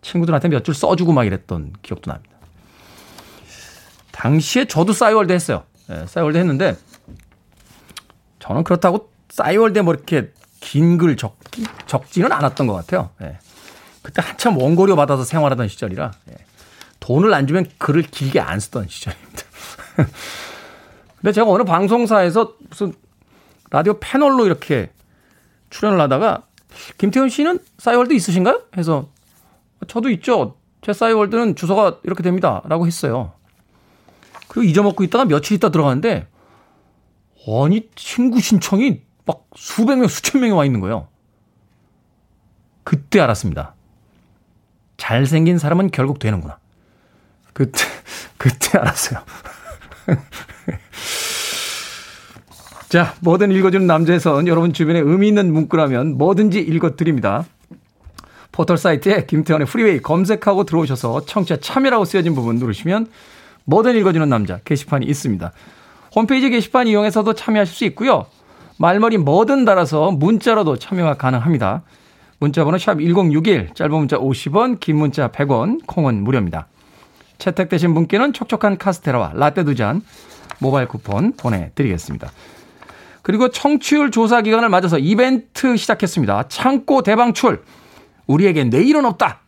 친구들한테 0.00 0.48
몇 0.48 0.62
줄 0.62 0.74
써주고 0.74 1.12
막 1.12 1.24
이랬던 1.24 1.72
기억도 1.82 2.12
납니다. 2.12 2.29
당시에 4.20 4.66
저도 4.66 4.92
싸이월드 4.92 5.32
했어요. 5.32 5.64
네, 5.88 6.06
싸이월드 6.06 6.36
했는데 6.36 6.76
저는 8.38 8.64
그렇다고 8.64 9.10
싸이월드에 9.30 9.80
뭐 9.82 9.94
이렇게 9.94 10.30
긴 10.60 10.98
글 10.98 11.16
적기, 11.16 11.64
적지는 11.86 12.30
않았던 12.30 12.66
것 12.66 12.74
같아요. 12.74 13.08
네. 13.18 13.38
그때 14.02 14.20
한참 14.20 14.58
원고료 14.58 14.94
받아서 14.94 15.24
생활하던 15.24 15.68
시절이라 15.68 16.10
네. 16.26 16.34
돈을 17.00 17.32
안 17.32 17.46
주면 17.46 17.66
글을 17.78 18.02
길게 18.02 18.40
안 18.40 18.60
쓰던 18.60 18.88
시절입니다. 18.88 19.42
근데 21.16 21.32
제가 21.32 21.50
어느 21.50 21.62
방송사에서 21.64 22.56
무슨 22.68 22.92
라디오 23.70 23.98
패널로 24.00 24.44
이렇게 24.44 24.90
출연을 25.70 25.98
하다가 25.98 26.42
김태훈 26.98 27.30
씨는 27.30 27.58
싸이월드 27.78 28.12
있으신가요? 28.12 28.64
해서 28.76 29.08
저도 29.88 30.10
있죠. 30.10 30.56
제 30.82 30.92
싸이월드는 30.92 31.56
주소가 31.56 32.00
이렇게 32.04 32.22
됩니다. 32.22 32.60
라고 32.66 32.86
했어요. 32.86 33.32
그리고 34.50 34.68
잊어먹고 34.68 35.04
있다가 35.04 35.24
며칠 35.26 35.56
있다 35.56 35.70
들어가는데 35.70 36.26
아니 37.46 37.88
친구 37.94 38.40
신청이 38.40 39.02
막 39.24 39.46
수백 39.54 39.96
명 39.96 40.08
수천 40.08 40.40
명이 40.40 40.52
와 40.52 40.64
있는 40.64 40.80
거예요. 40.80 41.06
그때 42.82 43.20
알았습니다. 43.20 43.76
잘생긴 44.96 45.58
사람은 45.58 45.92
결국 45.92 46.18
되는구나. 46.18 46.58
그때 47.52 47.84
그때 48.36 48.76
알았어요. 48.76 49.20
자, 52.88 53.14
뭐든 53.20 53.52
읽어주는 53.52 53.86
남자에선 53.86 54.48
여러분 54.48 54.72
주변에 54.72 54.98
의미 54.98 55.28
있는 55.28 55.52
문구라면 55.52 56.18
뭐든지 56.18 56.58
읽어드립니다. 56.58 57.44
포털 58.50 58.76
사이트에 58.76 59.26
김태훈의 59.26 59.68
프리웨이 59.68 60.02
검색하고 60.02 60.64
들어오셔서 60.64 61.24
청취자 61.24 61.60
참여라고 61.60 62.04
쓰여진 62.04 62.34
부분 62.34 62.56
누르시면 62.56 63.06
뭐든 63.70 63.96
읽어주는 63.96 64.28
남자 64.28 64.58
게시판이 64.64 65.06
있습니다. 65.06 65.52
홈페이지 66.16 66.50
게시판 66.50 66.88
이용해서도 66.88 67.34
참여하실 67.34 67.74
수 67.74 67.84
있고요. 67.86 68.26
말머리 68.78 69.16
뭐든 69.18 69.64
달아서 69.64 70.10
문자로도 70.10 70.76
참여가 70.76 71.14
가능합니다. 71.14 71.82
문자번호 72.40 72.78
샵 72.78 72.98
1061, 72.98 73.74
짧은 73.74 73.92
문자 73.92 74.18
50원, 74.18 74.80
긴 74.80 74.96
문자 74.96 75.28
100원, 75.28 75.80
콩은 75.86 76.24
무료입니다. 76.24 76.66
채택되신 77.38 77.94
분께는 77.94 78.32
촉촉한 78.32 78.76
카스테라와 78.78 79.32
라떼 79.34 79.64
두 79.64 79.74
잔 79.74 80.02
모바일 80.58 80.88
쿠폰 80.88 81.32
보내드리겠습니다. 81.36 82.30
그리고 83.22 83.50
청취율 83.50 84.10
조사 84.10 84.42
기간을 84.42 84.68
맞아서 84.68 84.98
이벤트 84.98 85.76
시작했습니다. 85.76 86.48
창고 86.48 87.02
대방출. 87.02 87.62
우리에게 88.26 88.64
내일은 88.64 89.04
없다. 89.04 89.40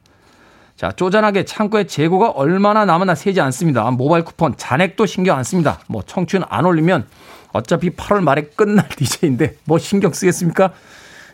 자, 0.76 0.90
쪼잔하게 0.90 1.44
창고에 1.44 1.84
재고가 1.84 2.30
얼마나 2.30 2.84
남았나 2.84 3.14
세지 3.14 3.40
않습니다. 3.40 3.90
모바일 3.90 4.24
쿠폰 4.24 4.56
잔액도 4.56 5.06
신경 5.06 5.38
안 5.38 5.44
씁니다. 5.44 5.80
뭐 5.88 6.02
청취율 6.04 6.44
안 6.48 6.64
올리면 6.64 7.06
어차피 7.52 7.90
8월 7.90 8.20
말에 8.22 8.42
끝날 8.56 8.88
DJ인데 8.96 9.56
뭐 9.64 9.78
신경 9.78 10.12
쓰겠습니까? 10.12 10.72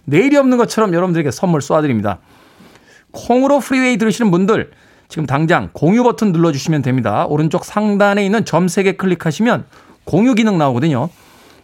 내일이 0.04 0.36
없는 0.36 0.58
것처럼 0.58 0.92
여러분들에게 0.92 1.30
선물 1.30 1.60
쏴드립니다. 1.60 2.18
콩으로 3.12 3.60
프리웨이 3.60 3.96
들으시는 3.96 4.30
분들 4.30 4.70
지금 5.08 5.26
당장 5.26 5.70
공유 5.72 6.02
버튼 6.02 6.32
눌러주시면 6.32 6.82
됩니다. 6.82 7.24
오른쪽 7.26 7.64
상단에 7.64 8.24
있는 8.24 8.44
점 8.44 8.66
3개 8.66 8.96
클릭하시면 8.96 9.64
공유 10.04 10.34
기능 10.34 10.58
나오거든요. 10.58 11.08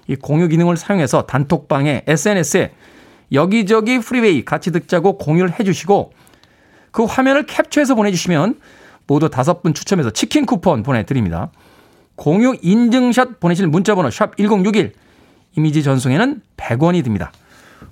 이 0.07 0.17
공유 0.17 0.49
기능을 0.49 0.77
사용해서 0.77 1.23
단톡방에 1.23 2.05
SNS에 2.07 2.73
여기저기 3.33 3.99
프리웨이 3.99 4.45
같이 4.45 4.71
듣자고 4.71 5.19
공유를 5.19 5.59
해주시고 5.59 6.13
그 6.95 7.05
화면을 7.05 7.45
캡처해서 7.45 7.97
보내주시면 7.97 8.61
모두 9.09 9.29
다섯 9.29 9.63
분 9.65 9.75
추첨해서 9.75 10.11
치킨 10.11 10.47
쿠폰 10.47 10.85
보내드립니다. 10.85 11.51
공유 12.15 12.57
인증샷 12.63 13.41
보내실 13.41 13.67
문자번호 13.67 14.11
샵 14.11 14.37
1061 14.37 14.93
이미지 15.57 15.83
전송에는 15.83 16.41
100원이 16.57 17.03
듭니다. 17.03 17.33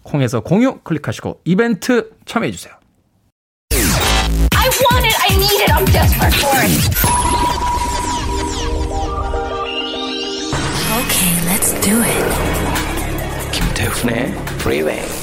콩에서 0.05 0.39
공유 0.41 0.79
클릭하시고 0.85 1.41
이벤트 1.45 2.13
참여해주세요. 2.27 2.75
I 4.55 4.69
want 4.69 5.05
it. 5.05 5.17
I 5.21 5.35
need 5.35 5.63
it. 5.63 5.73
I'm 5.73 5.85
desperate 5.91 6.37
for 6.39 6.57
it. 6.63 6.71
Okay, 11.03 11.33
let's 11.51 11.75
do 11.83 12.01
it. 12.01 13.51
김태훈의 13.51 14.33
Freeway. 14.61 15.22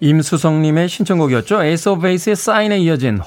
임수성님의 0.00 0.88
신청곡이었죠. 0.88 1.64
Ace 1.64 1.88
of 1.88 2.02
Base의 2.02 2.36
Sign에 2.36 2.78
이어진 2.78 3.20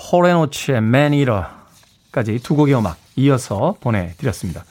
Maneater까지 0.70 2.40
두 2.44 2.56
곡의 2.56 2.76
음악 2.76 2.98
이어서 3.18 3.76
보내드렸습니다. 3.82 4.64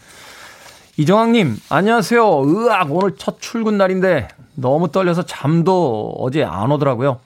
이정학님, 0.96 1.58
안녕하세요. 1.68 2.42
으악, 2.44 2.90
오늘 2.92 3.16
첫 3.16 3.40
출근 3.40 3.76
날인데 3.76 4.28
너무 4.54 4.90
떨려서 4.90 5.24
잠도 5.24 6.14
어제 6.18 6.42
안 6.42 6.70
오더라고요. 6.72 7.20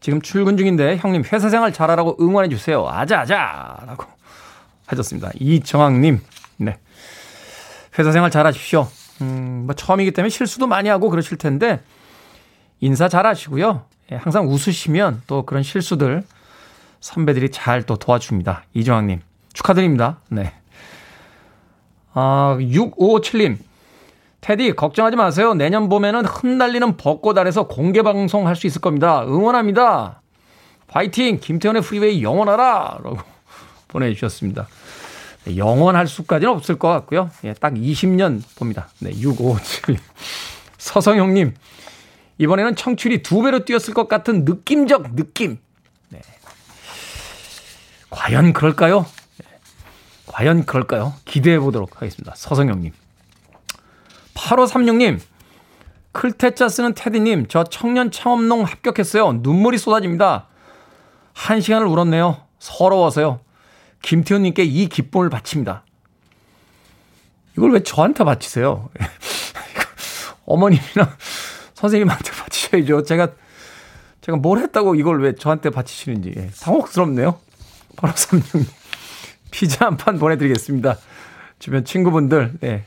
지금 0.00 0.20
출근 0.20 0.56
중인데 0.56 0.98
형님 0.98 1.24
회사 1.32 1.48
생활 1.48 1.72
잘하라고 1.72 2.16
응원해 2.20 2.48
주세요. 2.48 2.86
아자아자! 2.88 3.84
라고 3.86 4.04
하셨습니다. 4.86 5.30
이정학님, 5.38 6.20
네. 6.58 6.78
회사 7.98 8.12
생활 8.12 8.30
잘하십시오. 8.30 8.88
음, 9.22 9.64
뭐 9.66 9.74
처음이기 9.74 10.10
때문에 10.12 10.28
실수도 10.28 10.66
많이 10.66 10.88
하고 10.88 11.08
그러실 11.08 11.38
텐데 11.38 11.80
인사 12.80 13.08
잘 13.08 13.26
하시고요. 13.26 13.84
예, 14.12 14.16
항상 14.16 14.46
웃으시면 14.48 15.22
또 15.26 15.44
그런 15.44 15.62
실수들 15.62 16.22
선배들이 17.00 17.50
잘 17.50 17.82
또 17.82 17.96
도와줍니다. 17.96 18.64
이정학님 18.74 19.20
축하드립니다. 19.52 20.18
네. 20.28 20.52
아, 22.12 22.56
6557님. 22.60 23.58
태디, 24.40 24.72
걱정하지 24.74 25.16
마세요. 25.16 25.54
내년 25.54 25.88
봄에는 25.88 26.24
흩날리는 26.24 26.96
벚꽃 26.96 27.36
아래서 27.36 27.66
공개 27.66 28.02
방송 28.02 28.46
할 28.46 28.54
수 28.54 28.66
있을 28.66 28.80
겁니다. 28.80 29.24
응원합니다. 29.24 30.20
파이팅! 30.86 31.40
김태훈의 31.40 31.82
프리웨이 31.82 32.22
영원하라! 32.22 32.98
라고 33.02 33.18
보내주셨습니다. 33.88 34.68
네, 35.44 35.56
영원할 35.56 36.06
수까지는 36.06 36.52
없을 36.52 36.78
것 36.78 36.88
같고요. 36.88 37.30
예, 37.44 37.54
딱 37.54 37.74
20년 37.74 38.40
봅니다. 38.56 38.88
네, 39.00 39.10
6557님. 39.10 39.98
서성형님. 40.78 41.54
이번에는 42.38 42.76
청취율이 42.76 43.22
두 43.22 43.42
배로 43.42 43.64
뛰었을 43.64 43.94
것 43.94 44.08
같은 44.08 44.44
느낌적 44.44 45.14
느낌. 45.14 45.58
네. 46.10 46.20
과연 48.10 48.52
그럴까요? 48.52 49.06
과연 50.26 50.66
그럴까요? 50.66 51.14
기대해 51.24 51.58
보도록 51.58 51.96
하겠습니다. 51.96 52.34
서성영님. 52.36 52.92
8536님. 54.34 55.20
클테짜 56.12 56.70
쓰는 56.70 56.94
테디님, 56.94 57.46
저 57.48 57.64
청년 57.64 58.10
창업농 58.10 58.62
합격했어요. 58.64 59.34
눈물이 59.42 59.76
쏟아집니다. 59.76 60.48
한 61.34 61.60
시간을 61.60 61.86
울었네요. 61.86 62.38
서러워서요. 62.58 63.40
김태훈님께 64.00 64.64
이 64.64 64.88
기쁨을 64.88 65.28
바칩니다. 65.28 65.84
이걸 67.56 67.72
왜 67.72 67.82
저한테 67.82 68.24
바치세요? 68.24 68.88
어머님이나 70.46 71.16
선생님한테 71.76 72.30
바치셔야죠. 72.42 73.04
제가, 73.04 73.28
제가 74.22 74.38
뭘 74.38 74.58
했다고 74.58 74.94
이걸 74.96 75.22
왜 75.22 75.34
저한테 75.34 75.70
바치시는지. 75.70 76.32
예, 76.36 76.50
당혹스럽네요. 76.60 77.38
8536님. 77.96 78.66
피자 79.50 79.86
한 79.86 79.96
판 79.96 80.18
보내드리겠습니다. 80.18 80.96
주변 81.58 81.84
친구분들, 81.84 82.54
예. 82.64 82.84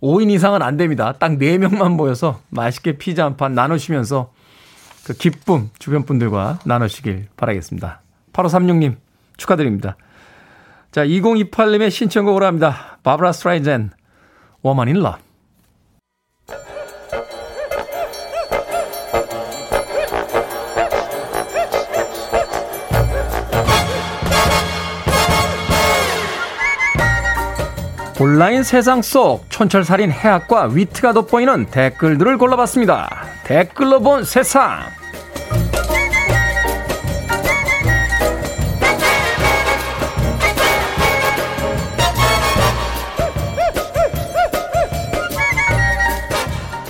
5인 0.00 0.30
이상은 0.30 0.60
안 0.62 0.76
됩니다. 0.76 1.14
딱 1.18 1.32
4명만 1.32 1.92
모여서 1.94 2.40
맛있게 2.50 2.98
피자 2.98 3.24
한 3.24 3.36
판 3.36 3.54
나누시면서 3.54 4.32
그 5.04 5.12
기쁨 5.14 5.70
주변 5.78 6.04
분들과 6.04 6.60
나누시길 6.64 7.28
바라겠습니다. 7.36 8.00
8536님 8.32 8.96
축하드립니다. 9.36 9.96
자, 10.92 11.04
2028님의 11.04 11.90
신청곡으로 11.90 12.46
합니다. 12.46 12.98
바브라 13.02 13.32
스트라이젠, 13.32 13.90
Woman 14.64 14.88
in 14.88 14.96
Love. 15.04 15.20
온라인 28.20 28.62
세상 28.62 29.02
속 29.02 29.50
촌철살인 29.50 30.12
해학과 30.12 30.66
위트가 30.66 31.12
돋보이는 31.12 31.66
댓글들을 31.66 32.38
골라봤습니다. 32.38 33.10
댓글로 33.42 34.00
본 34.00 34.22
세상. 34.24 34.82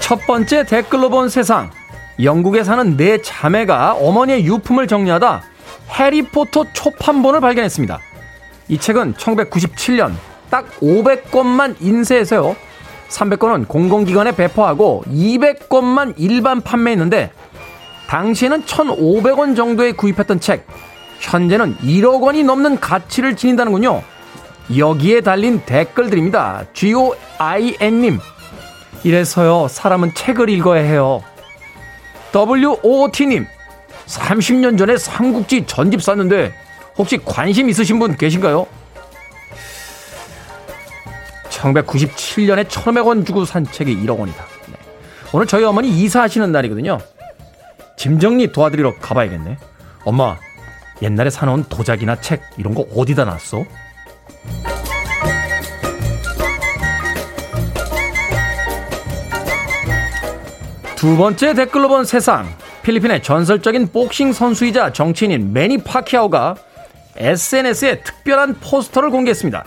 첫 0.00 0.26
번째 0.26 0.66
댓글로 0.66 1.08
본 1.08 1.30
세상. 1.30 1.70
영국에 2.22 2.62
사는 2.62 2.98
네 2.98 3.22
자매가 3.22 3.94
어머니의 3.94 4.44
유품을 4.44 4.86
정리하다 4.86 5.42
해리포터 5.98 6.66
초판본을 6.74 7.40
발견했습니다. 7.40 7.98
이 8.68 8.78
책은 8.78 9.14
1997년 9.14 10.12
딱 10.54 10.70
500권만 10.80 11.74
인쇄해서요. 11.80 12.54
300권은 13.08 13.66
공공기관에 13.66 14.36
배포하고 14.36 15.02
200권만 15.08 16.14
일반 16.16 16.60
판매했는데 16.60 17.32
당시에는 18.06 18.62
1,500원 18.62 19.56
정도에 19.56 19.90
구입했던 19.90 20.38
책 20.38 20.64
현재는 21.18 21.78
1억 21.78 22.22
원이 22.22 22.44
넘는 22.44 22.78
가치를 22.78 23.34
지닌다는군요. 23.34 24.00
여기에 24.76 25.22
달린 25.22 25.60
댓글들입니다. 25.66 26.66
GOIN님 26.72 28.20
이래서요 29.02 29.66
사람은 29.66 30.14
책을 30.14 30.48
읽어야 30.50 30.84
해요. 30.84 31.20
WOT님 32.32 33.44
30년 34.06 34.78
전에 34.78 34.98
삼국지 34.98 35.66
전집 35.66 36.00
샀는데 36.00 36.54
혹시 36.96 37.18
관심 37.24 37.68
있으신 37.68 37.98
분 37.98 38.16
계신가요? 38.16 38.83
1997년에 41.64 42.66
1,500원 42.68 43.26
주고 43.26 43.44
산 43.44 43.64
책이 43.64 43.96
1억 43.96 44.18
원이다. 44.18 44.44
네. 44.66 44.74
오늘 45.32 45.46
저희 45.46 45.64
어머니 45.64 45.88
이사하시는 45.88 46.52
날이거든요. 46.52 46.98
짐 47.96 48.18
정리 48.18 48.52
도와드리러 48.52 48.96
가봐야겠네. 48.96 49.56
엄마, 50.04 50.36
옛날에 51.00 51.30
사놓은 51.30 51.64
도자기나 51.68 52.20
책 52.20 52.42
이런 52.58 52.74
거 52.74 52.86
어디다 52.94 53.24
놨어? 53.24 53.64
두 60.96 61.16
번째 61.16 61.54
댓글로 61.54 61.88
본 61.88 62.04
세상. 62.04 62.46
필리핀의 62.82 63.22
전설적인 63.22 63.92
복싱 63.92 64.34
선수이자 64.34 64.92
정치인인 64.92 65.54
매니 65.54 65.78
파키아오가 65.84 66.56
SNS에 67.16 68.02
특별한 68.02 68.56
포스터를 68.60 69.10
공개했습니다. 69.10 69.64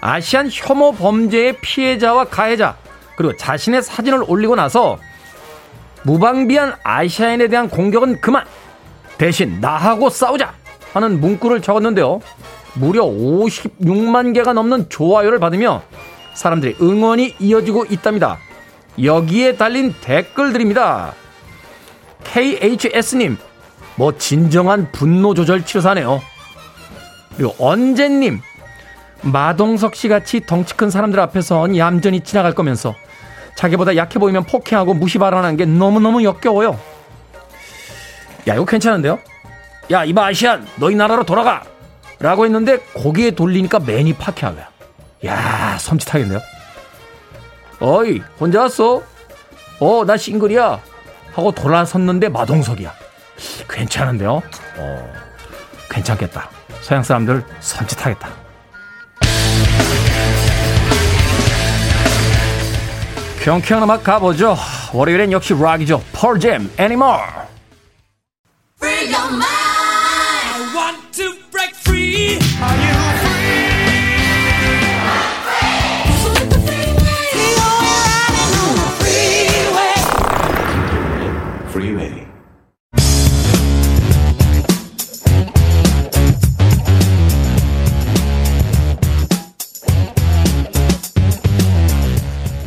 아시안 0.00 0.48
혐오 0.50 0.92
범죄의 0.92 1.58
피해자와 1.60 2.24
가해자 2.24 2.76
그리고 3.16 3.36
자신의 3.36 3.82
사진을 3.82 4.24
올리고 4.26 4.56
나서 4.56 4.98
무방비한 6.04 6.74
아시아인에 6.82 7.48
대한 7.48 7.68
공격은 7.68 8.20
그만 8.20 8.44
대신 9.18 9.60
나하고 9.60 10.08
싸우자 10.08 10.54
하는 10.94 11.20
문구를 11.20 11.60
적었는데요. 11.60 12.20
무려 12.74 13.04
56만 13.04 14.32
개가 14.34 14.52
넘는 14.54 14.88
좋아요를 14.88 15.38
받으며 15.38 15.82
사람들의 16.34 16.76
응원이 16.80 17.36
이어지고 17.38 17.86
있답니다. 17.90 18.38
여기에 19.02 19.56
달린 19.56 19.94
댓글들입니다. 20.00 21.12
KHS님, 22.24 23.36
뭐 23.96 24.16
진정한 24.16 24.90
분노 24.92 25.34
조절 25.34 25.64
치료사네요. 25.64 26.20
그리고 27.36 27.54
언제님, 27.58 28.40
마동석 29.22 29.94
씨 29.94 30.08
같이 30.08 30.40
덩치 30.46 30.74
큰 30.74 30.90
사람들 30.90 31.20
앞에선 31.20 31.76
얌전히 31.76 32.20
지나갈 32.20 32.54
거면서 32.54 32.94
자기보다 33.54 33.96
약해 33.96 34.18
보이면 34.18 34.44
폭행하고 34.44 34.94
무시 34.94 35.18
발언하는 35.18 35.56
게 35.56 35.66
너무너무 35.66 36.24
역겨워요. 36.24 36.78
야, 38.48 38.54
이거 38.54 38.64
괜찮은데요? 38.64 39.18
야, 39.90 40.04
이봐, 40.04 40.26
아시안, 40.26 40.66
너희 40.76 40.94
나라로 40.94 41.24
돌아가! 41.24 41.62
라고 42.20 42.44
했는데 42.44 42.78
고기에 42.94 43.32
돌리니까 43.32 43.80
매니 43.80 44.14
파케하고요. 44.14 44.64
야, 45.26 45.76
섬찟하겠네요. 45.78 46.40
어이, 47.80 48.22
혼자 48.38 48.62
왔어? 48.62 49.02
어, 49.80 50.04
나 50.06 50.16
싱글이야. 50.16 50.80
하고 51.32 51.52
돌아섰는데 51.52 52.28
마동석이야. 52.28 52.92
괜찮은데요? 53.68 54.42
어, 54.76 55.12
괜찮겠다. 55.90 56.50
서양 56.80 57.02
사람들 57.02 57.44
섬찟하겠다. 57.60 58.49
경쾌한 63.42 63.82
음악 63.82 64.04
가보죠. 64.04 64.56
월요일엔 64.92 65.32
역시 65.32 65.54
락이죠. 65.54 66.02
펄잼, 66.12 66.70
애니멀. 66.76 67.48
Free 68.78 69.12
your 69.12 69.28
mind. 69.32 69.44
I 69.44 70.74
want 70.74 71.12
to 71.12 71.34
break 71.50 71.74
free. 71.74 72.38
Are 72.60 72.76
you 72.76 73.18
free? 73.20 73.29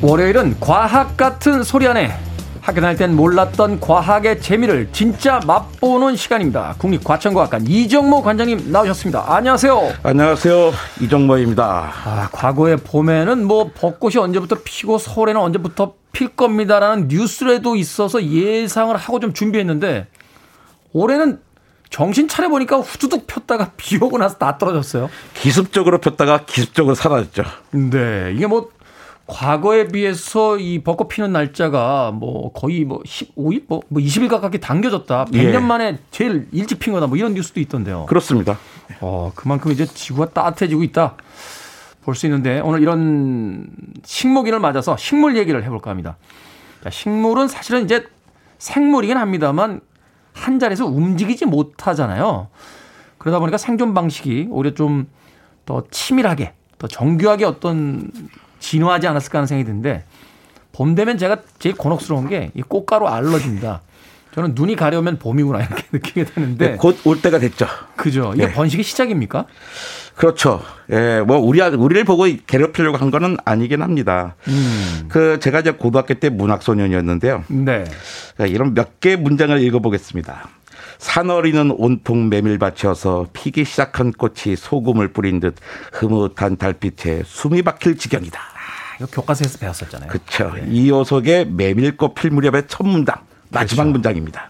월요일은 0.03 0.57
과학 0.59 1.15
같은 1.15 1.63
소리 1.63 1.87
안에 1.87 2.11
학교 2.59 2.81
다닐 2.81 2.97
땐 2.97 3.15
몰랐던 3.15 3.79
과학의 3.79 4.41
재미를 4.41 4.89
진짜 4.91 5.39
맛보는 5.47 6.17
시간입니다. 6.17 6.75
국립과천과학관 6.77 7.67
이정모 7.67 8.21
관장님 8.21 8.69
나오셨습니다. 8.69 9.23
안녕하세요. 9.33 9.93
안녕하세요. 10.03 10.73
이정모입니다. 10.99 11.93
아, 12.03 12.29
과거에 12.33 12.75
봄에는 12.75 13.45
뭐 13.45 13.71
벚꽃이 13.73 14.17
언제부터 14.17 14.57
피고 14.65 14.97
서울에는 14.97 15.39
언제부터 15.39 15.93
필 16.11 16.35
겁니다라는 16.35 17.07
뉴스라도 17.07 17.77
있어서 17.77 18.21
예상을 18.21 18.93
하고 18.97 19.21
좀 19.21 19.31
준비했는데 19.31 20.07
올해는 20.91 21.39
정신 21.89 22.27
차려보니까 22.27 22.79
후두둑 22.79 23.25
폈다가 23.25 23.71
비 23.77 23.95
오고 23.95 24.17
나서 24.17 24.37
다 24.37 24.57
떨어졌어요. 24.57 25.09
기습적으로 25.33 26.01
폈다가 26.01 26.43
기습적으로 26.45 26.93
사라졌죠. 26.93 27.43
네. 27.71 28.33
이게 28.35 28.47
뭐 28.47 28.69
과거에 29.25 29.87
비해서 29.87 30.57
이 30.57 30.83
벚꽃 30.83 31.07
피는 31.07 31.31
날짜가 31.31 32.11
뭐 32.11 32.51
거의 32.51 32.83
뭐 32.83 33.01
15일 33.03 33.63
뭐, 33.67 33.81
뭐 33.87 34.01
20일 34.01 34.29
가깝게 34.29 34.59
당겨졌다. 34.59 35.25
100년 35.25 35.53
예. 35.53 35.59
만에 35.59 35.97
제일 36.11 36.47
일찍 36.51 36.79
핀 36.79 36.93
거다. 36.93 37.07
뭐 37.07 37.17
이런 37.17 37.33
뉴스도 37.33 37.59
있던데요. 37.61 38.05
그렇습니다. 38.05 38.57
어, 38.99 39.31
그만큼 39.35 39.71
이제 39.71 39.85
지구가 39.85 40.31
따뜻해지고 40.31 40.83
있다. 40.83 41.15
볼 42.03 42.15
수 42.15 42.25
있는데 42.25 42.59
오늘 42.59 42.81
이런 42.81 43.69
식목일을 44.03 44.59
맞아서 44.59 44.97
식물 44.97 45.37
얘기를 45.37 45.63
해 45.63 45.69
볼까 45.69 45.89
합니다. 45.89 46.17
자, 46.83 46.89
식물은 46.89 47.47
사실은 47.47 47.85
이제 47.85 48.05
생물이긴 48.57 49.15
합니다만 49.15 49.79
한 50.33 50.59
자리에서 50.59 50.85
움직이지 50.85 51.45
못하잖아요. 51.45 52.49
그러다 53.19 53.39
보니까 53.39 53.57
생존 53.57 53.93
방식이 53.93 54.47
오히려 54.51 54.73
좀 54.73 55.07
더 55.65 55.83
치밀하게 55.89 56.53
더 56.77 56.87
정교하게 56.87 57.45
어떤 57.45 58.11
진화하지 58.63 59.07
않았을까 59.07 59.39
하는 59.39 59.47
생각이 59.47 59.65
드는데 59.65 60.05
봄 60.71 60.95
되면 60.95 61.17
제가 61.17 61.37
제일 61.59 61.75
곤혹스러운 61.75 62.29
게 62.29 62.49
이 62.55 62.61
꽃가루 62.61 63.07
알러지입니다. 63.07 63.81
저는 64.33 64.53
눈이 64.55 64.75
가려면 64.75 65.19
봄이구나 65.19 65.59
이렇게 65.61 65.83
느끼게 65.93 66.23
되는데 66.25 66.71
네, 66.71 66.77
곧올 66.77 67.21
때가 67.21 67.37
됐죠. 67.37 67.67
그죠? 67.95 68.31
이게 68.33 68.47
네. 68.47 68.53
번식의 68.53 68.83
시작입니까? 68.83 69.45
그렇죠. 70.15 70.61
예, 70.91 71.21
뭐 71.25 71.37
우리 71.37 71.61
우리를 71.61 72.03
보고 72.05 72.25
괴롭히려고 72.47 72.97
한 72.97 73.11
거는 73.11 73.37
아니긴 73.45 73.81
합니다. 73.83 74.35
음. 74.47 75.05
그 75.09 75.39
제가 75.39 75.59
이제 75.59 75.71
고등학교 75.71 76.13
때 76.15 76.29
문학 76.29 76.63
소년이었는데요. 76.63 77.43
네. 77.49 77.83
자, 78.37 78.45
이런 78.47 78.73
몇 78.73 78.99
개 78.99 79.15
문장을 79.15 79.59
읽어보겠습니다. 79.61 80.47
산어리는 80.99 81.71
온통 81.77 82.29
메밀밭이어서 82.29 83.27
피기 83.33 83.65
시작한 83.65 84.11
꽃이 84.13 84.55
소금을 84.55 85.09
뿌린 85.09 85.39
듯 85.41 85.55
흐뭇한 85.91 86.57
달빛에 86.57 87.23
숨이 87.25 87.61
박힐 87.61 87.97
지경이다. 87.97 88.39
이거 88.97 89.07
교과서에서 89.11 89.57
배웠었잖아요. 89.59 90.09
그렇죠. 90.09 90.53
이호석의 90.67 91.47
메밀꽃 91.51 92.15
필 92.15 92.31
무렵의 92.31 92.63
첫 92.67 92.85
문장. 92.85 93.15
마지막 93.49 93.87
문장입니다. 93.89 94.49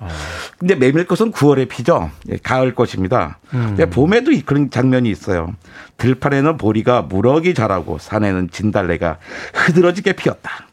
근데 0.58 0.76
메밀꽃은 0.76 1.34
9월에 1.34 1.68
피죠. 1.68 2.10
예, 2.30 2.38
가을 2.38 2.74
꽃입니다. 2.74 3.38
근데 3.50 3.90
봄에도 3.90 4.32
이- 4.32 4.42
그런 4.44 4.70
장면이 4.70 5.10
있어요. 5.10 5.54
들판에는 5.98 6.56
보리가 6.58 7.02
무럭이 7.02 7.54
자라고 7.54 7.98
산에는 8.00 8.50
진달래가 8.52 9.18
흐드러지게 9.54 10.14
피었다. 10.14 10.68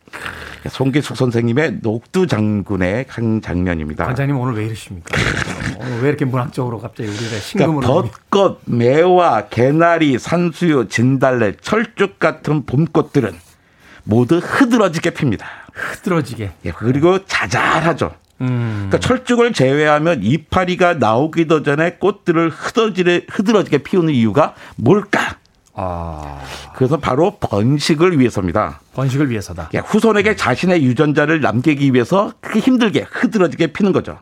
송기숙 0.68 1.16
선생님의 1.16 1.78
녹두 1.82 2.28
장군의 2.28 3.06
한 3.08 3.40
장면입니다. 3.42 4.04
관장님 4.04 4.36
오늘 4.38 4.54
왜 4.54 4.66
이러십니까? 4.66 5.16
오늘 5.80 6.02
왜 6.02 6.08
이렇게 6.10 6.24
문학적으로 6.24 6.78
갑자기 6.78 7.08
우리가 7.08 7.36
신금을 7.36 7.80
그러니까 7.82 8.10
벚꽃, 8.30 8.60
매화, 8.66 9.48
개나리, 9.48 10.18
산수유, 10.20 10.86
진달래, 10.88 11.54
철쭉 11.60 12.20
같은 12.20 12.64
봄꽃들은 12.64 13.32
모두 14.04 14.38
흐드러지게 14.38 15.10
핍니다. 15.10 15.46
흐드러지게. 15.72 16.52
예, 16.64 16.72
그리고 16.72 17.24
자잘하죠. 17.24 18.12
음. 18.40 18.88
그러니까 18.88 18.98
철쭉을 18.98 19.52
제외하면 19.52 20.22
이파리가 20.22 20.94
나오기도 20.94 21.62
전에 21.62 21.94
꽃들을 21.94 22.50
흐드러지게, 22.50 23.26
흐드러지게 23.30 23.78
피우는 23.78 24.14
이유가 24.14 24.54
뭘까? 24.76 25.36
아, 25.74 26.40
그래서 26.74 26.96
바로 26.96 27.36
번식을 27.38 28.18
위해서입니다. 28.18 28.80
번식을 28.94 29.30
위해서다. 29.30 29.70
예, 29.74 29.78
후손에게 29.78 30.36
자신의 30.36 30.84
유전자를 30.84 31.40
남기기 31.40 31.94
위해서 31.94 32.32
그렇게 32.40 32.60
힘들게 32.60 33.06
흐드러지게 33.08 33.68
피는 33.68 33.92
거죠. 33.92 34.18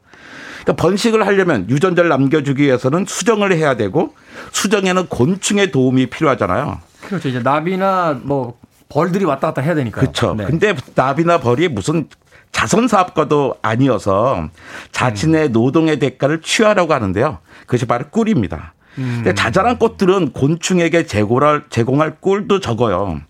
그러니까 0.62 0.82
번식을 0.82 1.26
하려면 1.26 1.68
유전자를 1.70 2.10
남겨주기 2.10 2.64
위해서는 2.64 3.06
수정을 3.08 3.52
해야 3.52 3.76
되고 3.76 4.14
수정에는 4.52 5.06
곤충의 5.06 5.72
도움이 5.72 6.06
필요하잖아요. 6.06 6.80
그렇죠. 7.06 7.28
이제 7.28 7.40
나비나 7.40 8.20
뭐 8.22 8.58
벌들이 8.88 9.24
왔다 9.24 9.48
갔다 9.48 9.62
해야 9.62 9.74
되니까. 9.74 10.00
그렇죠. 10.00 10.36
근데 10.36 10.74
나비나 10.94 11.38
벌이 11.40 11.68
무슨 11.68 12.08
자선 12.52 12.88
사업가도 12.88 13.56
아니어서 13.62 14.48
자신의 14.92 15.50
노동의 15.50 15.98
대가를 15.98 16.40
취하라고 16.40 16.94
하는데요. 16.94 17.38
그것이 17.66 17.86
바로 17.86 18.06
꿀입니다. 18.10 18.72
근데 18.94 19.32
자잘한 19.34 19.78
꽃들은 19.78 20.32
곤충에게 20.32 21.06
제공할, 21.06 21.64
제공할 21.70 22.16
꿀도 22.20 22.58
적어요. 22.60 23.20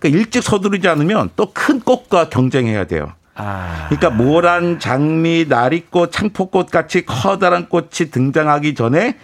그러니까 0.00 0.18
일찍 0.18 0.42
서두르지 0.42 0.88
않으면 0.88 1.30
또 1.36 1.52
큰 1.52 1.78
꽃과 1.80 2.28
경쟁해야 2.28 2.86
돼요. 2.86 3.12
아, 3.34 3.86
그러니까 3.88 4.10
모란, 4.10 4.78
장미, 4.80 5.46
나리꽃, 5.48 6.10
창포꽃 6.12 6.70
같이 6.70 7.04
커다란 7.06 7.68
꽃이 7.68 8.10
등장하기 8.10 8.74
전에 8.74 9.16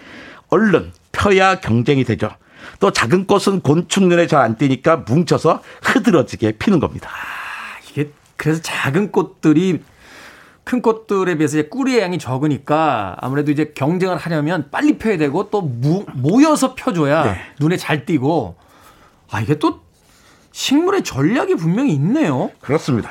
얼른 0.49 0.91
펴야 1.11 1.55
경쟁이 1.55 2.03
되죠. 2.05 2.29
또 2.79 2.91
작은 2.91 3.27
꽃은 3.27 3.61
곤충 3.61 4.09
눈에 4.09 4.25
잘 4.27 4.39
안 4.39 4.57
띄니까 4.57 4.97
뭉쳐서 5.07 5.61
흐드러지게 5.83 6.53
피는 6.53 6.79
겁니다. 6.79 7.09
이게 7.89 8.11
그래서 8.37 8.61
작은 8.61 9.11
꽃들이 9.11 9.83
큰 10.63 10.81
꽃들에 10.81 11.35
비해서 11.35 11.57
이제 11.59 11.67
꿀의 11.67 11.99
양이 11.99 12.17
적으니까 12.19 13.17
아무래도 13.19 13.51
이제 13.51 13.71
경쟁을 13.75 14.17
하려면 14.17 14.69
빨리 14.71 14.97
펴야 14.97 15.17
되고 15.17 15.49
또 15.49 15.61
무- 15.61 16.05
모여서 16.13 16.75
펴줘야 16.75 17.23
네. 17.23 17.41
눈에 17.59 17.75
잘 17.75 18.05
띄고 18.05 18.55
아 19.31 19.41
이게 19.41 19.57
또 19.59 19.81
식물의 20.51 21.03
전략이 21.03 21.55
분명히 21.55 21.93
있네요. 21.93 22.51
그렇습니다. 22.61 23.09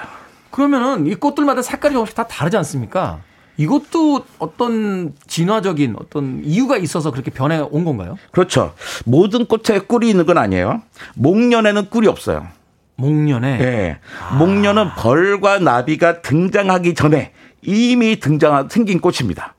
그러면은 0.50 1.06
이 1.06 1.14
꽃들마다 1.14 1.62
색깔이 1.62 1.92
조금씩 1.94 2.14
다 2.14 2.26
다르지 2.26 2.56
않습니까? 2.56 3.20
이것도 3.59 4.24
어떤 4.38 5.14
진화적인 5.26 5.96
어떤 5.98 6.42
이유가 6.44 6.76
있어서 6.78 7.11
그렇게 7.11 7.30
변해 7.30 7.59
온 7.59 7.84
건가요? 7.84 8.16
그렇죠. 8.30 8.72
모든 9.04 9.46
꽃에 9.46 9.80
꿀이 9.80 10.09
있는 10.09 10.24
건 10.24 10.38
아니에요. 10.38 10.80
목련에는 11.16 11.90
꿀이 11.90 12.06
없어요. 12.06 12.46
목련에 12.94 13.61
예. 13.61 13.98
목련은 14.38 14.94
벌과 14.96 15.59
나비가 15.59 16.22
등장하기 16.22 16.94
전에 16.94 17.32
이미 17.62 18.18
등장 18.18 18.68
생긴 18.68 19.00
꽃입니다. 19.00 19.54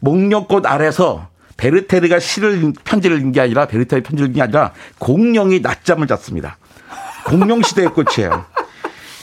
목련꽃 0.00 0.66
아래서 0.66 1.28
베르테르가 1.56 2.18
시를 2.18 2.72
편지를 2.84 3.18
읽은 3.18 3.32
게 3.32 3.40
아니라 3.40 3.66
베르테르 3.66 4.02
편지를 4.02 4.26
읽은 4.28 4.34
게 4.34 4.42
아니라 4.42 4.72
공룡이 4.98 5.60
낮잠을 5.60 6.06
잤습니다. 6.06 6.58
공룡 7.24 7.62
시대의 7.62 7.88
꽃이에요. 7.88 8.44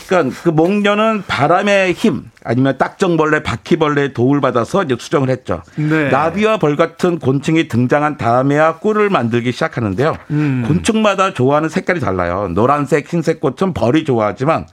그러니까 0.08 0.36
그 0.44 0.50
목련은 0.50 1.24
바람의 1.28 1.94
힘 1.94 2.30
아니면 2.44 2.78
딱정벌레, 2.78 3.44
바퀴벌레의 3.44 4.14
도움을 4.14 4.42
받아서 4.42 4.84
이제 4.84 4.96
수정을 5.00 5.30
했죠. 5.30 5.62
네. 5.76 6.10
나비와 6.10 6.58
벌 6.58 6.76
같은 6.76 7.20
곤충이 7.20 7.68
등장한 7.68 8.18
다음에야 8.18 8.80
꿀을 8.80 9.10
만들기 9.10 9.52
시작하는데요. 9.52 10.18
음. 10.32 10.66
곤충마다 10.68 11.34
좋아하는 11.34 11.70
색깔이 11.70 12.00
달라요. 12.00 12.50
노란색, 12.54 13.12
흰색 13.12 13.40
꽃은 13.40 13.74
벌이 13.74 14.04
좋아하지만 14.04 14.68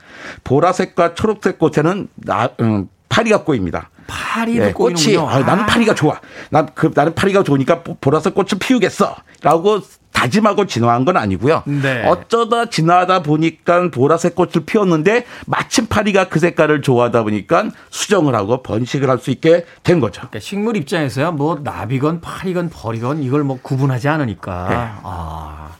보라색과 0.44 1.14
초록색 1.14 1.58
꽃에는 1.58 2.08
나, 2.16 2.50
음, 2.60 2.88
파리가 3.08 3.44
꼬입니다. 3.44 3.90
파리도 4.06 4.64
예, 4.64 4.72
꽃이 4.72 4.94
꼬이는군요. 4.94 5.28
아, 5.28 5.38
나는 5.40 5.66
파리가 5.66 5.94
좋아. 5.94 6.20
난 6.50 6.66
그 6.74 6.90
나는 6.94 7.14
파리가 7.14 7.44
좋으니까 7.44 7.82
보라색 8.00 8.34
꽃을 8.34 8.58
피우겠어라고 8.58 9.80
다짐하고 10.12 10.66
진화한 10.66 11.04
건 11.04 11.16
아니고요. 11.16 11.62
네. 11.66 12.04
어쩌다 12.06 12.66
진화하다 12.66 13.22
보니까 13.22 13.90
보라색 13.90 14.34
꽃을 14.34 14.64
피웠는데 14.66 15.24
마침 15.46 15.86
파리가 15.86 16.28
그 16.28 16.38
색깔을 16.38 16.82
좋아하다 16.82 17.22
보니까 17.22 17.70
수정을 17.90 18.34
하고 18.34 18.62
번식을 18.62 19.08
할 19.08 19.20
수 19.20 19.30
있게 19.30 19.64
된 19.82 20.00
거죠. 20.00 20.20
그러니까 20.22 20.40
식물 20.40 20.76
입장에서야 20.76 21.30
뭐 21.30 21.60
나비건 21.62 22.20
파리건 22.20 22.70
벌이건 22.70 23.22
이걸 23.22 23.44
뭐 23.44 23.58
구분하지 23.60 24.08
않으니까. 24.08 24.66
네. 24.68 24.76
아 25.02 25.70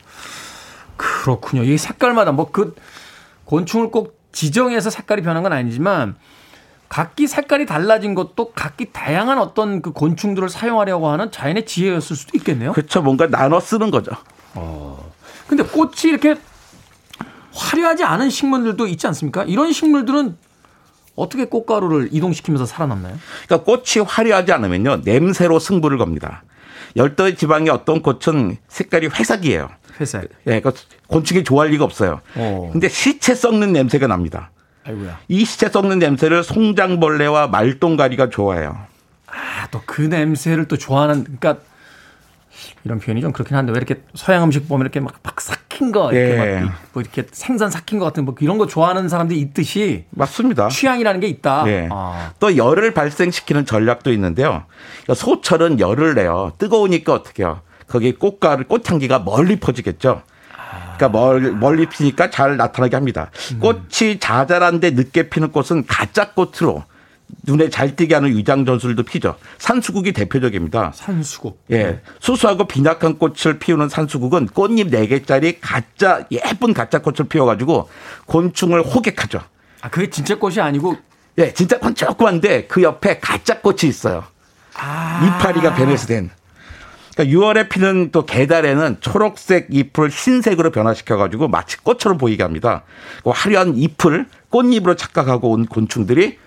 그렇군요. 0.96 1.62
이 1.64 1.76
색깔마다 1.78 2.32
뭐 2.32 2.50
그 2.52 2.74
곤충을 3.44 3.90
꼭 3.90 4.18
지정해서 4.32 4.90
색깔이 4.90 5.22
변한 5.22 5.42
건 5.42 5.52
아니지만 5.52 6.14
각기 6.90 7.28
색깔이 7.28 7.66
달라진 7.66 8.16
것도 8.16 8.50
각기 8.52 8.92
다양한 8.92 9.38
어떤 9.38 9.80
그 9.80 9.92
곤충들을 9.92 10.48
사용하려고 10.48 11.08
하는 11.08 11.30
자연의 11.30 11.64
지혜였을 11.64 12.16
수도 12.16 12.36
있겠네요. 12.36 12.72
그렇죠. 12.72 13.00
뭔가 13.00 13.28
나눠 13.28 13.60
쓰는 13.60 13.92
거죠. 13.92 14.10
근데 15.46 15.62
꽃이 15.62 15.92
이렇게 16.06 16.36
화려하지 17.54 18.02
않은 18.02 18.28
식물들도 18.28 18.88
있지 18.88 19.06
않습니까? 19.06 19.44
이런 19.44 19.72
식물들은 19.72 20.36
어떻게 21.14 21.44
꽃가루를 21.44 22.08
이동시키면서 22.10 22.66
살아남나요? 22.66 23.16
그러니까 23.46 23.64
꽃이 23.64 24.04
화려하지 24.04 24.52
않으면요 24.52 25.02
냄새로 25.04 25.60
승부를 25.60 25.96
겁니다. 25.96 26.42
열대 26.96 27.36
지방의 27.36 27.70
어떤 27.70 28.02
꽃은 28.02 28.56
색깔이 28.66 29.08
회색이에요. 29.08 29.70
회색. 30.00 30.28
예, 30.48 30.60
그 30.60 30.72
곤충이 31.06 31.44
좋아할 31.44 31.70
리가 31.70 31.84
없어요. 31.84 32.20
어. 32.34 32.68
근데 32.72 32.88
시체 32.88 33.36
썩는 33.36 33.72
냄새가 33.72 34.08
납니다. 34.08 34.50
아이고야. 34.90 35.18
이 35.28 35.44
시체 35.44 35.68
썩는 35.68 35.98
냄새를 35.98 36.42
송장벌레와 36.44 37.48
말똥가리가 37.48 38.30
좋아해요. 38.30 38.76
아, 39.26 39.66
또 39.70 39.80
그 39.86 40.02
냄새를 40.02 40.66
또 40.66 40.76
좋아하는, 40.76 41.24
그러니까 41.24 41.56
이런 42.84 42.98
표현이 42.98 43.20
좀 43.20 43.32
그렇긴 43.32 43.56
한데 43.56 43.72
왜 43.72 43.78
이렇게 43.78 44.02
서양 44.14 44.44
음식 44.44 44.68
보면 44.68 44.84
이렇게 44.84 45.00
막, 45.00 45.14
막 45.22 45.40
삭힌 45.40 45.92
거, 45.92 46.12
이렇게 46.12 46.56
예. 46.56 46.60
막, 46.60 46.72
뭐 46.92 47.02
이렇게 47.02 47.24
생선 47.30 47.70
삭힌 47.70 47.98
거 47.98 48.04
같은 48.04 48.24
뭐 48.24 48.34
이런 48.40 48.58
거 48.58 48.66
좋아하는 48.66 49.08
사람들이 49.08 49.38
있듯이 49.40 50.04
맞습니다. 50.10 50.68
취향이라는 50.68 51.20
게 51.20 51.28
있다. 51.28 51.64
예. 51.68 51.88
아, 51.90 52.32
또 52.40 52.56
열을 52.56 52.92
발생시키는 52.92 53.66
전략도 53.66 54.12
있는데요. 54.12 54.64
그러니까 55.04 55.14
소철은 55.14 55.80
열을 55.80 56.14
내요. 56.14 56.52
뜨거우니까 56.58 57.14
어떻게 57.14 57.44
해요? 57.44 57.60
거기 57.86 58.12
꽃가루, 58.12 58.64
꽃향기가 58.64 59.20
멀리 59.20 59.56
퍼지겠죠. 59.56 60.22
그러니까 61.00 61.08
멀, 61.08 61.52
멀리 61.52 61.86
피니까 61.86 62.28
잘 62.28 62.58
나타나게 62.58 62.94
합니다. 62.94 63.30
꽃이 63.58 64.20
자잘한데 64.20 64.90
늦게 64.90 65.30
피는 65.30 65.50
꽃은 65.50 65.86
가짜 65.86 66.32
꽃으로 66.32 66.84
눈에 67.44 67.70
잘 67.70 67.96
띄게 67.96 68.14
하는 68.14 68.36
위장 68.36 68.66
전술도 68.66 69.04
피죠. 69.04 69.36
산수국이 69.58 70.12
대표적입니다. 70.12 70.92
산수국. 70.94 71.64
예. 71.70 72.00
수수하고 72.18 72.66
빈약한 72.66 73.18
꽃을 73.18 73.58
피우는 73.58 73.88
산수국은 73.88 74.48
꽃잎 74.48 74.90
4개짜리 74.90 75.56
가짜, 75.60 76.26
예쁜 76.30 76.74
가짜 76.74 76.98
꽃을 76.98 77.28
피워가지고 77.28 77.88
곤충을 78.26 78.82
호객하죠. 78.82 79.40
아, 79.80 79.88
그게 79.88 80.10
진짜 80.10 80.38
꽃이 80.38 80.60
아니고 80.60 80.96
예, 81.38 81.54
진짜 81.54 81.78
번쩍한데 81.78 82.66
그 82.66 82.82
옆에 82.82 83.20
가짜 83.20 83.60
꽃이 83.60 83.84
있어요. 83.84 84.24
아, 84.74 85.22
이파리가 85.24 85.74
베네스 85.74 86.06
된. 86.06 86.30
그러니까 87.14 87.38
6월에 87.38 87.68
피는 87.68 88.10
또 88.12 88.24
계달에는 88.24 88.98
초록색 89.00 89.68
잎을 89.70 90.08
흰색으로 90.08 90.70
변화시켜가지고 90.70 91.48
마치 91.48 91.76
꽃처럼 91.78 92.18
보이게 92.18 92.42
합니다. 92.42 92.82
그 93.24 93.30
화려한 93.30 93.76
잎을 93.76 94.26
꽃잎으로 94.50 94.96
착각하고 94.96 95.50
온 95.50 95.66
곤충들이 95.66 96.38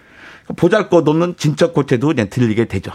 보잘것없는 0.55 1.35
진짜 1.37 1.71
꽃에도 1.71 2.07
그냥 2.07 2.29
들리게 2.29 2.65
되죠. 2.65 2.91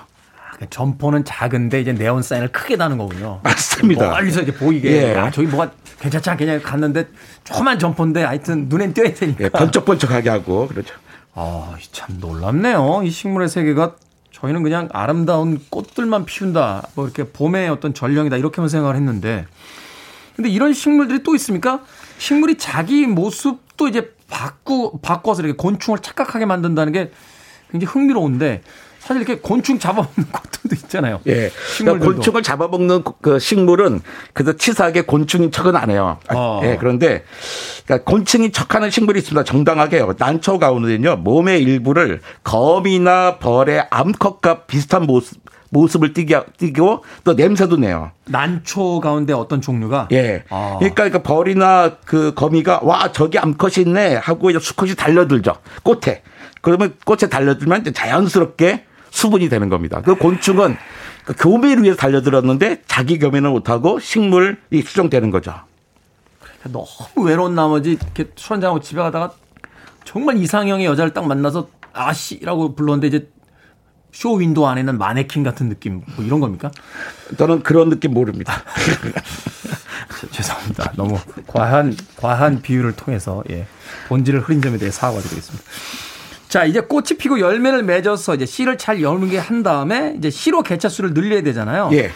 그 0.58 0.68
점포는 0.68 1.24
작은데 1.24 1.80
이제 1.80 1.92
네온 1.92 2.22
사인을 2.22 2.48
크게 2.48 2.76
다는 2.76 2.98
거군요. 2.98 3.40
맞습니다. 3.44 4.10
멀리서 4.10 4.42
이제 4.42 4.52
보이게. 4.52 4.90
예. 4.90 5.14
아, 5.14 5.30
저기 5.30 5.46
뭐가 5.46 5.70
괜찮지 6.00 6.30
않겠냐 6.30 6.60
갔는데 6.60 7.06
조그만 7.44 7.78
점포인데 7.78 8.24
하여튼 8.24 8.66
눈엔 8.68 8.92
띄어야 8.92 9.14
되니까. 9.14 9.44
예, 9.44 9.48
번쩍번쩍하게 9.50 10.30
하고 10.30 10.66
그렇죠. 10.66 10.94
아, 11.34 11.76
참 11.92 12.16
놀랍네요. 12.18 13.02
이 13.04 13.10
식물의 13.10 13.48
세계가 13.48 13.94
저희는 14.40 14.62
그냥 14.62 14.88
아름다운 14.92 15.60
꽃들만 15.68 16.24
피운다. 16.24 16.88
뭐 16.94 17.04
이렇게 17.04 17.24
봄의 17.24 17.68
어떤 17.68 17.94
전령이다. 17.94 18.36
이렇게만 18.36 18.68
생각을 18.68 18.96
했는데. 18.96 19.46
근데 20.36 20.48
이런 20.48 20.72
식물들이 20.72 21.22
또 21.22 21.34
있습니까? 21.34 21.80
식물이 22.18 22.58
자기 22.58 23.06
모습도 23.06 23.88
이제 23.88 24.14
바꾸, 24.28 24.98
바꿔서 25.02 25.42
이렇게 25.42 25.56
곤충을 25.56 25.98
착각하게 26.00 26.46
만든다는 26.46 26.92
게 26.92 27.10
굉장히 27.70 27.90
흥미로운데 27.92 28.62
사실 29.08 29.22
이렇게 29.22 29.40
곤충 29.40 29.78
잡아먹는 29.78 30.26
것들도 30.30 30.76
있잖아요. 30.84 31.20
예. 31.28 31.50
그러니까 31.78 32.04
곤충을 32.04 32.42
잡아먹는 32.42 33.04
그 33.22 33.38
식물은 33.38 34.02
그래도 34.34 34.54
치사하게 34.54 35.02
곤충인 35.02 35.50
척은 35.50 35.76
안 35.76 35.88
해요. 35.90 36.18
아, 36.28 36.34
어. 36.36 36.60
예, 36.64 36.76
그런데 36.78 37.24
그러니까 37.86 38.04
곤충인 38.10 38.52
척하는 38.52 38.90
식물이 38.90 39.20
있습니다. 39.20 39.44
정당하게요. 39.44 40.16
난초 40.18 40.58
가운데는요 40.58 41.16
몸의 41.16 41.62
일부를 41.62 42.20
거미나 42.44 43.38
벌의 43.38 43.86
암컷과 43.88 44.64
비슷한 44.66 45.04
모습 45.04 45.38
모습을 45.70 46.12
띠고 46.12 47.04
또 47.24 47.32
냄새도 47.32 47.78
내요. 47.78 48.10
난초 48.26 49.00
가운데 49.00 49.32
어떤 49.32 49.62
종류가 49.62 50.08
예. 50.12 50.44
아. 50.50 50.76
그러니까 50.80 51.08
그 51.08 51.22
벌이나 51.22 51.96
그 52.04 52.34
거미가 52.34 52.80
와 52.82 53.10
저기 53.12 53.38
암컷이 53.38 53.86
있네 53.86 54.16
하고 54.16 54.50
이제 54.50 54.58
수컷이 54.58 54.96
달려들죠 54.96 55.56
꽃에. 55.82 56.22
그러면 56.60 56.94
꽃에 57.06 57.30
달려들면 57.30 57.80
이제 57.80 57.92
자연스럽게 57.92 58.84
수분이 59.10 59.48
되는 59.48 59.68
겁니다. 59.68 60.00
그 60.02 60.14
곤충은 60.16 60.76
그 61.24 61.34
교미를 61.34 61.82
위해서 61.82 61.98
달려들었는데 61.98 62.82
자기 62.86 63.18
교미는 63.18 63.50
못하고 63.50 64.00
식물이 64.00 64.82
수정되는 64.84 65.30
거죠. 65.30 65.54
너무 66.64 66.86
외로운 67.26 67.54
나머지 67.54 67.92
이렇게 67.92 68.30
술 68.36 68.54
한잔하고 68.54 68.80
집에 68.80 69.00
가다가 69.00 69.32
정말 70.04 70.36
이상형의 70.38 70.86
여자를 70.86 71.12
딱 71.14 71.26
만나서 71.26 71.68
아씨라고 71.92 72.74
불렀는데 72.74 73.06
이제 73.08 73.28
쇼 74.12 74.34
윈도우 74.34 74.66
안에는 74.66 74.96
마네킹 74.98 75.42
같은 75.42 75.68
느낌 75.68 76.02
뭐 76.16 76.24
이런 76.24 76.40
겁니까? 76.40 76.70
저는 77.36 77.62
그런 77.62 77.90
느낌 77.90 78.12
모릅니다. 78.14 78.62
죄- 80.20 80.28
죄송합니다. 80.32 80.92
너무 80.96 81.18
과한 81.46 81.94
과한 82.16 82.62
비유를 82.62 82.96
통해서 82.96 83.44
예, 83.50 83.66
본질을 84.08 84.40
흐린 84.40 84.62
점에 84.62 84.78
대해 84.78 84.90
사과드리겠습니다. 84.90 85.64
자 86.48 86.64
이제 86.64 86.80
꽃이 86.80 87.18
피고 87.18 87.40
열매를 87.40 87.82
맺어서 87.82 88.34
이제 88.34 88.46
씨를 88.46 88.78
잘 88.78 89.02
열게 89.02 89.38
한 89.38 89.62
다음에 89.62 90.14
이제 90.16 90.30
씨로 90.30 90.62
개체수를 90.62 91.12
늘려야 91.14 91.42
되잖아요. 91.42 91.90
예. 91.92 92.10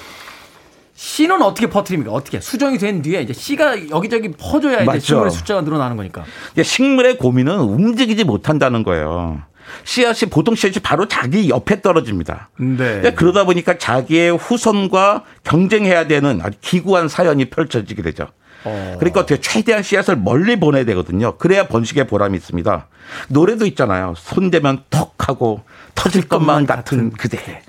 씨는 0.94 1.42
어떻게 1.42 1.68
퍼뜨립니까? 1.68 2.12
어떻게 2.12 2.40
수정이 2.40 2.78
된 2.78 3.02
뒤에 3.02 3.22
이제 3.22 3.32
씨가 3.32 3.90
여기저기 3.90 4.30
퍼져야 4.32 4.76
이제 4.76 4.84
맞죠. 4.84 5.00
식물의 5.00 5.30
숫자가 5.32 5.60
늘어나는 5.62 5.96
거니까. 5.96 6.24
이제 6.52 6.62
식물의 6.62 7.18
고민은 7.18 7.58
움직이지 7.58 8.24
못한다는 8.24 8.82
거예요. 8.82 9.42
씨앗이 9.84 10.30
보통 10.30 10.54
씨앗이 10.54 10.82
바로 10.82 11.08
자기 11.08 11.48
옆에 11.48 11.82
떨어집니다. 11.82 12.50
네. 12.58 13.02
예, 13.04 13.10
그러다 13.10 13.44
보니까 13.44 13.78
자기의 13.78 14.36
후손과 14.36 15.24
경쟁해야 15.44 16.06
되는 16.06 16.40
아주 16.42 16.56
기구한 16.60 17.08
사연이 17.08 17.46
펼쳐지게 17.46 18.02
되죠. 18.02 18.28
어. 18.64 18.96
그러니까 18.98 19.20
어떻게 19.20 19.40
최대한 19.40 19.82
씨앗을 19.82 20.16
멀리 20.16 20.58
보내야 20.58 20.84
되거든요. 20.84 21.36
그래야 21.36 21.66
번식의 21.66 22.06
보람이 22.06 22.36
있습니다. 22.36 22.86
노래도 23.28 23.66
있잖아요. 23.66 24.14
손대면 24.16 24.84
턱 24.90 25.14
하고 25.28 25.62
터질 25.94 26.28
것만 26.28 26.66
같은 26.66 27.10
그대. 27.10 27.62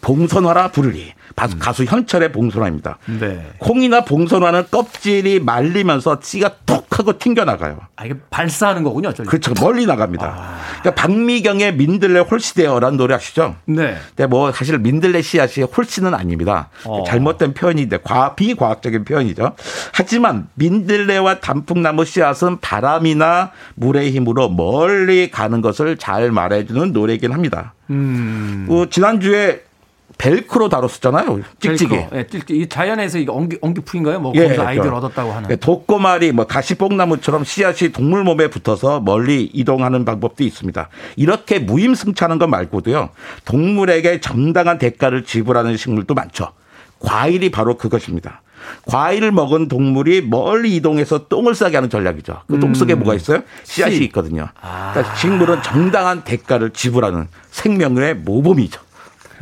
봉선화라 0.00 0.72
부르리. 0.72 1.12
바- 1.34 1.48
가수 1.58 1.84
현철의 1.84 2.32
봉선화입니다. 2.32 2.98
네. 3.20 3.46
콩이나 3.58 4.04
봉선화는 4.04 4.64
껍질이 4.70 5.40
말리면서 5.40 6.18
씨가 6.22 6.50
톡 6.66 6.86
하고 6.98 7.18
튕겨나가요. 7.18 7.80
아 7.96 8.04
이게 8.04 8.14
발사하는 8.30 8.82
거군요. 8.82 9.12
저기. 9.14 9.28
그렇죠. 9.28 9.54
멀리 9.60 9.86
나갑니다. 9.86 10.56
그러니까 10.80 10.94
박미경의 10.94 11.76
민들레 11.76 12.20
홀씨되어라는 12.20 12.98
노래 12.98 13.14
아시죠? 13.14 13.56
네. 13.64 13.96
근데 14.08 14.26
뭐 14.26 14.52
사실 14.52 14.78
민들레 14.78 15.22
씨앗이 15.22 15.64
홀씨는 15.64 16.14
아닙니다. 16.14 16.68
어. 16.84 17.04
잘못된 17.06 17.54
표현인데 17.54 17.98
과 17.98 18.34
비과학적인 18.34 19.04
표현이죠. 19.04 19.52
하지만 19.92 20.48
민들레와 20.54 21.40
단풍나무 21.40 22.04
씨앗은 22.04 22.60
바람이나 22.60 23.52
물의 23.74 24.12
힘으로 24.12 24.48
멀리 24.50 25.30
가는 25.30 25.60
것을 25.62 25.96
잘 25.96 26.30
말해주는 26.30 26.92
노래이긴 26.92 27.32
합니다. 27.32 27.74
음. 27.90 28.66
그 28.68 28.88
지난주에 28.90 29.62
벨크로 30.26 30.68
다뤘었잖아요. 30.68 31.40
찍찍이. 31.58 31.88
벨크로. 31.90 32.18
예, 32.20 32.26
찍찍이. 32.28 32.60
이 32.60 32.68
자연에서 32.68 33.18
이게 33.18 33.32
엉기 33.32 33.58
엉기풀인가요? 33.60 34.20
뭐 34.20 34.32
예, 34.36 34.44
거기서 34.44 34.62
아이디어를 34.64 34.90
그- 34.92 34.96
얻었다고 34.98 35.32
하는. 35.32 35.50
예, 35.50 35.56
독고말이 35.56 36.30
뭐 36.30 36.46
가시뽕나무처럼 36.46 37.42
씨앗이 37.42 37.90
동물 37.90 38.22
몸에 38.22 38.46
붙어서 38.48 39.00
멀리 39.00 39.50
이동하는 39.52 40.04
방법도 40.04 40.44
있습니다. 40.44 40.88
이렇게 41.16 41.58
무임승차하는 41.58 42.38
것 42.38 42.46
말고도요. 42.46 43.08
동물에게 43.44 44.20
정당한 44.20 44.78
대가를 44.78 45.24
지불하는 45.24 45.76
식물도 45.76 46.14
많죠. 46.14 46.52
과일이 47.00 47.50
바로 47.50 47.76
그것입니다. 47.76 48.42
과일을 48.86 49.32
먹은 49.32 49.66
동물이 49.66 50.22
멀리 50.28 50.76
이동해서 50.76 51.26
똥을 51.26 51.56
싸게 51.56 51.76
하는 51.76 51.90
전략이죠. 51.90 52.42
그 52.46 52.60
똥 52.60 52.74
속에 52.74 52.94
뭐가 52.94 53.14
있어요? 53.16 53.42
씨앗이 53.64 53.96
음. 53.96 53.98
씨. 53.98 54.04
있거든요. 54.04 54.46
그러니까 54.92 55.16
식물은 55.16 55.62
정당한 55.64 56.22
대가를 56.22 56.70
지불하는 56.70 57.26
생명의 57.50 58.14
모범이죠. 58.14 58.80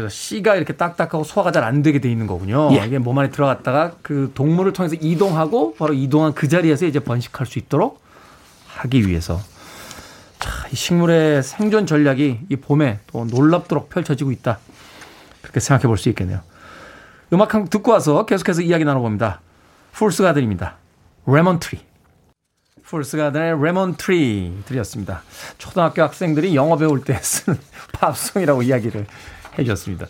그래서 0.00 0.14
씨가 0.14 0.56
이렇게 0.56 0.72
딱딱하고 0.74 1.24
소화가 1.24 1.52
잘 1.52 1.64
안 1.64 1.82
되게 1.82 2.00
돼 2.00 2.10
있는 2.10 2.26
거군요. 2.26 2.70
예. 2.72 2.86
이게 2.86 2.98
몸 2.98 3.18
안에 3.18 3.30
들어갔다가 3.30 3.92
그 4.02 4.32
동물을 4.34 4.72
통해서 4.72 4.96
이동하고 5.00 5.74
바로 5.74 5.92
이동한 5.94 6.32
그 6.34 6.48
자리에서 6.48 6.86
이제 6.86 7.00
번식할 7.00 7.46
수 7.46 7.58
있도록 7.58 8.00
하기 8.66 9.06
위해서 9.06 9.40
자, 10.38 10.50
이 10.72 10.74
식물의 10.76 11.42
생존 11.42 11.86
전략이 11.86 12.40
이 12.48 12.56
봄에 12.56 13.00
또 13.08 13.24
놀랍도록 13.26 13.90
펼쳐지고 13.90 14.32
있다. 14.32 14.58
그렇게 15.42 15.60
생각해 15.60 15.82
볼 15.86 15.96
수 15.98 16.08
있겠네요. 16.08 16.40
음악 17.32 17.54
한 17.54 17.62
곡 17.62 17.70
듣고 17.70 17.92
와서 17.92 18.24
계속해서 18.26 18.62
이야기 18.62 18.84
나눠봅니다. 18.84 19.40
Fool's 19.92 20.22
Garden입니다. 20.22 20.76
Lemon 21.26 21.60
Tree. 21.60 21.80
Fool's 22.84 23.16
Garden의 23.18 23.62
Lemon 23.62 23.94
Tree 23.96 24.52
들렸습니다. 24.66 25.22
초등학교 25.58 26.02
학생들이 26.02 26.56
영어 26.56 26.76
배울 26.76 27.04
때 27.04 27.14
쓰는 27.22 27.58
팝송이라고 27.92 28.62
이야기를 28.64 29.06
해 29.58 29.64
주셨습니다. 29.64 30.06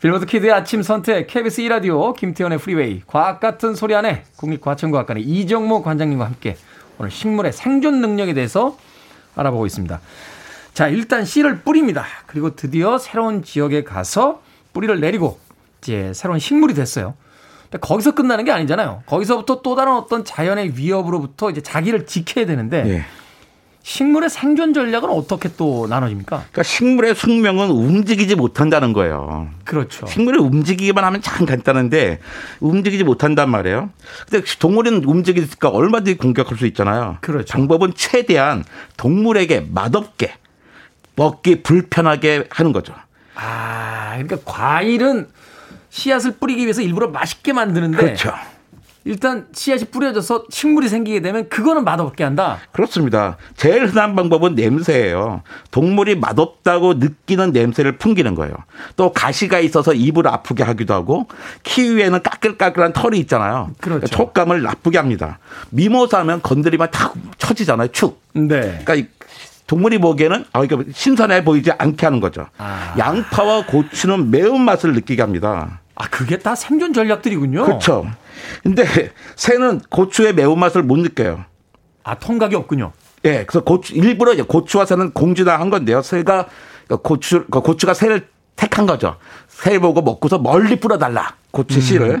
Billboard 0.00 0.26
kid의 0.26 0.52
아침 0.52 0.82
선택 0.82 1.28
KBS 1.28 1.62
2라디오 1.62 2.16
김태훈의 2.16 2.58
프리웨이 2.58 3.02
과학 3.06 3.38
같은 3.38 3.76
소리 3.76 3.94
안에 3.94 4.24
국립과천과학관의 4.36 5.22
이정모 5.22 5.82
관장님과 5.82 6.24
함께 6.24 6.56
오늘 6.98 7.10
식물의 7.10 7.52
생존 7.52 8.00
능력에 8.00 8.34
대해서 8.34 8.76
알아보고 9.36 9.64
있습니다. 9.66 10.00
자, 10.74 10.88
일단 10.88 11.24
씨를 11.24 11.60
뿌립니다. 11.60 12.04
그리고 12.26 12.56
드디어 12.56 12.98
새로운 12.98 13.44
지역에 13.44 13.84
가서 13.84 14.42
뿌리를 14.72 14.98
내리고 15.00 15.38
이제 15.80 16.12
새로운 16.14 16.38
식물이 16.38 16.74
됐어요. 16.74 17.14
근데 17.64 17.78
거기서 17.78 18.14
끝나는 18.14 18.44
게 18.44 18.52
아니잖아요. 18.52 19.02
거기서부터 19.06 19.62
또 19.62 19.74
다른 19.76 19.94
어떤 19.94 20.24
자연의 20.24 20.76
위협으로부터 20.76 21.50
이제 21.50 21.60
자기를 21.60 22.06
지켜야 22.06 22.46
되는데 22.46 22.84
예. 22.88 23.04
식물의 23.82 24.30
생존 24.30 24.72
전략은 24.72 25.10
어떻게 25.10 25.48
또 25.56 25.86
나눠집니까? 25.88 26.36
그러니까 26.36 26.62
식물의 26.62 27.14
숙명은 27.14 27.70
움직이지 27.70 28.36
못한다는 28.36 28.92
거예요. 28.92 29.48
그렇죠. 29.64 30.06
식물이 30.06 30.38
움직이기만 30.38 31.02
하면 31.04 31.20
참 31.20 31.46
간단한데 31.46 32.20
움직이지 32.60 33.02
못한단 33.02 33.50
말이에요. 33.50 33.90
근데 34.30 34.46
동물은 34.58 35.04
움직이니까 35.04 35.68
얼마든지 35.68 36.16
공격할 36.18 36.56
수 36.56 36.66
있잖아요. 36.66 37.18
그렇죠. 37.20 37.52
방법은 37.52 37.94
최대한 37.96 38.64
동물에게 38.96 39.66
맛없게 39.70 40.34
먹기 41.16 41.62
불편하게 41.62 42.46
하는 42.50 42.72
거죠. 42.72 42.94
아, 43.34 44.12
그러니까 44.12 44.38
과일은 44.44 45.28
씨앗을 45.90 46.36
뿌리기 46.38 46.62
위해서 46.62 46.82
일부러 46.82 47.08
맛있게 47.08 47.52
만드는데 47.52 47.96
그렇죠. 47.96 48.32
일단 49.04 49.46
씨앗이 49.52 49.84
뿌려져서 49.86 50.44
식물이 50.50 50.88
생기게 50.88 51.20
되면 51.20 51.48
그거는 51.48 51.84
맛없게 51.84 52.22
한다. 52.22 52.58
그렇습니다. 52.72 53.36
제일 53.56 53.86
흔한 53.86 54.14
방법은 54.14 54.54
냄새예요. 54.54 55.42
동물이 55.70 56.16
맛없다고 56.16 56.94
느끼는 56.94 57.52
냄새를 57.52 57.98
풍기는 57.98 58.34
거예요. 58.34 58.54
또 58.96 59.12
가시가 59.12 59.58
있어서 59.60 59.92
입을 59.92 60.28
아프게 60.28 60.62
하기도 60.62 60.94
하고 60.94 61.26
키위에는 61.64 62.22
까끌까끌한 62.22 62.92
털이 62.92 63.18
있잖아요. 63.20 63.70
그렇죠. 63.80 64.06
촉감을 64.06 64.62
나쁘게 64.62 64.98
합니다. 64.98 65.38
미모사면 65.70 66.42
건드리면 66.42 66.90
다 66.90 67.12
처지잖아요. 67.38 67.88
축. 67.88 68.22
네. 68.34 68.60
그러니까 68.60 68.94
이 68.94 69.06
동물이 69.66 69.98
보기에는 69.98 70.44
아 70.52 70.64
이거 70.64 70.82
신선해 70.92 71.44
보이지 71.44 71.72
않게 71.72 72.06
하는 72.06 72.20
거죠. 72.20 72.46
아. 72.58 72.94
양파와 72.98 73.66
고추는 73.66 74.30
매운맛을 74.30 74.92
느끼게 74.92 75.22
합니다. 75.22 75.80
아, 75.94 76.08
그게 76.08 76.38
다 76.38 76.54
생존 76.54 76.92
전략들이군요. 76.92 77.64
그렇죠. 77.64 78.06
근데 78.62 78.84
새는 79.36 79.80
고추의 79.90 80.34
매운맛을 80.34 80.82
못 80.82 80.98
느껴요. 80.98 81.44
아, 82.04 82.14
통각이 82.18 82.54
없군요. 82.56 82.92
예, 83.24 83.44
그래서 83.46 83.64
고추 83.64 83.94
일부러 83.94 84.32
이제 84.32 84.42
고추와 84.42 84.84
새는 84.84 85.12
공진화한 85.12 85.70
건데요. 85.70 86.02
새가 86.02 86.46
고추 87.02 87.44
그 87.50 87.60
고추가 87.60 87.94
새를 87.94 88.26
택한 88.56 88.86
거죠. 88.86 89.16
새 89.48 89.78
보고 89.78 90.02
먹고서 90.02 90.38
멀리 90.38 90.78
뿌려달라 90.78 91.36
고추 91.52 91.80
씨를. 91.80 92.20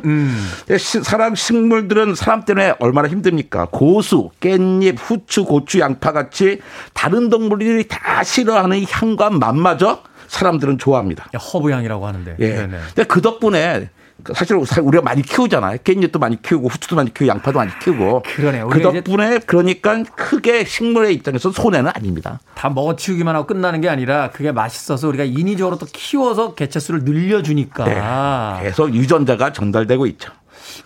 예, 0.70 0.78
시- 0.78 1.02
사람 1.02 1.34
식물들은 1.34 2.14
사람 2.14 2.44
때문에 2.44 2.74
얼마나 2.78 3.08
힘듭니까? 3.08 3.66
고수, 3.70 4.30
깻잎, 4.40 4.96
후추, 4.98 5.44
고추, 5.44 5.80
양파 5.80 6.12
같이 6.12 6.60
다른 6.94 7.28
동물들이 7.28 7.86
다 7.88 8.22
싫어하는 8.22 8.78
이 8.78 8.86
향과 8.88 9.30
맛마저 9.30 10.02
사람들은 10.28 10.78
좋아합니다. 10.78 11.28
허브향이라고 11.36 12.06
하는데. 12.06 12.36
예. 12.38 12.48
네네. 12.54 12.78
근데 12.94 13.04
그 13.04 13.20
덕분에 13.20 13.90
사실 14.34 14.56
우리가 14.56 15.02
많이 15.02 15.22
키우잖아요. 15.22 15.78
깻잎도 15.78 16.18
많이 16.18 16.40
키우고 16.40 16.68
후추도 16.68 16.96
많이 16.96 17.12
키우고 17.12 17.28
양파도 17.28 17.58
많이 17.58 17.70
키우고. 17.80 18.22
그러네요. 18.36 18.68
그 18.68 18.80
덕분에 18.80 19.38
그러니까 19.40 20.02
크게 20.14 20.64
식물의 20.64 21.14
입장에서 21.14 21.50
손해는 21.50 21.90
아닙니다. 21.94 22.40
다 22.54 22.68
먹어치우기만 22.70 23.34
하고 23.34 23.46
끝나는 23.46 23.80
게 23.80 23.88
아니라 23.88 24.30
그게 24.30 24.52
맛있어서 24.52 25.08
우리가 25.08 25.24
인위적으로 25.24 25.78
또 25.78 25.86
키워서 25.92 26.54
개체수를 26.54 27.00
늘려주니까. 27.04 27.84
네. 27.84 28.64
계속 28.64 28.94
유전자가 28.94 29.52
전달되고 29.52 30.06
있죠. 30.06 30.32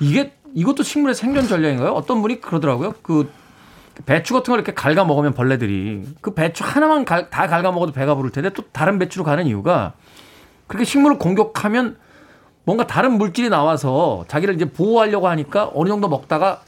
이게 0.01 0.32
이것도 0.55 0.82
식물의 0.82 1.14
생존 1.14 1.47
전략인가요? 1.47 1.91
어떤 1.91 2.22
분이 2.22 2.41
그러더라고요. 2.41 2.95
그 3.03 3.30
배추 4.05 4.34
같은 4.34 4.53
걸 4.53 4.61
이렇게 4.61 4.74
갉아 4.74 5.05
먹으면 5.05 5.32
벌레들이 5.32 6.03
그 6.20 6.34
배추 6.34 6.64
하나만 6.64 7.05
갈- 7.05 7.30
다 7.30 7.47
갉아 7.47 7.62
먹어도 7.72 7.93
배가 7.93 8.14
부를 8.14 8.30
텐데 8.30 8.51
또 8.51 8.62
다른 8.72 8.99
배추로 8.99 9.24
가는 9.24 9.47
이유가 9.47 9.95
그렇게 10.66 10.84
식물을 10.84 11.18
공격하면 11.18 11.97
뭔가 12.67 12.85
다른 12.85 13.17
물질이 13.17 13.49
나와서 13.49 14.25
자기를 14.27 14.57
이제 14.57 14.64
보호하려고 14.64 15.29
하니까 15.29 15.71
어느 15.73 15.89
정도 15.89 16.09
먹다가 16.09 16.62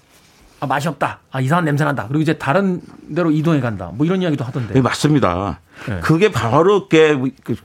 아, 0.61 0.67
맛이 0.67 0.89
없다. 0.89 1.21
아, 1.31 1.41
이상한 1.41 1.65
냄새 1.65 1.85
난다. 1.85 2.07
그리고 2.09 2.21
이제 2.21 2.33
다른 2.37 2.81
데로 3.15 3.31
이동해 3.31 3.61
간다. 3.61 3.91
뭐 3.95 4.05
이런 4.05 4.21
이야기도 4.23 4.45
하던데. 4.45 4.75
네, 4.75 4.81
맞습니다. 4.81 5.61
네. 5.89 6.01
그게 6.01 6.33
바로 6.33 6.89
게 6.89 7.17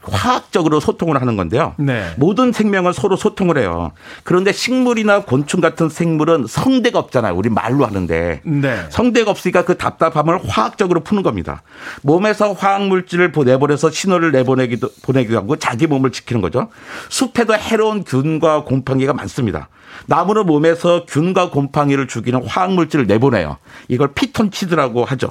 화학적으로 0.03 0.79
소통을 0.79 1.19
하는 1.19 1.35
건데요. 1.35 1.73
네. 1.79 2.13
모든 2.17 2.51
생명은 2.51 2.93
서로 2.93 3.15
소통을 3.15 3.57
해요. 3.57 3.91
그런데 4.23 4.51
식물이나 4.51 5.23
곤충 5.23 5.59
같은 5.61 5.89
생물은 5.89 6.45
성대가 6.47 6.99
없잖아요. 6.99 7.33
우리 7.35 7.49
말로 7.49 7.83
하는데. 7.87 8.41
네. 8.45 8.85
성대가 8.89 9.31
없으니까 9.31 9.65
그 9.65 9.75
답답함을 9.77 10.47
화학적으로 10.47 10.99
푸는 10.99 11.23
겁니다. 11.23 11.63
몸에서 12.03 12.53
화학 12.53 12.85
물질을 12.87 13.31
보- 13.31 13.43
내보내서 13.43 13.89
신호를 13.89 14.31
내보내기도 14.31 14.89
보내기도 15.01 15.37
하고 15.37 15.55
자기 15.55 15.87
몸을 15.87 16.11
지키는 16.11 16.41
거죠. 16.41 16.69
숲에도 17.09 17.55
해로운 17.55 18.03
균과 18.03 18.65
곰팡이가 18.65 19.13
많습니다. 19.13 19.69
나무는 20.07 20.45
몸에서 20.45 21.05
균과 21.05 21.49
곰팡이를 21.49 22.07
죽이는 22.07 22.45
화학 22.45 22.73
물질을 22.73 23.07
내보내요. 23.07 23.57
이걸 23.87 24.13
피톤치드라고 24.13 25.05
하죠. 25.05 25.29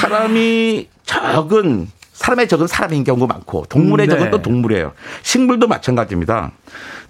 사람이 0.00 0.88
적은 1.04 1.88
사람의 2.12 2.48
적은 2.48 2.66
사람인 2.66 3.04
경우 3.04 3.26
많고 3.26 3.66
동물의 3.68 4.06
음, 4.06 4.08
네. 4.08 4.14
적은 4.16 4.30
또 4.30 4.40
동물이에요. 4.40 4.92
식물도 5.22 5.66
마찬가지입니다. 5.66 6.52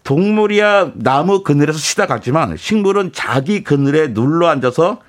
동물이야 0.02 0.92
나무 0.94 1.42
그늘에서 1.42 1.78
쉬다 1.78 2.06
가지만 2.06 2.56
식물은 2.56 3.12
자기 3.12 3.62
그늘에 3.62 4.12
눌러 4.12 4.48
앉아서 4.48 5.00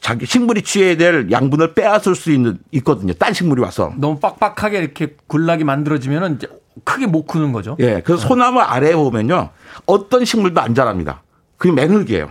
자기 0.00 0.26
식물이 0.26 0.62
취해야 0.62 0.96
될 0.96 1.30
양분을 1.30 1.74
빼앗을 1.74 2.14
수 2.14 2.30
있는 2.30 2.58
있거든요. 2.72 3.12
딴 3.14 3.32
식물이 3.34 3.60
와서. 3.60 3.92
너무 3.96 4.20
빡빡하게 4.20 4.78
이렇게 4.78 5.16
군락이 5.26 5.64
만들어지면은 5.64 6.36
이제 6.36 6.48
크게 6.84 7.06
못 7.06 7.26
크는 7.26 7.52
거죠. 7.52 7.76
예. 7.80 8.00
그래서 8.04 8.26
소나무 8.26 8.60
아래에 8.60 8.94
보면요. 8.94 9.50
어떤 9.86 10.24
식물도 10.24 10.60
안 10.60 10.74
자랍니다. 10.74 11.22
그게 11.56 11.72
맹흙이에요. 11.72 12.28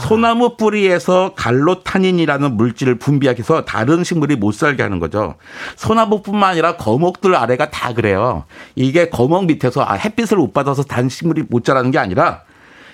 소나무 0.00 0.56
뿌리에서 0.56 1.32
갈로타닌이라는 1.36 2.56
물질을 2.56 2.96
분비하기 2.98 3.40
위해서 3.40 3.64
다른 3.64 4.04
식물이 4.04 4.36
못 4.36 4.52
살게 4.52 4.82
하는 4.82 4.98
거죠. 4.98 5.36
소나무뿐만 5.76 6.50
아니라 6.50 6.76
거목들 6.76 7.34
아래가 7.34 7.70
다 7.70 7.94
그래요. 7.94 8.44
이게 8.74 9.08
거목 9.08 9.46
밑에서 9.46 9.82
아, 9.82 9.94
햇빛을 9.94 10.36
못 10.38 10.52
받아서 10.52 10.82
다른 10.82 11.08
식물이 11.08 11.44
못 11.48 11.64
자라는 11.64 11.90
게 11.92 11.98
아니라 11.98 12.42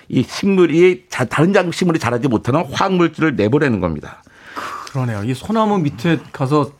이 0.07 0.23
식물이 0.23 1.05
자- 1.09 1.25
다른 1.25 1.51
장 1.53 1.71
식물이 1.71 1.99
자라지 1.99 2.27
못하는 2.27 2.63
화학 2.71 2.93
물질을 2.93 3.35
내보내는 3.35 3.79
겁니다. 3.79 4.23
그러네요. 4.91 5.23
이 5.23 5.33
소나무 5.33 5.77
밑에 5.79 6.19
가서 6.31 6.71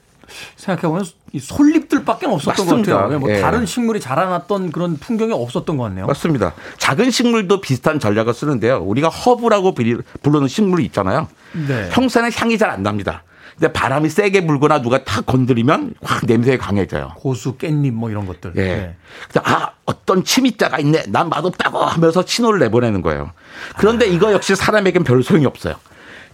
생각해보면 0.59 1.05
이 1.31 1.39
솔잎들밖에 1.39 2.25
없었던 2.25 2.65
맞습니다. 2.65 2.93
것 2.93 3.01
같아요. 3.03 3.19
뭐 3.19 3.29
예. 3.31 3.39
다른 3.39 3.65
식물이 3.65 4.01
자라났던 4.01 4.71
그런 4.71 4.97
풍경이 4.97 5.31
없었던 5.31 5.77
것 5.77 5.83
같네요. 5.83 6.05
맞습니다. 6.05 6.53
작은 6.77 7.11
식물도 7.11 7.61
비슷한 7.61 7.99
전략을 7.99 8.33
쓰는데요. 8.33 8.79
우리가 8.79 9.07
허브라고 9.07 9.73
부르는 10.21 10.47
식물이 10.49 10.83
있잖아요. 10.85 11.27
네. 11.67 11.89
평소에는 11.89 12.31
향이 12.35 12.57
잘 12.57 12.69
안 12.69 12.83
납니다. 12.83 13.23
근데 13.57 13.73
바람이 13.73 14.09
세게 14.09 14.45
불거나 14.45 14.81
누가 14.81 15.03
탁 15.03 15.25
건드리면 15.25 15.95
확 16.03 16.25
냄새가 16.25 16.63
강해져요. 16.63 17.13
고수, 17.15 17.57
깻잎 17.57 17.91
뭐 17.91 18.09
이런 18.09 18.25
것들. 18.27 18.53
예. 18.57 18.61
네. 18.61 18.95
그래서 19.29 19.41
아 19.45 19.71
어떤 19.85 20.23
침입자가 20.23 20.79
있네. 20.79 21.05
난 21.07 21.29
맛없다고 21.29 21.79
하면서 21.79 22.23
신호를 22.25 22.59
내보내는 22.59 23.01
거예요. 23.01 23.31
그런데 23.77 24.07
이거 24.07 24.31
역시 24.33 24.55
사람에겐 24.55 25.03
별 25.03 25.23
소용이 25.23 25.45
없어요. 25.45 25.75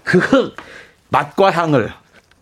그 0.03 0.53
맛과 1.09 1.51
향을 1.51 1.93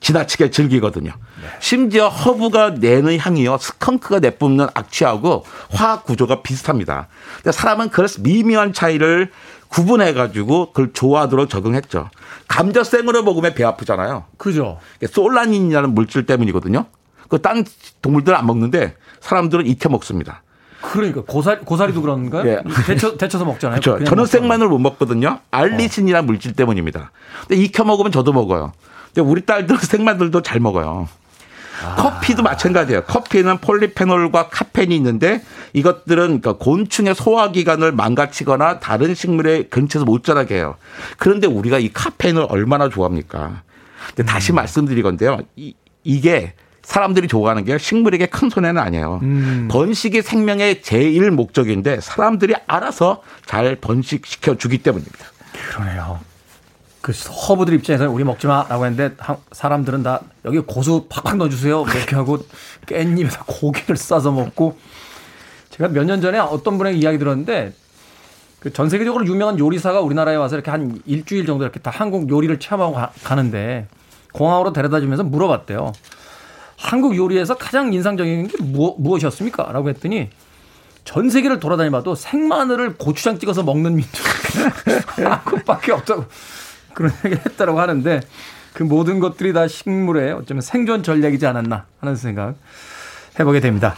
지나치게 0.03 0.51
즐기거든요. 0.51 1.13
심지어 1.59 2.09
허브가 2.09 2.71
내는 2.71 3.17
향이요. 3.17 3.57
스컹크가 3.57 4.19
내뿜는 4.19 4.67
악취하고 4.73 5.45
화학 5.71 6.03
구조가 6.03 6.41
비슷합니다. 6.43 7.07
근데 7.37 7.51
사람은 7.53 7.89
그 7.89 8.05
미묘한 8.19 8.73
차이를 8.73 9.31
구분해 9.69 10.13
가지고 10.13 10.67
그걸 10.67 10.91
좋아하도록 10.93 11.49
적응했죠. 11.49 12.09
감자 12.47 12.83
생으로 12.83 13.23
먹으면 13.23 13.53
배 13.55 13.63
아프잖아요. 13.63 14.25
그죠. 14.37 14.77
솔라닌이라는 15.09 15.95
물질 15.95 16.25
때문이거든요. 16.25 16.85
그 17.29 17.41
딴 17.41 17.63
동물들은 18.01 18.37
안 18.37 18.45
먹는데 18.45 18.95
사람들은 19.21 19.65
익혀 19.65 19.89
먹습니다. 19.89 20.43
그러니까 20.81 21.21
고사리, 21.25 21.61
고사리도 21.61 22.01
그런가요? 22.01 22.47
예. 22.47 22.61
데쳐, 22.85 23.17
데쳐서 23.17 23.45
먹잖아요. 23.45 23.79
그렇죠. 23.79 24.03
저는. 24.05 24.25
생마늘 24.25 24.67
못 24.67 24.79
먹거든요. 24.79 25.39
알리신이라는 25.49 26.25
물질 26.27 26.51
때문입니다. 26.53 27.11
근데 27.47 27.63
익혀 27.63 27.85
먹으면 27.85 28.11
저도 28.11 28.33
먹어요. 28.33 28.73
우리 29.21 29.45
딸들 29.45 29.77
생마늘도 29.77 30.41
잘 30.41 30.59
먹어요. 30.59 31.07
커피도 31.97 32.43
마찬가지예요. 32.43 33.03
커피는 33.03 33.57
폴리페놀과 33.57 34.49
카페인이 34.49 34.95
있는데 34.95 35.41
이것들은 35.73 36.41
그러니까 36.41 36.53
곤충의 36.53 37.15
소화 37.15 37.51
기관을 37.51 37.91
망가치거나 37.91 38.79
다른 38.79 39.13
식물의 39.13 39.69
근처에서 39.69 40.05
못 40.05 40.23
자라게 40.23 40.55
해요. 40.55 40.75
그런데 41.17 41.47
우리가 41.47 41.79
이 41.79 41.91
카페인을 41.91 42.45
얼마나 42.49 42.89
좋아합니까? 42.89 43.63
근데 44.07 44.23
다시 44.23 44.53
음. 44.53 44.55
말씀드리건데요. 44.55 45.39
이, 45.55 45.73
이게 46.03 46.53
사람들이 46.83 47.27
좋아하는 47.27 47.63
게 47.63 47.77
식물에게 47.77 48.27
큰 48.27 48.49
손해는 48.49 48.81
아니에요. 48.81 49.19
음. 49.23 49.67
번식이 49.71 50.21
생명의 50.21 50.81
제일 50.81 51.31
목적인데 51.31 52.01
사람들이 52.01 52.55
알아서 52.67 53.23
잘 53.45 53.75
번식시켜 53.75 54.57
주기 54.57 54.77
때문입니다. 54.77 55.25
그러네요. 55.71 56.19
그 57.03 57.11
허브들 57.11 57.73
입장에서는 57.73 58.09
우리 58.13 58.23
먹지 58.23 58.47
마라고 58.47 58.85
했는데 58.85 59.13
한- 59.19 59.35
사람들은 59.51 60.03
다 60.03 60.21
여기 60.45 60.59
고수 60.59 61.05
팍팍 61.09 61.35
넣어주세요. 61.35 61.83
뭐 61.83 61.93
이렇게 61.93 62.15
하고 62.15 62.37
깻잎에다 62.85 63.43
고기를 63.45 63.97
싸서 63.97 64.31
먹고 64.31 64.77
제가 65.69 65.89
몇 65.89 66.05
년 66.05 66.21
전에 66.21 66.39
어떤 66.39 66.77
분에게 66.77 66.97
이야기 66.97 67.17
들었는데 67.17 67.73
그 68.61 68.71
전 68.71 68.89
세계적으로 68.89 69.25
유명한 69.25 69.59
요리사가 69.59 69.99
우리나라에 69.99 70.37
와서 70.37 70.55
이렇게 70.55 70.71
한 70.71 71.01
일주일 71.05 71.45
정도 71.45 71.65
이렇게 71.65 71.81
다 71.81 71.91
한국 71.93 72.29
요리를 72.29 72.57
체험하고 72.59 72.93
가, 72.93 73.11
가는데 73.21 73.87
공항으로 74.31 74.71
데려다 74.71 75.01
주면서 75.01 75.23
물어봤대요. 75.25 75.91
한국 76.77 77.17
요리에서 77.17 77.57
가장 77.57 77.91
인상적인 77.91 78.47
게 78.47 78.63
무엇, 78.63 78.95
무엇이었습니까? 78.97 79.73
라고 79.73 79.89
했더니 79.89 80.29
전 81.03 81.29
세계를 81.29 81.59
돌아다니 81.59 81.89
봐도 81.89 82.15
생마늘을 82.15 82.95
고추장 82.95 83.37
찍어서 83.39 83.63
먹는 83.63 83.95
민족 83.97 84.23
한국밖에 85.19 85.91
없다고 85.91 86.23
그런 86.93 87.11
얘기를 87.25 87.43
했다고 87.45 87.79
하는데 87.79 88.21
그 88.73 88.83
모든 88.83 89.19
것들이 89.19 89.53
다 89.53 89.67
식물의 89.67 90.33
어쩌면 90.33 90.61
생존 90.61 91.03
전략이지 91.03 91.45
않았나 91.45 91.85
하는 91.99 92.15
생각 92.15 92.55
해보게 93.39 93.59
됩니다. 93.59 93.95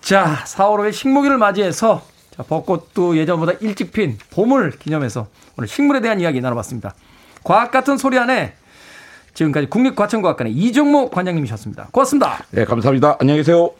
자, 0.00 0.42
4월 0.46 0.78
5일 0.80 0.92
식목일을 0.92 1.38
맞이해서 1.38 2.02
자, 2.36 2.42
벚꽃도 2.42 3.16
예전보다 3.16 3.52
일찍 3.60 3.92
핀 3.92 4.18
봄을 4.30 4.72
기념해서 4.78 5.28
오늘 5.56 5.68
식물에 5.68 6.00
대한 6.00 6.20
이야기 6.20 6.40
나눠봤습니다. 6.40 6.94
과학 7.44 7.70
같은 7.70 7.96
소리 7.96 8.18
안에 8.18 8.54
지금까지 9.34 9.66
국립과천과학관의 9.68 10.52
이종모 10.52 11.10
관장님이셨습니다. 11.10 11.88
고맙습니다. 11.92 12.44
네, 12.50 12.64
감사합니다. 12.64 13.16
안녕히 13.20 13.40
계세요. 13.40 13.70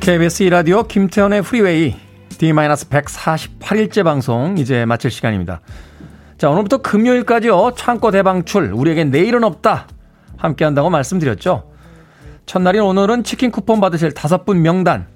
KBS 0.00 0.44
2라디오 0.44 0.88
김태훈의 0.88 1.42
프리웨이 1.42 1.94
D-148일째 2.38 4.04
방송 4.04 4.56
이제 4.56 4.86
마칠 4.86 5.10
시간입니다. 5.10 5.60
자, 6.38 6.48
오늘부터 6.48 6.78
금요일까지요. 6.78 7.72
창고 7.76 8.10
대방출. 8.10 8.72
우리에겐 8.72 9.10
내일은 9.10 9.44
없다. 9.44 9.86
함께 10.38 10.64
한다고 10.64 10.88
말씀드렸죠. 10.88 11.70
첫날인 12.46 12.82
오늘은 12.82 13.24
치킨 13.24 13.50
쿠폰 13.50 13.80
받으실 13.80 14.12
다섯 14.14 14.46
분 14.46 14.62
명단 14.62 15.06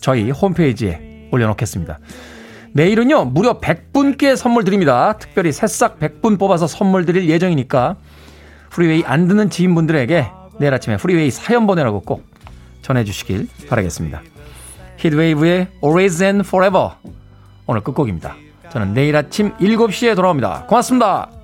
저희 0.00 0.30
홈페이지에 0.30 1.28
올려놓겠습니다. 1.32 1.98
내일은요, 2.74 3.24
무려 3.24 3.58
100분께 3.58 4.36
선물 4.36 4.64
드립니다. 4.64 5.14
특별히 5.18 5.50
새싹 5.50 5.98
100분 5.98 6.38
뽑아서 6.38 6.66
선물 6.66 7.04
드릴 7.04 7.28
예정이니까 7.28 7.96
프리웨이 8.72 9.04
안 9.04 9.28
듣는 9.28 9.50
지인분들에게 9.50 10.26
내일 10.58 10.74
아침에 10.74 10.96
프리웨이 10.96 11.30
사연 11.30 11.66
보내라고 11.66 12.00
꼭 12.00 12.26
전해주시길 12.80 13.48
바라겠습니다. 13.68 14.22
히드웨이브의 14.96 15.68
Always 15.82 16.22
and 16.22 16.46
Forever 16.46 16.90
오늘 17.66 17.82
끝곡입니다. 17.82 18.34
저는 18.70 18.94
내일 18.94 19.14
아침 19.16 19.54
7시에 19.56 20.16
돌아옵니다. 20.16 20.64
고맙습니다. 20.66 21.41